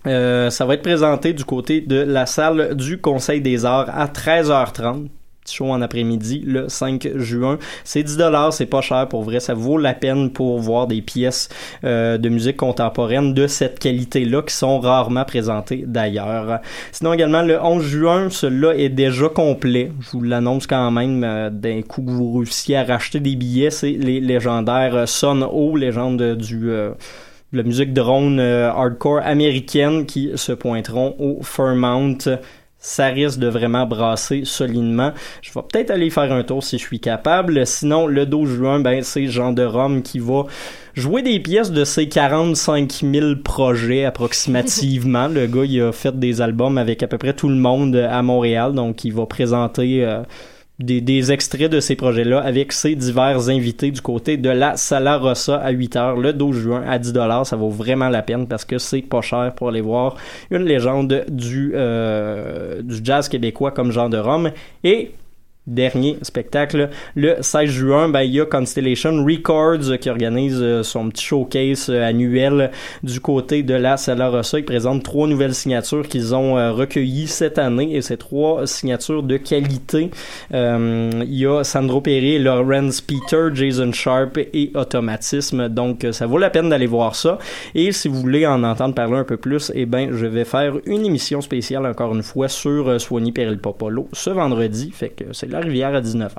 Euh, 0.06 0.50
ça 0.50 0.66
va 0.66 0.74
être 0.74 0.82
présenté 0.82 1.32
du 1.32 1.44
côté 1.44 1.80
de 1.80 1.96
la 1.96 2.26
salle 2.26 2.76
du 2.76 2.98
Conseil 2.98 3.40
des 3.40 3.64
Arts 3.64 3.88
à 3.92 4.06
13h30 4.06 5.08
petit 5.44 5.56
show 5.56 5.70
en 5.70 5.82
après-midi 5.82 6.42
le 6.46 6.68
5 6.68 7.16
juin. 7.16 7.58
C'est 7.84 8.02
10 8.02 8.16
dollars, 8.16 8.52
c'est 8.52 8.66
pas 8.66 8.80
cher 8.80 9.08
pour 9.08 9.22
vrai, 9.22 9.40
ça 9.40 9.54
vaut 9.54 9.78
la 9.78 9.94
peine 9.94 10.30
pour 10.30 10.58
voir 10.58 10.86
des 10.86 11.02
pièces 11.02 11.48
euh, 11.84 12.18
de 12.18 12.28
musique 12.28 12.56
contemporaine 12.56 13.34
de 13.34 13.46
cette 13.46 13.78
qualité-là 13.78 14.42
qui 14.42 14.54
sont 14.54 14.80
rarement 14.80 15.24
présentées 15.24 15.84
d'ailleurs. 15.86 16.60
Sinon 16.92 17.12
également 17.12 17.42
le 17.42 17.62
11 17.62 17.84
juin, 17.84 18.30
celui-là 18.30 18.74
est 18.74 18.88
déjà 18.88 19.28
complet. 19.28 19.92
Je 20.00 20.10
vous 20.12 20.22
l'annonce 20.22 20.66
quand 20.66 20.90
même 20.90 21.22
euh, 21.24 21.50
d'un 21.50 21.82
coup 21.82 22.02
que 22.02 22.10
vous 22.10 22.38
réussissiez 22.38 22.76
à 22.76 22.84
racheter 22.84 23.20
des 23.20 23.36
billets, 23.36 23.70
c'est 23.70 23.90
les 23.90 24.20
légendaires 24.20 25.08
Son 25.08 25.42
O, 25.42 25.76
légende 25.76 26.36
du 26.36 26.70
euh, 26.70 26.92
de 27.54 27.58
la 27.58 27.62
musique 27.62 27.92
drone 27.92 28.40
euh, 28.40 28.70
hardcore 28.70 29.20
américaine 29.22 30.06
qui 30.06 30.32
se 30.34 30.52
pointeront 30.52 31.14
au 31.18 31.42
Fairmount 31.42 32.18
ça 32.84 33.06
risque 33.06 33.38
de 33.38 33.48
vraiment 33.48 33.86
brasser 33.86 34.42
solidement. 34.44 35.12
Je 35.40 35.50
vais 35.54 35.62
peut-être 35.62 35.90
aller 35.90 36.10
faire 36.10 36.30
un 36.30 36.42
tour 36.42 36.62
si 36.62 36.76
je 36.76 36.84
suis 36.84 37.00
capable. 37.00 37.66
Sinon, 37.66 38.06
le 38.06 38.26
12 38.26 38.56
juin, 38.56 38.80
ben, 38.80 39.02
c'est 39.02 39.26
Jean 39.26 39.52
de 39.52 39.64
Rome 39.64 40.02
qui 40.02 40.18
va 40.18 40.44
jouer 40.92 41.22
des 41.22 41.40
pièces 41.40 41.72
de 41.72 41.82
ses 41.84 42.10
45 42.10 42.92
000 43.10 43.36
projets 43.42 44.04
approximativement. 44.04 45.28
le 45.28 45.46
gars, 45.46 45.64
il 45.64 45.80
a 45.80 45.92
fait 45.92 46.18
des 46.18 46.42
albums 46.42 46.76
avec 46.76 47.02
à 47.02 47.06
peu 47.06 47.16
près 47.16 47.32
tout 47.32 47.48
le 47.48 47.56
monde 47.56 47.96
à 47.96 48.22
Montréal, 48.22 48.74
donc 48.74 49.02
il 49.04 49.14
va 49.14 49.24
présenter 49.24 50.04
euh, 50.04 50.22
des, 50.78 51.00
des 51.00 51.30
extraits 51.30 51.70
de 51.70 51.80
ces 51.80 51.94
projets-là 51.94 52.40
avec 52.40 52.72
ses 52.72 52.96
divers 52.96 53.48
invités 53.48 53.90
du 53.90 54.00
côté 54.00 54.36
de 54.36 54.50
la 54.50 54.76
Sala 54.76 55.18
Rossa 55.18 55.56
à 55.56 55.70
8 55.70 55.96
heures 55.96 56.16
le 56.16 56.32
12 56.32 56.56
juin 56.56 56.84
à 56.86 56.98
10 56.98 57.12
dollars. 57.12 57.46
Ça 57.46 57.56
vaut 57.56 57.70
vraiment 57.70 58.08
la 58.08 58.22
peine 58.22 58.48
parce 58.48 58.64
que 58.64 58.78
c'est 58.78 59.02
pas 59.02 59.20
cher 59.20 59.52
pour 59.54 59.68
aller 59.68 59.80
voir 59.80 60.16
une 60.50 60.64
légende 60.64 61.24
du, 61.28 61.72
euh, 61.74 62.82
du 62.82 62.96
jazz 63.02 63.28
québécois 63.28 63.70
comme 63.70 63.92
Jean 63.92 64.08
de 64.08 64.18
Rome. 64.18 64.50
Et 64.82 65.12
dernier 65.66 66.18
spectacle. 66.22 66.90
Le 67.14 67.36
16 67.40 67.70
juin, 67.70 68.08
ben, 68.08 68.22
il 68.22 68.32
y 68.32 68.40
a 68.40 68.44
Constellation 68.44 69.24
Records 69.24 69.98
qui 69.98 70.10
organise 70.10 70.58
euh, 70.60 70.82
son 70.82 71.08
petit 71.08 71.24
showcase 71.24 71.88
euh, 71.88 72.06
annuel 72.06 72.70
du 73.02 73.20
côté 73.20 73.62
de 73.62 73.74
la 73.74 73.96
Sala 73.96 74.28
Rossa. 74.28 74.58
Ils 74.58 74.64
présentent 74.64 75.02
trois 75.02 75.26
nouvelles 75.26 75.54
signatures 75.54 76.06
qu'ils 76.06 76.34
ont 76.34 76.58
euh, 76.58 76.72
recueillies 76.72 77.28
cette 77.28 77.58
année 77.58 77.96
et 77.96 78.02
ces 78.02 78.18
trois 78.18 78.66
signatures 78.66 79.22
de 79.22 79.38
qualité. 79.38 80.10
Euh, 80.52 81.10
il 81.22 81.34
y 81.34 81.46
a 81.46 81.64
Sandro 81.64 82.02
Perry, 82.02 82.38
Lawrence 82.38 83.00
Peter, 83.00 83.48
Jason 83.54 83.92
Sharp 83.92 84.36
et 84.36 84.70
Automatisme. 84.74 85.68
Donc, 85.70 86.06
ça 86.12 86.26
vaut 86.26 86.38
la 86.38 86.50
peine 86.50 86.68
d'aller 86.68 86.86
voir 86.86 87.14
ça. 87.14 87.38
Et 87.74 87.92
si 87.92 88.08
vous 88.08 88.20
voulez 88.20 88.46
en 88.46 88.62
entendre 88.64 88.94
parler 88.94 89.16
un 89.16 89.24
peu 89.24 89.38
plus, 89.38 89.72
eh 89.74 89.86
ben, 89.86 90.10
je 90.12 90.26
vais 90.26 90.44
faire 90.44 90.74
une 90.84 91.06
émission 91.06 91.40
spéciale 91.40 91.86
encore 91.86 92.14
une 92.14 92.22
fois 92.22 92.48
sur 92.48 93.00
Soigny 93.00 93.32
Peril 93.32 93.58
Popolo 93.58 94.08
ce 94.12 94.28
vendredi. 94.28 94.90
Fait 94.92 95.08
que 95.08 95.24
c'est 95.32 95.53
la 95.54 95.60
rivière 95.60 95.94
à 95.94 96.00
19h. 96.00 96.30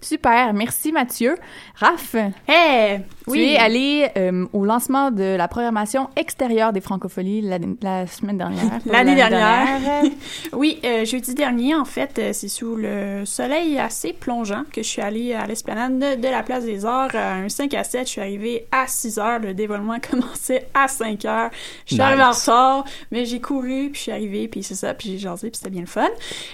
Super, 0.00 0.52
merci 0.52 0.90
Mathieu. 0.92 1.36
Raph, 1.76 2.16
Hey, 2.48 3.02
tu 3.26 3.32
oui. 3.32 3.52
es 3.54 3.56
allé 3.58 4.08
euh, 4.16 4.46
au 4.52 4.64
lancement 4.64 5.10
de 5.10 5.36
la 5.36 5.48
programmation 5.48 6.08
extérieure 6.16 6.72
des 6.72 6.80
Francopholies 6.80 7.40
la, 7.42 7.58
la 7.82 8.06
semaine 8.06 8.38
dernière. 8.38 8.62
L'année 8.86 9.14
dernière. 9.16 10.02
oui, 10.52 10.80
euh, 10.84 11.04
jeudi 11.04 11.34
dernier, 11.34 11.74
en 11.74 11.84
fait, 11.84 12.18
euh, 12.18 12.30
c'est 12.32 12.48
sous 12.48 12.76
le 12.76 13.24
soleil 13.24 13.78
assez 13.78 14.12
plongeant 14.12 14.62
que 14.72 14.82
je 14.82 14.88
suis 14.88 15.02
allée 15.02 15.34
à 15.34 15.46
l'esplanade 15.46 15.98
de, 15.98 16.28
la 16.28 16.42
Place 16.42 16.64
des 16.64 16.84
Arts 16.86 17.14
à 17.14 17.32
un 17.34 17.48
5 17.48 17.74
à 17.74 17.82
7. 17.84 18.02
Je 18.06 18.10
suis 18.12 18.20
arrivée 18.20 18.66
à 18.70 18.86
6 18.86 19.18
heures. 19.18 19.38
Le 19.40 19.54
dévoilement 19.54 19.96
commençait 20.10 20.68
à 20.74 20.86
5 20.88 21.24
heures. 21.24 21.50
Je 21.84 21.94
suis 21.94 21.96
Nice. 21.96 22.00
arrivée 22.04 22.22
en 22.24 22.30
retard, 22.30 22.84
mais 23.10 23.24
j'ai 23.24 23.40
couru, 23.40 23.90
puis 23.90 23.94
je 23.94 24.00
suis 24.02 24.12
arrivée, 24.12 24.48
puis 24.48 24.62
c'est 24.62 24.74
ça, 24.74 24.94
puis 24.94 25.10
j'ai 25.10 25.18
jasé, 25.18 25.50
puis 25.50 25.58
c'était 25.58 25.70
bien 25.70 25.80
le 25.82 25.86
fun. 25.88 26.06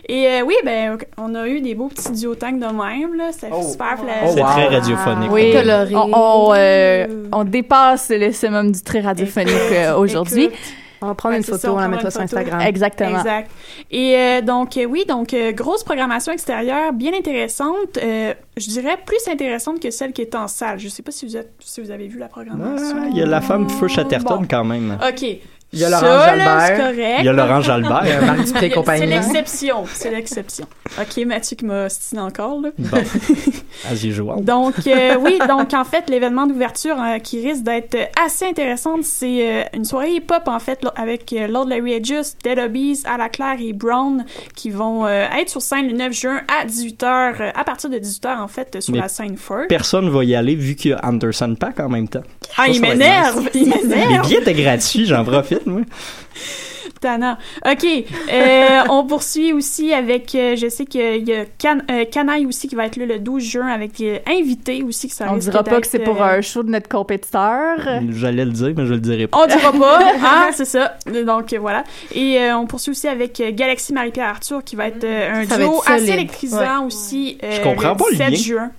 Et 0.09 0.27
euh, 0.29 0.43
oui, 0.43 0.55
ben, 0.65 0.97
on 1.19 1.35
a 1.35 1.47
eu 1.49 1.61
des 1.61 1.75
beaux 1.75 1.89
petits 1.89 2.13
duotangs 2.13 2.53
de 2.53 2.67
même, 2.67 3.15
là. 3.15 3.31
C'était 3.33 3.63
super 3.63 3.97
fla- 4.03 4.29
C'est 4.35 4.41
très 4.41 4.69
radiophonique. 4.69 5.31
Oui, 5.31 5.53
Coloré. 5.53 5.95
on, 5.95 6.11
on, 6.15 6.55
euh, 6.63 7.07
on 7.33 7.45
dépasse 7.45 8.11
le 8.11 8.33
summum 8.33 8.73
du 8.73 8.83
très 8.83 9.01
radiophonique 9.01 9.55
euh, 9.73 9.97
aujourd'hui. 9.97 10.49
On 11.05 11.09
va 11.09 11.15
prendre 11.17 11.33
Ouais, 11.33 11.39
une 11.39 11.43
c'est 11.45 11.51
photo, 11.51 11.63
ça, 11.63 11.73
on 11.73 11.79
la 11.79 11.89
mettra 11.89 12.13
sur. 12.13 12.21
Instagram. 12.21 12.61
Exactement. 12.61 13.19
Exact. 13.19 13.51
Et 13.91 14.15
euh, 14.17 14.41
donc, 14.41 14.77
euh, 14.77 14.85
oui, 14.85 15.05
donc, 15.09 15.35
euh, 15.35 15.51
grosse 15.51 15.83
programmation 15.83 16.33
extérieure, 16.33 16.93
bien 16.93 17.13
intéressante. 17.13 17.99
euh, 18.01 18.33
je 18.57 18.69
dirais 18.69 18.97
plus 19.05 19.19
intéressante 19.29 19.81
que 19.81 19.91
celle 19.91 20.13
qui 20.13 20.23
est 20.23 20.35
en 20.37 20.47
salle. 20.47 20.79
Je 20.79 20.87
sais 20.89 21.03
pas 21.03 21.11
si 21.11 21.27
vous, 21.27 21.37
êtes, 21.37 21.51
si 21.59 21.81
vous 21.81 21.91
avez 21.91 22.07
vu 22.07 22.21
la 22.21 22.29
programmation. 22.29 22.97
Ah, 23.03 23.07
il 23.11 23.17
y 23.17 23.23
a 23.23 23.27
la 23.27 23.41
femme 23.41 23.69
Feu 23.69 23.89
Chatterton 23.89 24.43
Bon. 24.43 24.47
quand 24.49 24.65
même. 24.65 24.97
OK. 25.07 25.27
Il 25.73 25.79
y 25.79 25.85
a 25.85 25.91
Laurent 25.91 26.03
Jalbert. 26.27 26.93
Il 27.21 27.25
y 27.25 27.29
a 27.29 27.33
Laurent 27.33 27.61
Jalbert. 27.63 28.01
Il 28.05 28.09
y 28.11 28.13
a 28.13 28.21
Marc 28.21 28.45
Dupré 28.45 28.67
et 28.67 28.69
C'est 28.69 28.75
compagnie. 28.75 29.07
l'exception. 29.07 29.85
C'est 29.93 30.11
l'exception. 30.11 30.67
OK, 31.01 31.25
Mathieu 31.25 31.57
qui 31.57 31.65
m'a 31.65 31.89
stiné 31.89 32.21
encore, 32.21 32.61
là. 32.61 32.69
Bon. 32.79 32.99
As 33.91 34.05
usual. 34.05 34.45
Donc, 34.45 34.75
euh, 34.87 35.17
oui, 35.21 35.39
donc 35.49 35.73
en 35.73 35.85
fait, 35.85 36.11
l'événement 36.11 36.47
d'ouverture 36.47 36.97
euh, 37.01 37.19
qui 37.19 37.47
risque 37.47 37.63
d'être 37.63 37.97
assez 38.23 38.45
intéressante, 38.47 39.05
c'est 39.05 39.49
euh, 39.49 39.63
une 39.75 39.85
soirée 39.85 40.13
hip-hop, 40.17 40.43
en 40.47 40.59
fait, 40.59 40.85
avec 40.97 41.33
euh, 41.33 41.47
Lord 41.47 41.67
Larry 41.69 41.95
Edges, 41.95 42.35
Dead 42.45 42.59
Obies, 42.59 43.03
À 43.07 43.17
la 43.17 43.29
Claire 43.31 43.57
et 43.61 43.73
Brown, 43.73 44.25
qui 44.55 44.69
vont 44.71 45.07
euh, 45.07 45.27
être 45.41 45.49
sur 45.49 45.63
scène 45.63 45.87
le 45.89 45.95
9 45.95 46.13
juin 46.13 46.41
à 46.49 46.67
18h, 46.67 47.05
euh, 47.41 47.51
à 47.55 47.65
partir 47.65 47.89
de 47.89 47.97
18h, 47.97 48.39
en 48.41 48.49
fait, 48.49 48.81
sur 48.83 48.93
Mais 48.93 49.01
la 49.01 49.09
scène 49.09 49.37
Fort. 49.39 49.65
Personne 49.69 50.11
va 50.11 50.23
y 50.25 50.35
aller 50.35 50.55
vu 50.55 50.75
qu'il 50.75 50.91
y 50.91 50.95
a 50.95 51.01
Anderson 51.03 51.55
Pack 51.59 51.81
en 51.81 51.89
même 51.89 52.09
temps. 52.09 52.23
Ah, 52.59 52.65
Ça, 52.67 52.69
il 52.69 52.81
m'énerve! 52.83 53.41
nice. 53.41 53.51
Il 53.55 53.71
Les 53.71 53.87
m'énerve! 53.97 54.27
billets 54.27 54.41
étaient 54.41 54.53
gratuits, 54.55 55.07
j'en 55.07 55.25
profite, 55.25 55.62
moi. 55.71 55.81
Tannant. 57.01 57.37
OK. 57.69 57.85
Euh, 58.33 58.81
on 58.91 59.05
poursuit 59.05 59.53
aussi 59.53 59.93
avec, 59.93 60.35
euh, 60.35 60.57
je 60.57 60.69
sais 60.69 60.85
qu'il 60.85 61.29
y 61.29 61.33
a 61.35 61.45
Can 61.61 61.79
euh, 61.91 62.05
Canaille 62.11 62.47
aussi 62.47 62.69
qui 62.69 62.75
va 62.75 62.87
être 62.87 62.97
là 62.97 63.07
le 63.07 63.19
12 63.19 63.43
juin 63.43 63.67
avec 63.69 64.01
euh, 64.01 64.19
invité 64.27 64.83
aussi. 64.83 65.09
Que 65.09 65.15
ça 65.15 65.27
On 65.31 65.37
dira 65.37 65.63
pas 65.65 65.81
que 65.81 65.87
c'est 65.87 65.99
pour 66.01 66.23
un 66.23 66.41
show 66.41 66.63
de 66.63 66.71
notre 66.71 66.89
compétiteur. 66.89 67.79
J'allais 68.11 68.45
le 68.45 68.51
dire, 68.53 68.73
mais 68.77 68.87
je 68.87 68.95
le 68.95 69.01
dirai 69.01 69.27
pas. 69.27 69.39
On 69.43 69.47
dira 69.47 69.73
pas, 69.73 70.01
hein, 70.25 70.51
c'est 70.53 70.65
ça. 70.65 70.97
Donc 71.07 71.55
voilà. 71.55 71.85
Et 72.15 72.39
euh, 72.39 72.57
on 72.57 72.67
poursuit 72.67 72.91
aussi 72.93 73.09
avec 73.09 73.41
euh, 73.41 73.51
Galaxy 73.53 73.93
Marie-Pierre 73.93 74.29
Arthur 74.29 74.63
qui 74.65 74.77
va 74.77 74.89
être 74.89 75.05
euh, 75.05 75.43
un 75.43 75.47
Ça 75.47 75.57
duo 75.59 75.77
être 75.83 75.91
assez 75.91 76.11
électrisant 76.11 76.87
aussi. 76.87 77.39
euh, 77.43 77.51
Je 77.53 77.61
comprends 77.63 77.91
le 77.93 77.97
pas 77.97 78.05
le 78.11 78.17
17 78.17 78.31
lien. 78.31 78.37
juin. 78.37 78.71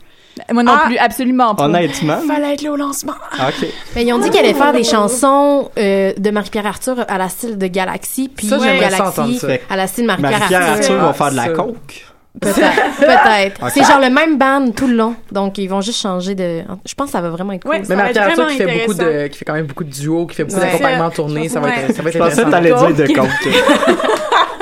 Moi 0.52 0.64
non 0.64 0.74
Ah! 0.76 0.86
plus, 0.88 0.98
absolument 0.98 1.54
pas. 1.56 1.66
Honnêtement. 1.66 2.18
Fallait 2.28 2.54
être 2.54 2.62
là 2.64 2.72
au 2.72 2.76
lancement. 2.76 3.14
OK. 3.40 3.68
Mais 3.96 4.04
ils 4.06 4.14
ont 4.14 4.18
dit 4.20 4.30
qu'elle 4.30 4.46
allait 4.46 4.54
faire 4.54 4.74
des 4.74 4.84
chansons 4.84 5.70
euh, 5.78 6.14
de 6.18 6.30
Marie-Pierre 6.32 6.66
Arthur 6.68 7.06
à 7.08 7.18
la 7.18 7.30
style 7.30 7.58
de 7.58 7.68
Galaxy, 7.68 8.30
puis 8.36 8.48
Ça, 8.48 8.58
ça 8.60 8.66
entendre 8.66 8.80
Galaxy 8.80 9.40
ça. 9.40 9.48
à 9.70 9.76
la 9.76 9.88
style 9.88 10.06
Marie-Pierre 10.06 10.32
Marie-Pierre 10.40 10.62
Arthur. 10.62 10.94
Arthur 10.96 11.06
va 11.06 11.14
faire 11.14 11.32
de 11.32 11.36
la 11.36 11.44
Ça. 11.44 11.50
coke. 11.50 12.06
Peut-être. 12.42 12.58
Peut-être. 13.00 13.62
Ok. 13.64 13.70
C'est 13.76 13.84
genre 13.84 14.00
le 14.00 14.10
même 14.10 14.40
band 14.40 14.72
tout 14.76 14.88
le 14.88 14.96
long. 14.96 15.14
Donc, 15.32 15.60
ils 15.60 15.68
vont 15.68 15.82
juste 15.82 16.02
changer 16.02 16.34
de. 16.34 16.64
Je 16.84 16.96
pense 16.96 17.06
que 17.08 17.12
ça 17.12 17.22
va 17.22 17.30
vraiment 17.30 17.54
être 17.54 17.62
cool. 17.62 17.72
Ouais, 17.74 17.80
Mais 17.82 17.86
Ça 17.86 17.96
va 17.96 18.10
être 18.10 18.16
Marie-Pierre 18.18 18.40
Arthur 18.40 18.48
qui 18.48 18.58
fait 18.58 18.80
beaucoup 18.88 18.94
de, 18.96 19.28
qui 19.28 19.38
fait 19.38 19.46
quand 19.46 19.54
même 19.54 19.66
beaucoup 19.68 19.84
de 19.84 19.92
duos, 19.92 20.26
qui 20.26 20.36
fait 20.38 20.44
beaucoup 20.44 20.60
Ouais. 20.60 20.66
d'accompagnement 20.66 21.10
tourné, 21.12 21.48
ça 21.48 21.60
va 21.60 21.68
Ouais. 21.68 21.74
être, 21.88 21.96
ça 21.96 22.02
va 22.02 22.10
être 22.10 22.14
Je 22.16 22.20
pensais 22.20 22.44
que 22.44 22.50
t'allais 22.50 22.74
dire 22.74 22.96
de 22.96 23.14
coke. 23.14 23.28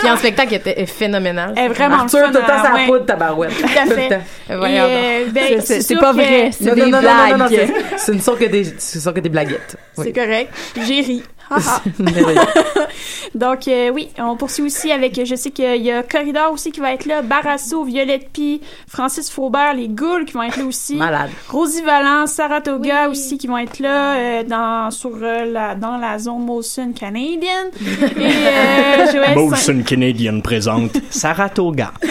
Puis 0.01 0.09
en 0.09 0.17
spectacle, 0.17 0.53
il 0.53 0.55
était 0.55 0.85
phénoménal. 0.85 1.53
Elle 1.55 1.65
est 1.65 1.73
vraiment 1.73 1.95
Arthur, 1.97 2.27
tout 2.31 2.33
le 2.33 2.39
temps, 2.39 2.53
à- 2.53 2.63
ça 2.63 2.73
ouais. 2.73 2.85
poudre, 2.87 3.05
tabarouette. 3.05 3.51
Tout 3.57 3.65
à 3.65 3.83
Tout 3.83 3.89
le 3.89 3.95
fait. 3.95 4.19
euh, 4.49 5.25
ben, 5.31 5.61
C'est- 5.61 5.95
pas 5.95 6.11
que- 6.11 6.15
vrai, 6.15 6.49
c'est 6.51 6.75
des 6.75 6.81
blagues. 6.85 7.47
c'est- 7.49 7.97
ce 7.97 8.11
ne 8.11 8.19
sont 8.19 8.35
que 8.35 8.45
des, 8.45 8.63
ce 8.77 8.99
sont 8.99 9.13
que 9.13 9.19
des 9.19 9.29
blaguettes. 9.29 9.75
C'est 9.95 10.11
correct. 10.11 10.49
J'ai 10.85 11.01
ri. 11.01 11.23
Donc, 13.35 13.67
euh, 13.67 13.89
oui, 13.89 14.09
on 14.17 14.35
poursuit 14.35 14.63
aussi 14.63 14.91
avec, 14.91 15.19
je 15.25 15.35
sais 15.35 15.51
qu'il 15.51 15.81
y 15.81 15.91
a 15.91 16.03
Corridor 16.03 16.51
aussi 16.51 16.71
qui 16.71 16.79
va 16.79 16.93
être 16.93 17.05
là, 17.05 17.21
Barasso, 17.21 17.83
Violette 17.83 18.29
Pie, 18.31 18.61
Francis 18.87 19.29
Faubert, 19.29 19.73
les 19.73 19.87
Goules 19.87 20.25
qui 20.25 20.33
vont 20.33 20.43
être 20.43 20.57
là 20.57 20.65
aussi. 20.65 20.95
Malade. 20.95 21.29
Rosie 21.49 21.81
Valence, 21.81 22.31
Saratoga 22.31 23.09
aussi 23.09 23.37
qui 23.37 23.47
vont 23.47 23.57
être 23.57 23.79
là 23.79 24.15
euh, 24.15 24.43
dans, 24.43 24.91
sur, 24.91 25.11
euh, 25.21 25.45
la, 25.45 25.75
dans 25.75 25.97
la 25.97 26.19
zone 26.19 26.43
Molson. 26.45 26.91
Et 27.01 27.49
euh, 27.49 29.05
Saint- 29.07 29.35
Molson 29.35 29.83
Canadian 29.85 30.41
présente 30.41 30.97
Saratoga. 31.09 31.93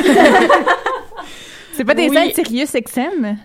C'est 1.75 1.85
pas 1.85 1.95
des 1.95 2.09
Oui. 2.09 2.17
scènes 2.17 2.33
Sirius 2.45 2.73
XM? 2.73 3.37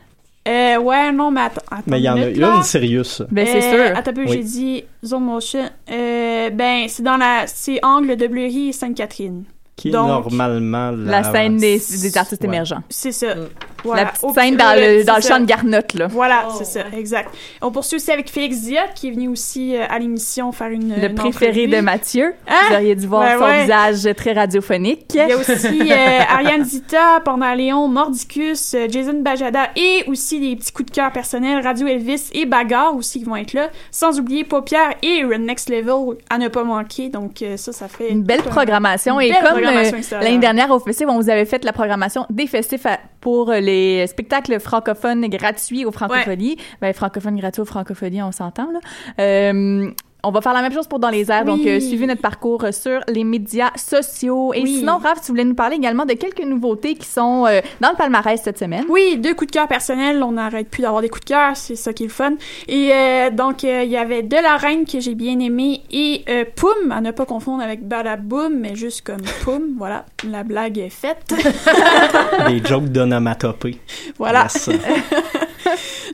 Euh, 0.48 0.78
ouais, 0.78 1.12
non, 1.12 1.32
mais 1.32 1.42
attends. 1.42 1.62
attends 1.72 1.84
Mais 1.88 2.00
il 2.00 2.04
y 2.04 2.10
en 2.10 2.14
a 2.14 2.20
minute, 2.20 2.38
là. 2.38 2.56
une 2.58 2.64
sérieuse. 2.64 3.26
Ben, 3.32 3.48
c'est 3.48 3.64
Euh, 3.64 3.88
sûr. 3.88 3.98
Attends 3.98 4.12
un 4.12 4.14
peu, 4.14 4.22
Oui. 4.26 4.32
j'ai 4.32 4.44
dit 4.44 4.84
Zone 5.04 5.24
Motion. 5.24 5.70
Euh, 5.92 6.50
ben, 6.52 6.86
c'est 6.88 7.02
dans 7.04 7.18
la. 7.18 7.46
C'est 7.48 7.80
Angle 7.84 8.16
de 8.16 8.28
Bleury 8.28 8.70
et 8.70 8.72
Sainte-Catherine. 8.72 9.44
Qui 9.76 9.90
est 9.90 9.92
Donc, 9.92 10.08
normalement 10.08 10.92
la, 10.92 11.22
La 11.22 11.24
scène 11.32 11.58
des, 11.58 11.78
des 11.80 12.18
artistes 12.18 12.42
Ouais. 12.44 12.48
émergents. 12.48 12.82
C'est 12.90 13.12
ça. 13.12 13.34
Mm. 13.36 13.48
Voilà. 13.86 14.04
La 14.04 14.10
petite 14.10 14.32
scène 14.34 14.56
dans 14.58 14.76
le, 14.76 15.04
dans 15.04 15.16
le 15.16 15.22
champ 15.22 15.40
de 15.40 15.46
Garnotte, 15.46 15.94
là. 15.94 16.08
Voilà, 16.08 16.48
c'est 16.58 16.66
ça, 16.66 16.82
exact. 16.98 17.30
On 17.62 17.72
poursuit 17.72 17.98
aussi 17.98 18.12
avec 18.12 18.30
Félix 18.30 18.62
Diot, 18.62 18.80
qui 18.96 19.08
est 19.08 19.12
venu 19.12 19.28
aussi 19.30 19.76
euh, 19.76 19.86
à 19.90 20.00
l'émission 20.00 20.52
faire 20.52 20.68
une. 20.70 20.94
Le 20.96 21.10
une 21.10 21.16
préféré 21.16 21.64
entrevue. 21.66 21.68
de 21.78 21.82
Mathieu. 21.82 22.34
Hein? 22.48 22.54
Vous 22.70 22.76
auriez 22.76 22.96
dû 22.96 23.08
voir 23.08 23.24
Ouais, 23.24 23.38
son 23.38 23.44
ouais. 23.46 23.62
visage 23.62 24.16
très 24.16 24.34
radiophonique. 24.34 25.06
Il 25.14 25.18
y 25.18 25.32
a 25.32 25.38
aussi 25.38 25.92
euh, 25.92 26.20
Ariane 26.30 26.64
Zita, 26.66 27.20
Pendant 27.24 27.54
Léon, 27.54 27.88
Mordicus, 27.88 28.74
euh, 28.74 28.88
Jason 28.90 29.22
Bajada 29.22 29.70
et 29.76 30.04
aussi 30.08 30.40
des 30.40 30.56
petits 30.56 30.72
coups 30.72 30.92
de 30.92 30.96
cœur 30.96 31.12
personnels, 31.12 31.64
Radio 31.64 31.88
Elvis 31.88 32.30
et 32.34 32.46
Bagarre 32.46 32.96
aussi 32.96 33.20
qui 33.20 33.26
vont 33.26 33.36
être 33.36 33.54
là. 33.54 33.70
Sans 33.92 34.20
oublier 34.20 34.44
Paupière 34.44 34.92
et 35.02 35.24
Run 35.24 35.40
Next 35.40 35.70
Level 35.70 36.18
à 36.30 36.38
ne 36.38 36.48
pas 36.48 36.64
manquer. 36.64 37.10
Donc 37.10 37.42
euh, 37.42 37.58
ça, 37.58 37.72
ça 37.74 37.88
fait 37.88 38.10
Une 38.10 38.24
belle 38.24 38.42
programmation. 38.44 39.20
une 39.20 39.30
Et 39.32 39.34
comme 39.34 39.58
euh, 39.64 39.92
l'année 40.22 40.38
dernière 40.40 40.72
au 40.72 40.80
festival, 40.80 41.16
on 41.16 41.20
vous 41.22 41.30
avait 41.30 41.46
fait 41.46 41.64
la 41.64 41.74
programmation 41.74 42.26
des 42.30 42.48
festifs 42.48 42.86
à- 42.86 43.00
pour 43.22 43.50
euh, 43.52 43.60
les 43.76 44.08
spectacles 44.08 44.60
francophones 44.60 45.28
gratuits 45.28 45.86
aux 45.86 45.92
Francophonies. 45.92 46.58
Ben, 46.82 46.94
francophones 46.94 47.38
gratuits 47.38 47.62
aux 47.62 47.66
Francophonies, 47.66 48.22
on 48.22 48.32
s'entend, 48.32 48.72
là. 48.72 48.80
Euh, 49.20 49.92
On 50.28 50.32
va 50.32 50.42
faire 50.42 50.54
la 50.54 50.62
même 50.62 50.74
chose 50.74 50.88
pour 50.88 51.00
Dans 51.00 51.10
les 51.10 51.30
airs, 51.32 51.46
donc 51.46 51.60
euh, 51.68 51.80
suivez 51.80 52.08
notre 52.08 52.22
parcours 52.22 52.64
euh, 52.64 52.72
sur 52.72 53.00
les 53.08 53.24
médias 53.24 53.70
sociaux. 53.76 54.54
Et 54.54 54.62
Oui. 54.64 54.78
sinon, 54.80 54.98
Raph, 54.98 55.22
tu 55.22 55.28
voulais 55.32 55.44
nous 55.44 55.54
parler 55.54 55.76
également 55.76 56.06
de 56.06 56.14
quelques 56.14 56.44
nouveautés 56.44 56.96
qui 56.96 57.08
sont 57.08 57.46
euh, 57.46 57.62
dans 57.80 57.90
le 57.90 57.96
palmarès 57.96 58.42
cette 58.42 58.58
semaine. 58.58 58.86
Oui, 58.90 59.18
deux 59.18 59.34
coups 59.36 59.52
de 59.52 59.52
cœur 59.52 59.68
personnels. 59.68 60.24
On 60.24 60.32
n'arrête 60.34 60.70
plus 60.70 60.82
d'avoir 60.82 61.02
des 61.02 61.10
coups 61.10 61.26
de 61.26 61.30
cœur, 61.30 61.56
c'est 61.56 61.76
ça 61.76 61.94
qui 61.94 62.04
est 62.04 62.08
le 62.08 62.12
fun. 62.12 62.34
Et 62.68 62.92
euh, 62.92 63.30
donc, 63.30 63.64
euh, 63.64 63.84
il 63.84 63.92
y 63.92 63.98
avait 63.98 64.24
De 64.24 64.36
la 64.36 64.58
Reine 64.58 64.86
que 64.86 65.00
j'ai 65.00 65.14
bien 65.16 65.38
aimé 65.40 65.82
et 65.92 66.24
euh, 66.30 66.44
Poum, 66.56 66.92
à 66.92 67.02
ne 67.02 67.12
pas 67.12 67.26
confondre 67.26 67.62
avec 67.62 67.88
Badaboum, 67.88 68.54
mais 68.60 68.76
juste 68.76 69.02
comme 69.02 69.22
Poum. 69.44 69.64
Voilà, 69.78 70.06
la 70.28 70.44
blague 70.44 70.78
est 70.80 70.90
faite. 70.90 71.36
Des 72.48 72.64
jokes 72.66 72.86
d'onomatopée. 72.90 73.78
Voilà. 74.18 74.48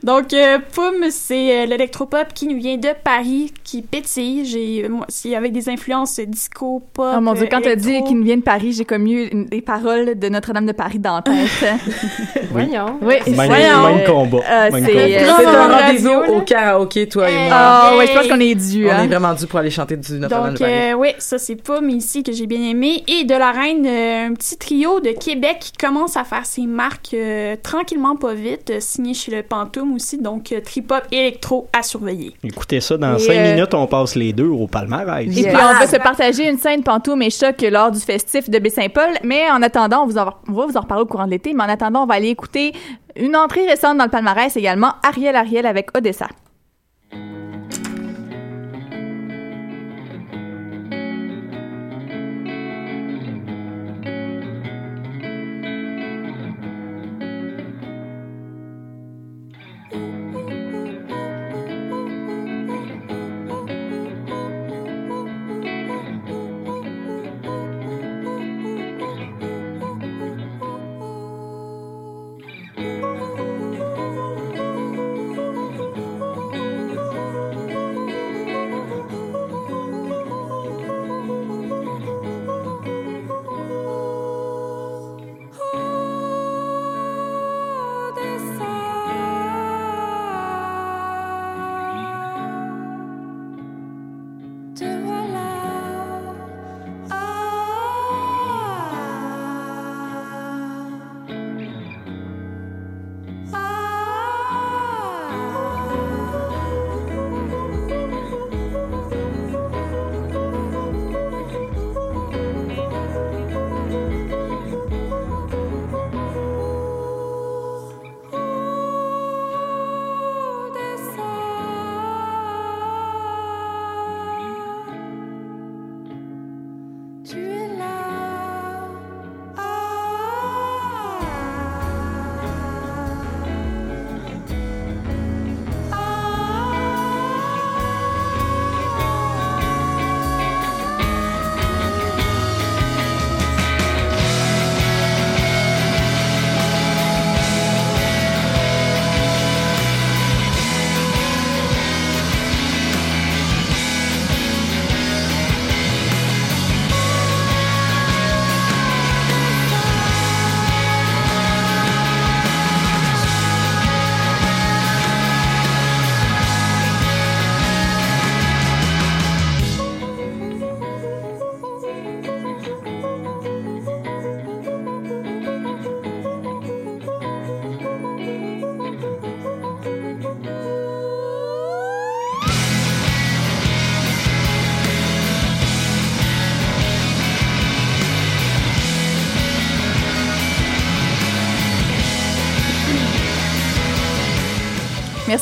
Donc, 0.03 0.33
euh, 0.33 0.57
Poum, 0.73 1.09
c'est 1.09 1.61
euh, 1.61 1.65
l'électropop 1.65 2.33
qui 2.33 2.47
nous 2.47 2.57
vient 2.57 2.77
de 2.77 2.89
Paris, 3.03 3.53
qui 3.63 3.81
pétille. 3.81 4.45
J'ai, 4.45 4.87
moi, 4.89 5.05
c'est 5.09 5.35
avec 5.35 5.51
des 5.51 5.69
influences 5.69 6.19
disco, 6.19 6.81
pop. 6.93 7.13
Oh 7.17 7.21
mon 7.21 7.33
dieu, 7.33 7.43
euh, 7.45 7.47
quand 7.49 7.61
t'as 7.61 7.75
dit 7.75 8.03
qu'il 8.03 8.17
nous 8.17 8.23
vient 8.23 8.37
de 8.37 8.41
Paris, 8.41 8.73
j'ai 8.73 8.85
comme 8.85 9.05
eu 9.07 9.27
une- 9.27 9.45
des 9.45 9.61
paroles 9.61 10.17
de 10.17 10.29
Notre-Dame 10.29 10.65
de 10.65 10.71
Paris 10.71 10.99
dans 10.99 11.15
la 11.15 11.21
tête. 11.21 11.73
Voyons. 12.51 12.97
Oui, 13.01 13.15
Même- 13.27 13.35
voyons. 13.35 13.83
même 13.95 14.05
combat. 14.05 14.37
Euh, 14.49 14.71
Même 14.71 14.85
c'est, 14.85 14.91
combat. 14.91 15.03
euh, 15.03 15.33
C'est 15.37 15.45
un 15.45 15.77
rendez-vous 15.77 16.33
au 16.35 16.41
karaoké, 16.41 17.07
toi 17.07 17.29
et 17.29 17.33
moi. 17.33 17.47
Ah 17.51 17.89
Hey. 17.93 17.97
ouais, 17.99 18.07
je 18.07 18.13
pense 18.13 18.27
qu'on 18.27 18.39
est 18.39 18.55
dû. 18.55 18.87
On 18.87 18.91
hein. 18.91 19.03
est 19.03 19.07
vraiment 19.07 19.33
dû 19.33 19.47
pour 19.47 19.59
aller 19.59 19.69
chanter 19.69 19.97
du 19.97 20.13
Notre-Dame 20.13 20.43
de 20.45 20.49
Donc, 20.51 20.59
Paris. 20.59 20.71
euh, 20.73 20.93
oui, 20.93 21.09
ça, 21.19 21.37
c'est 21.37 21.55
Poum 21.55 21.89
ici 21.89 22.23
que 22.23 22.31
j'ai 22.31 22.47
bien 22.47 22.61
aimé. 22.61 23.03
Et 23.07 23.23
de 23.23 23.33
la 23.33 23.51
Reine, 23.51 23.85
euh, 23.85 24.27
un 24.27 24.33
petit 24.33 24.57
trio 24.57 24.99
de 24.99 25.11
Québec 25.11 25.57
qui 25.59 25.71
commence 25.73 26.17
à 26.17 26.23
faire 26.23 26.45
ses 26.45 26.65
marques 26.67 27.13
euh, 27.13 27.55
tranquillement, 27.61 28.15
pas 28.15 28.33
vite, 28.33 28.69
euh, 28.71 28.77
signé 28.79 29.13
chez 29.13 29.31
le 29.31 29.43
Aussi. 29.89 30.17
Donc, 30.17 30.51
euh, 30.51 30.61
trip-hop 30.61 31.03
électro 31.11 31.67
à 31.77 31.83
surveiller. 31.83 32.33
Écoutez 32.43 32.79
ça, 32.81 32.97
dans 32.97 33.15
Et, 33.15 33.19
5 33.19 33.33
euh, 33.33 33.53
minutes, 33.55 33.73
on 33.73 33.87
passe 33.87 34.15
les 34.15 34.33
deux 34.33 34.47
au 34.47 34.67
palmarès. 34.67 35.25
Et 35.25 35.29
puis, 35.29 35.45
on 35.51 35.79
va 35.79 35.87
se 35.87 35.97
partager 35.97 36.49
une 36.49 36.57
scène 36.57 36.83
pantoum 36.83 37.21
et 37.21 37.29
choc 37.29 37.61
lors 37.61 37.91
du 37.91 37.99
festif 37.99 38.49
de 38.49 38.59
Baie-Saint-Paul. 38.59 39.09
Mais 39.23 39.49
en 39.51 39.61
attendant, 39.61 40.03
on, 40.03 40.07
vous 40.07 40.17
en- 40.17 40.33
on 40.47 40.53
va 40.53 40.65
vous 40.65 40.77
en 40.77 40.81
reparler 40.81 41.03
au 41.03 41.07
courant 41.07 41.25
de 41.25 41.31
l'été. 41.31 41.53
Mais 41.53 41.63
en 41.63 41.69
attendant, 41.69 42.03
on 42.03 42.07
va 42.07 42.15
aller 42.15 42.29
écouter 42.29 42.73
une 43.15 43.35
entrée 43.35 43.67
récente 43.67 43.97
dans 43.97 44.05
le 44.05 44.09
palmarès 44.09 44.55
également, 44.55 44.93
Ariel 45.03 45.35
Ariel 45.35 45.65
avec 45.65 45.95
Odessa. 45.97 46.27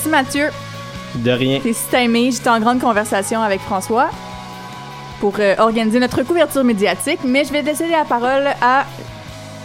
Merci 0.10 0.38
Mathieu. 0.38 0.50
De 1.16 1.32
rien. 1.32 1.60
T'es 1.60 1.74
si 1.74 1.88
timé. 1.90 2.32
J'étais 2.32 2.50
en 2.50 2.60
grande 2.60 2.80
conversation 2.80 3.42
avec 3.42 3.62
François 3.62 4.10
pour 5.20 5.34
euh, 5.40 5.56
organiser 5.60 6.00
notre 6.00 6.24
couverture 6.24 6.64
médiatique, 6.64 7.20
mais 7.26 7.44
je 7.44 7.52
vais 7.52 7.62
laisser 7.62 7.88
la 7.90 8.06
parole 8.06 8.48
à 8.62 8.86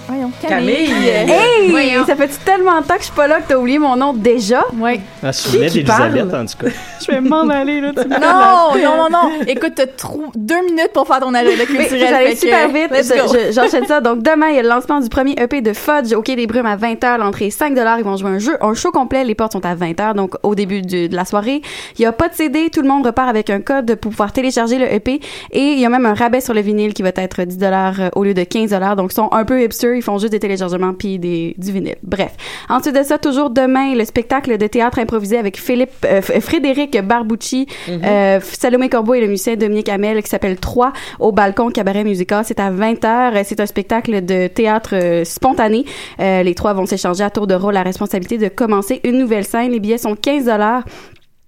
Voyons, 0.06 0.30
Camille. 0.42 0.86
Camille. 0.86 1.08
Hey! 1.08 1.70
Voyons. 1.70 2.04
Ça 2.06 2.16
fait 2.16 2.28
tellement 2.44 2.80
de 2.80 2.86
temps 2.86 2.94
que 2.94 3.00
je 3.00 3.04
suis 3.06 3.14
pas 3.14 3.26
là 3.26 3.40
que 3.40 3.48
t'as 3.48 3.56
oublié 3.56 3.78
mon 3.78 3.96
nom 3.96 4.12
déjà? 4.12 4.64
Oui. 4.78 5.00
D'Elisabeth, 5.22 5.86
parle? 5.86 6.42
en 6.42 6.46
tout 6.46 6.58
cas. 6.58 6.72
Je 7.06 7.12
vais 7.12 7.20
m'en 7.20 7.48
aller, 7.48 7.80
là. 7.80 7.92
tu 7.94 8.08
Non, 8.08 8.82
non, 8.82 8.96
non, 8.96 9.08
non. 9.10 9.30
Écoute, 9.46 9.72
t'as 9.76 9.86
trou- 9.86 10.32
deux 10.34 10.62
minutes 10.64 10.90
pour 10.94 11.06
faire 11.06 11.20
ton 11.20 11.34
agenda 11.34 11.66
culturel. 11.66 12.06
j'allais 12.08 12.36
super 12.36 12.68
vite. 12.68 12.90
J'enchaîne 13.52 13.86
ça. 13.86 14.00
Donc, 14.00 14.22
demain, 14.22 14.48
il 14.48 14.56
y 14.56 14.58
a 14.58 14.62
le 14.62 14.68
lancement 14.68 15.00
du 15.00 15.08
premier 15.08 15.32
EP 15.32 15.60
de 15.60 15.72
Fudge 15.72 16.12
au 16.14 16.22
Quai 16.22 16.36
des 16.36 16.46
Brumes 16.46 16.66
à 16.66 16.76
20h. 16.76 17.18
L'entrée 17.18 17.46
est 17.46 17.50
5 17.50 17.74
Ils 17.98 18.04
vont 18.04 18.16
jouer 18.16 18.30
un 18.30 18.38
jeu, 18.38 18.56
un 18.60 18.74
show 18.74 18.90
complet. 18.90 19.24
Les 19.24 19.34
portes 19.34 19.52
sont 19.52 19.64
à 19.64 19.74
20h, 19.74 20.14
donc 20.14 20.34
au 20.42 20.54
début 20.54 20.82
de, 20.82 21.06
de 21.08 21.16
la 21.16 21.24
soirée. 21.24 21.62
Il 21.98 22.02
y 22.02 22.06
a 22.06 22.12
pas 22.12 22.28
de 22.28 22.34
CD. 22.34 22.70
Tout 22.70 22.82
le 22.82 22.88
monde 22.88 23.04
repart 23.04 23.28
avec 23.28 23.50
un 23.50 23.60
code 23.60 23.94
pour 23.96 24.10
pouvoir 24.10 24.32
télécharger 24.32 24.78
le 24.78 24.92
EP. 24.92 25.20
Et 25.52 25.72
il 25.72 25.78
y 25.78 25.84
a 25.84 25.88
même 25.88 26.06
un 26.06 26.14
rabais 26.14 26.40
sur 26.40 26.54
le 26.54 26.60
vinyle 26.60 26.94
qui 26.94 27.02
va 27.02 27.10
être 27.14 27.42
10 27.42 27.58
au 28.14 28.24
lieu 28.24 28.34
de 28.34 28.44
15 28.44 28.70
Donc, 28.96 29.12
ils 29.12 29.14
sont 29.14 29.28
un 29.32 29.44
peu 29.44 29.62
hipsters. 29.62 29.94
Ils 29.94 30.02
font 30.02 30.18
juste 30.18 30.32
des 30.32 30.40
téléchargements 30.40 30.94
puis 30.94 31.18
des, 31.18 31.54
du 31.58 31.72
vinyle. 31.72 31.96
Bref. 32.02 32.33
Ensuite 32.68 32.94
de 32.94 33.02
ça, 33.02 33.18
toujours 33.18 33.50
demain, 33.50 33.94
le 33.94 34.04
spectacle 34.04 34.56
de 34.58 34.66
théâtre 34.66 34.98
improvisé 34.98 35.38
avec 35.38 35.58
Philippe, 35.58 35.90
euh, 36.04 36.20
Frédéric 36.22 37.00
Barbucci, 37.02 37.66
euh, 37.88 38.40
Salomé 38.42 38.88
Corbeau 38.88 39.14
et 39.14 39.20
le 39.20 39.28
musicien 39.28 39.56
Dominique 39.56 39.88
Hamel 39.88 40.22
qui 40.22 40.28
s'appelle 40.28 40.56
3 40.56 40.92
au 41.20 41.32
balcon 41.32 41.70
Cabaret 41.70 42.04
Musica. 42.04 42.42
C'est 42.44 42.60
à 42.60 42.70
20h. 42.70 43.42
C'est 43.44 43.60
un 43.60 43.66
spectacle 43.66 44.24
de 44.24 44.46
théâtre 44.46 44.94
euh, 44.94 45.24
spontané. 45.24 45.84
Les 46.18 46.54
trois 46.54 46.72
vont 46.72 46.86
s'échanger 46.86 47.24
à 47.24 47.30
tour 47.30 47.46
de 47.46 47.54
rôle 47.54 47.74
la 47.74 47.82
responsabilité 47.82 48.38
de 48.38 48.48
commencer 48.48 49.00
une 49.04 49.18
nouvelle 49.18 49.44
scène. 49.44 49.70
Les 49.70 49.80
billets 49.80 49.98
sont 49.98 50.14
15 50.14 50.48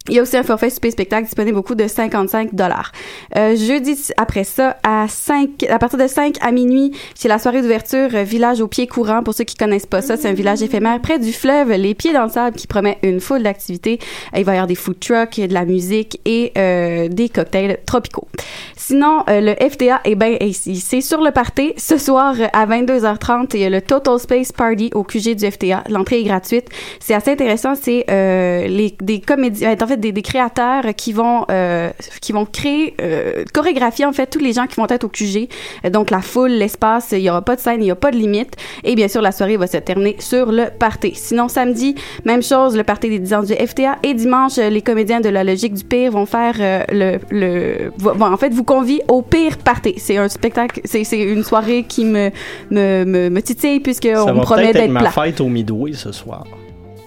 Il 0.09 0.15
y 0.15 0.19
a 0.19 0.23
aussi 0.23 0.37
un 0.37 0.43
forfait 0.43 0.71
super 0.71 0.93
spectacle 0.93 1.25
disponible 1.25 1.59
au 1.59 1.63
coût 1.63 1.75
de 1.75 1.87
55 1.87 2.55
dollars. 2.55 2.93
Euh, 3.37 3.57
jeudi 3.57 3.97
après 4.17 4.45
ça 4.45 4.77
à 4.83 5.07
5 5.09 5.65
à 5.69 5.79
partir 5.79 5.99
de 5.99 6.07
5 6.07 6.37
à 6.41 6.53
minuit, 6.53 6.93
c'est 7.15 7.29
la 7.29 7.39
soirée 7.39 7.63
d'ouverture 7.63 8.09
euh, 8.15 8.23
village 8.23 8.61
au 8.61 8.69
pied 8.69 8.87
courant 8.87 9.23
pour 9.23 9.35
ceux 9.35 9.45
qui 9.45 9.57
connaissent 9.57 9.87
pas 9.87 10.03
ça, 10.03 10.17
c'est 10.17 10.29
un 10.29 10.33
village 10.33 10.63
éphémère 10.63 11.01
près 11.01 11.19
du 11.19 11.33
fleuve, 11.33 11.73
les 11.73 11.95
pieds 11.95 12.13
dans 12.13 12.25
le 12.25 12.31
sable 12.31 12.57
qui 12.57 12.67
promet 12.67 12.99
une 13.03 13.21
foule 13.21 13.43
d'activités. 13.43 13.99
Euh, 14.35 14.39
Il 14.39 14.45
va 14.45 14.53
y 14.53 14.57
avoir 14.57 14.67
des 14.67 14.75
food 14.75 15.01
trucks, 15.01 15.41
de 15.41 15.55
la 15.55 15.65
musique 15.65 16.21
et 16.25 16.53
euh, 16.57 17.09
des 17.09 17.29
cocktails 17.29 17.79
tropicaux. 17.87 18.29
Sinon, 18.77 19.25
euh, 19.29 19.41
le 19.41 19.55
FDA 19.55 20.01
est 20.05 20.15
ben 20.15 20.37
ici. 20.41 20.77
C'est 20.77 21.01
sur 21.01 21.21
le 21.21 21.31
party 21.31 21.73
ce 21.77 21.99
soir 21.99 22.35
à 22.53 22.67
22h30 22.67 23.49
il 23.55 23.61
y 23.61 23.65
a 23.65 23.71
le 23.71 23.81
Total 23.81 24.19
Space 24.19 24.53
Party 24.53 24.91
au 24.95 25.03
QG 25.03 25.35
du 25.35 25.51
FDA. 25.51 25.83
L'entrée 25.89 26.21
est 26.21 26.25
gratuite. 26.25 26.69
C'est 27.01 27.15
assez 27.15 27.33
intéressant, 27.33 27.75
c'est 27.75 28.05
euh, 28.11 28.67
les 28.69 28.95
des 29.01 29.21
comédiens 29.21 29.75
en 29.81 29.87
fait 29.87 29.96
des, 29.97 30.13
des 30.13 30.23
créateurs 30.23 30.85
qui 30.97 31.13
vont 31.13 31.45
euh, 31.51 31.91
qui 32.21 32.33
vont 32.33 32.47
créer 32.47 32.95
euh, 33.01 33.45
chorégraphier 33.53 34.05
en 34.05 34.13
fait 34.13 34.27
tous 34.27 34.39
les 34.39 34.53
gens 34.53 34.67
qui 34.67 34.77
vont 34.77 34.87
être 34.89 35.05
au 35.05 35.09
QG. 35.09 35.49
Donc 35.91 36.11
la 36.11 36.21
foule, 36.21 36.51
l'espace, 36.51 37.09
il 37.13 37.21
y 37.21 37.31
aura 37.31 37.43
pas 37.43 37.57
de 37.57 37.61
scène, 37.61 37.83
il 37.83 37.87
y 37.87 37.91
a 37.91 37.95
pas 37.97 38.11
de 38.11 38.17
limite 38.17 38.55
et 38.85 38.95
bien 38.95 39.09
sûr 39.09 39.23
la 39.23 39.33
soirée 39.33 39.57
va 39.57 39.67
se 39.67 39.77
terminer 39.79 40.17
sur 40.19 40.53
le 40.53 40.67
party. 40.79 41.13
Sinon 41.15 41.49
samedi, 41.49 41.95
même 42.25 42.43
chose, 42.43 42.77
le 42.77 42.85
party 42.85 43.09
des 43.09 43.19
10 43.19 43.35
ans 43.35 43.43
du 43.43 43.55
FDA 43.55 43.97
et 44.03 44.15
dimanche 44.15 44.57
les 44.57 44.83
comédiens 44.83 45.21
de 45.21 45.29
la 45.29 45.45
logique 45.45 45.75
du 45.75 45.85
pire 45.85 46.13
vont 46.13 46.27
faire 46.27 46.55
euh, 46.61 46.83
le 46.91 47.19
le 47.31 47.93
vont 47.99 48.21
en 48.27 48.37
fait 48.37 48.53
vous 48.53 48.65
convie 48.65 49.01
au 49.09 49.23
pire 49.23 49.59
party. 49.59 49.95
C'est 49.99 50.17
un 50.17 50.29
spectacle, 50.29 50.81
c'est 50.85 51.05
c'est 51.05 51.21
une 51.21 51.45
soirée 51.45 51.85
qui 51.89 52.05
me 52.05 52.31
me 52.71 53.05
me, 53.05 53.31
me 53.31 53.43
titille 53.43 53.81
puisque 53.81 54.05
Ça 54.09 54.25
on 54.25 54.33
me 54.33 54.39
va 54.39 54.43
promet 54.43 54.63
peut-être 54.63 54.77
être 54.77 54.83
d'être 54.83 54.91
ma 54.93 55.01
plat. 55.01 55.11
fête 55.11 55.41
au 55.41 55.49
Midway 55.49 55.93
ce 55.93 56.13
soir. 56.13 56.45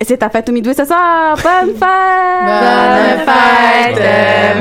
C'est 0.02 0.18
ta 0.18 0.30
fête 0.30 0.47
au 0.50 0.52
Midway 0.52 0.74
ce 0.74 0.86
soir. 0.86 1.36
Bonne 1.36 1.76
fête! 1.80 2.45
Bonne 2.45 3.26
fête, 3.26 4.02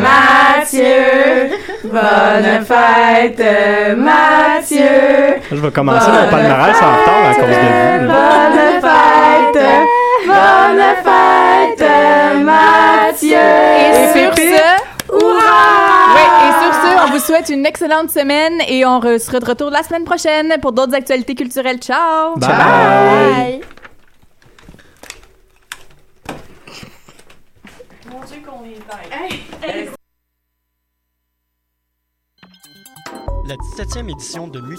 Mathieu! 0.02 1.56
Bonne 1.84 2.64
fête, 2.64 3.96
Mathieu! 3.96 5.40
Je 5.50 5.56
vais 5.56 5.70
commencer 5.70 6.10
mon 6.10 6.28
palmarès 6.30 6.76
en 6.76 6.96
retard 6.96 7.30
à 7.30 7.34
cause 7.34 7.44
de 7.44 7.52
vous. 8.00 8.12
Bonne 8.12 8.80
fête! 8.82 9.64
Bonne 10.26 10.84
fête, 11.04 11.88
Mathieu! 12.44 13.48
Et 13.78 14.18
sur 14.18 14.34
ce, 14.34 15.12
Hurrah! 15.12 16.14
Oui, 16.14 16.24
et 16.42 16.52
sur 16.62 16.72
ce, 16.74 17.06
on 17.06 17.10
vous 17.12 17.20
souhaite 17.20 17.48
une 17.48 17.64
excellente 17.64 18.10
semaine 18.10 18.60
et 18.68 18.84
on 18.84 19.00
sera 19.18 19.38
de 19.38 19.44
retour 19.46 19.70
la 19.70 19.82
semaine 19.82 20.04
prochaine 20.04 20.56
pour 20.60 20.72
d'autres 20.72 20.94
actualités 20.94 21.34
culturelles. 21.34 21.78
Ciao! 21.78 22.36
Bye. 22.36 22.48
Bye. 22.48 23.60
Mon 28.10 28.20
Dieu 28.88 28.96
qu'on 28.96 29.68
est 29.68 29.90
La 33.46 33.56
17e 33.56 34.10
édition 34.10 34.48
de 34.48 34.60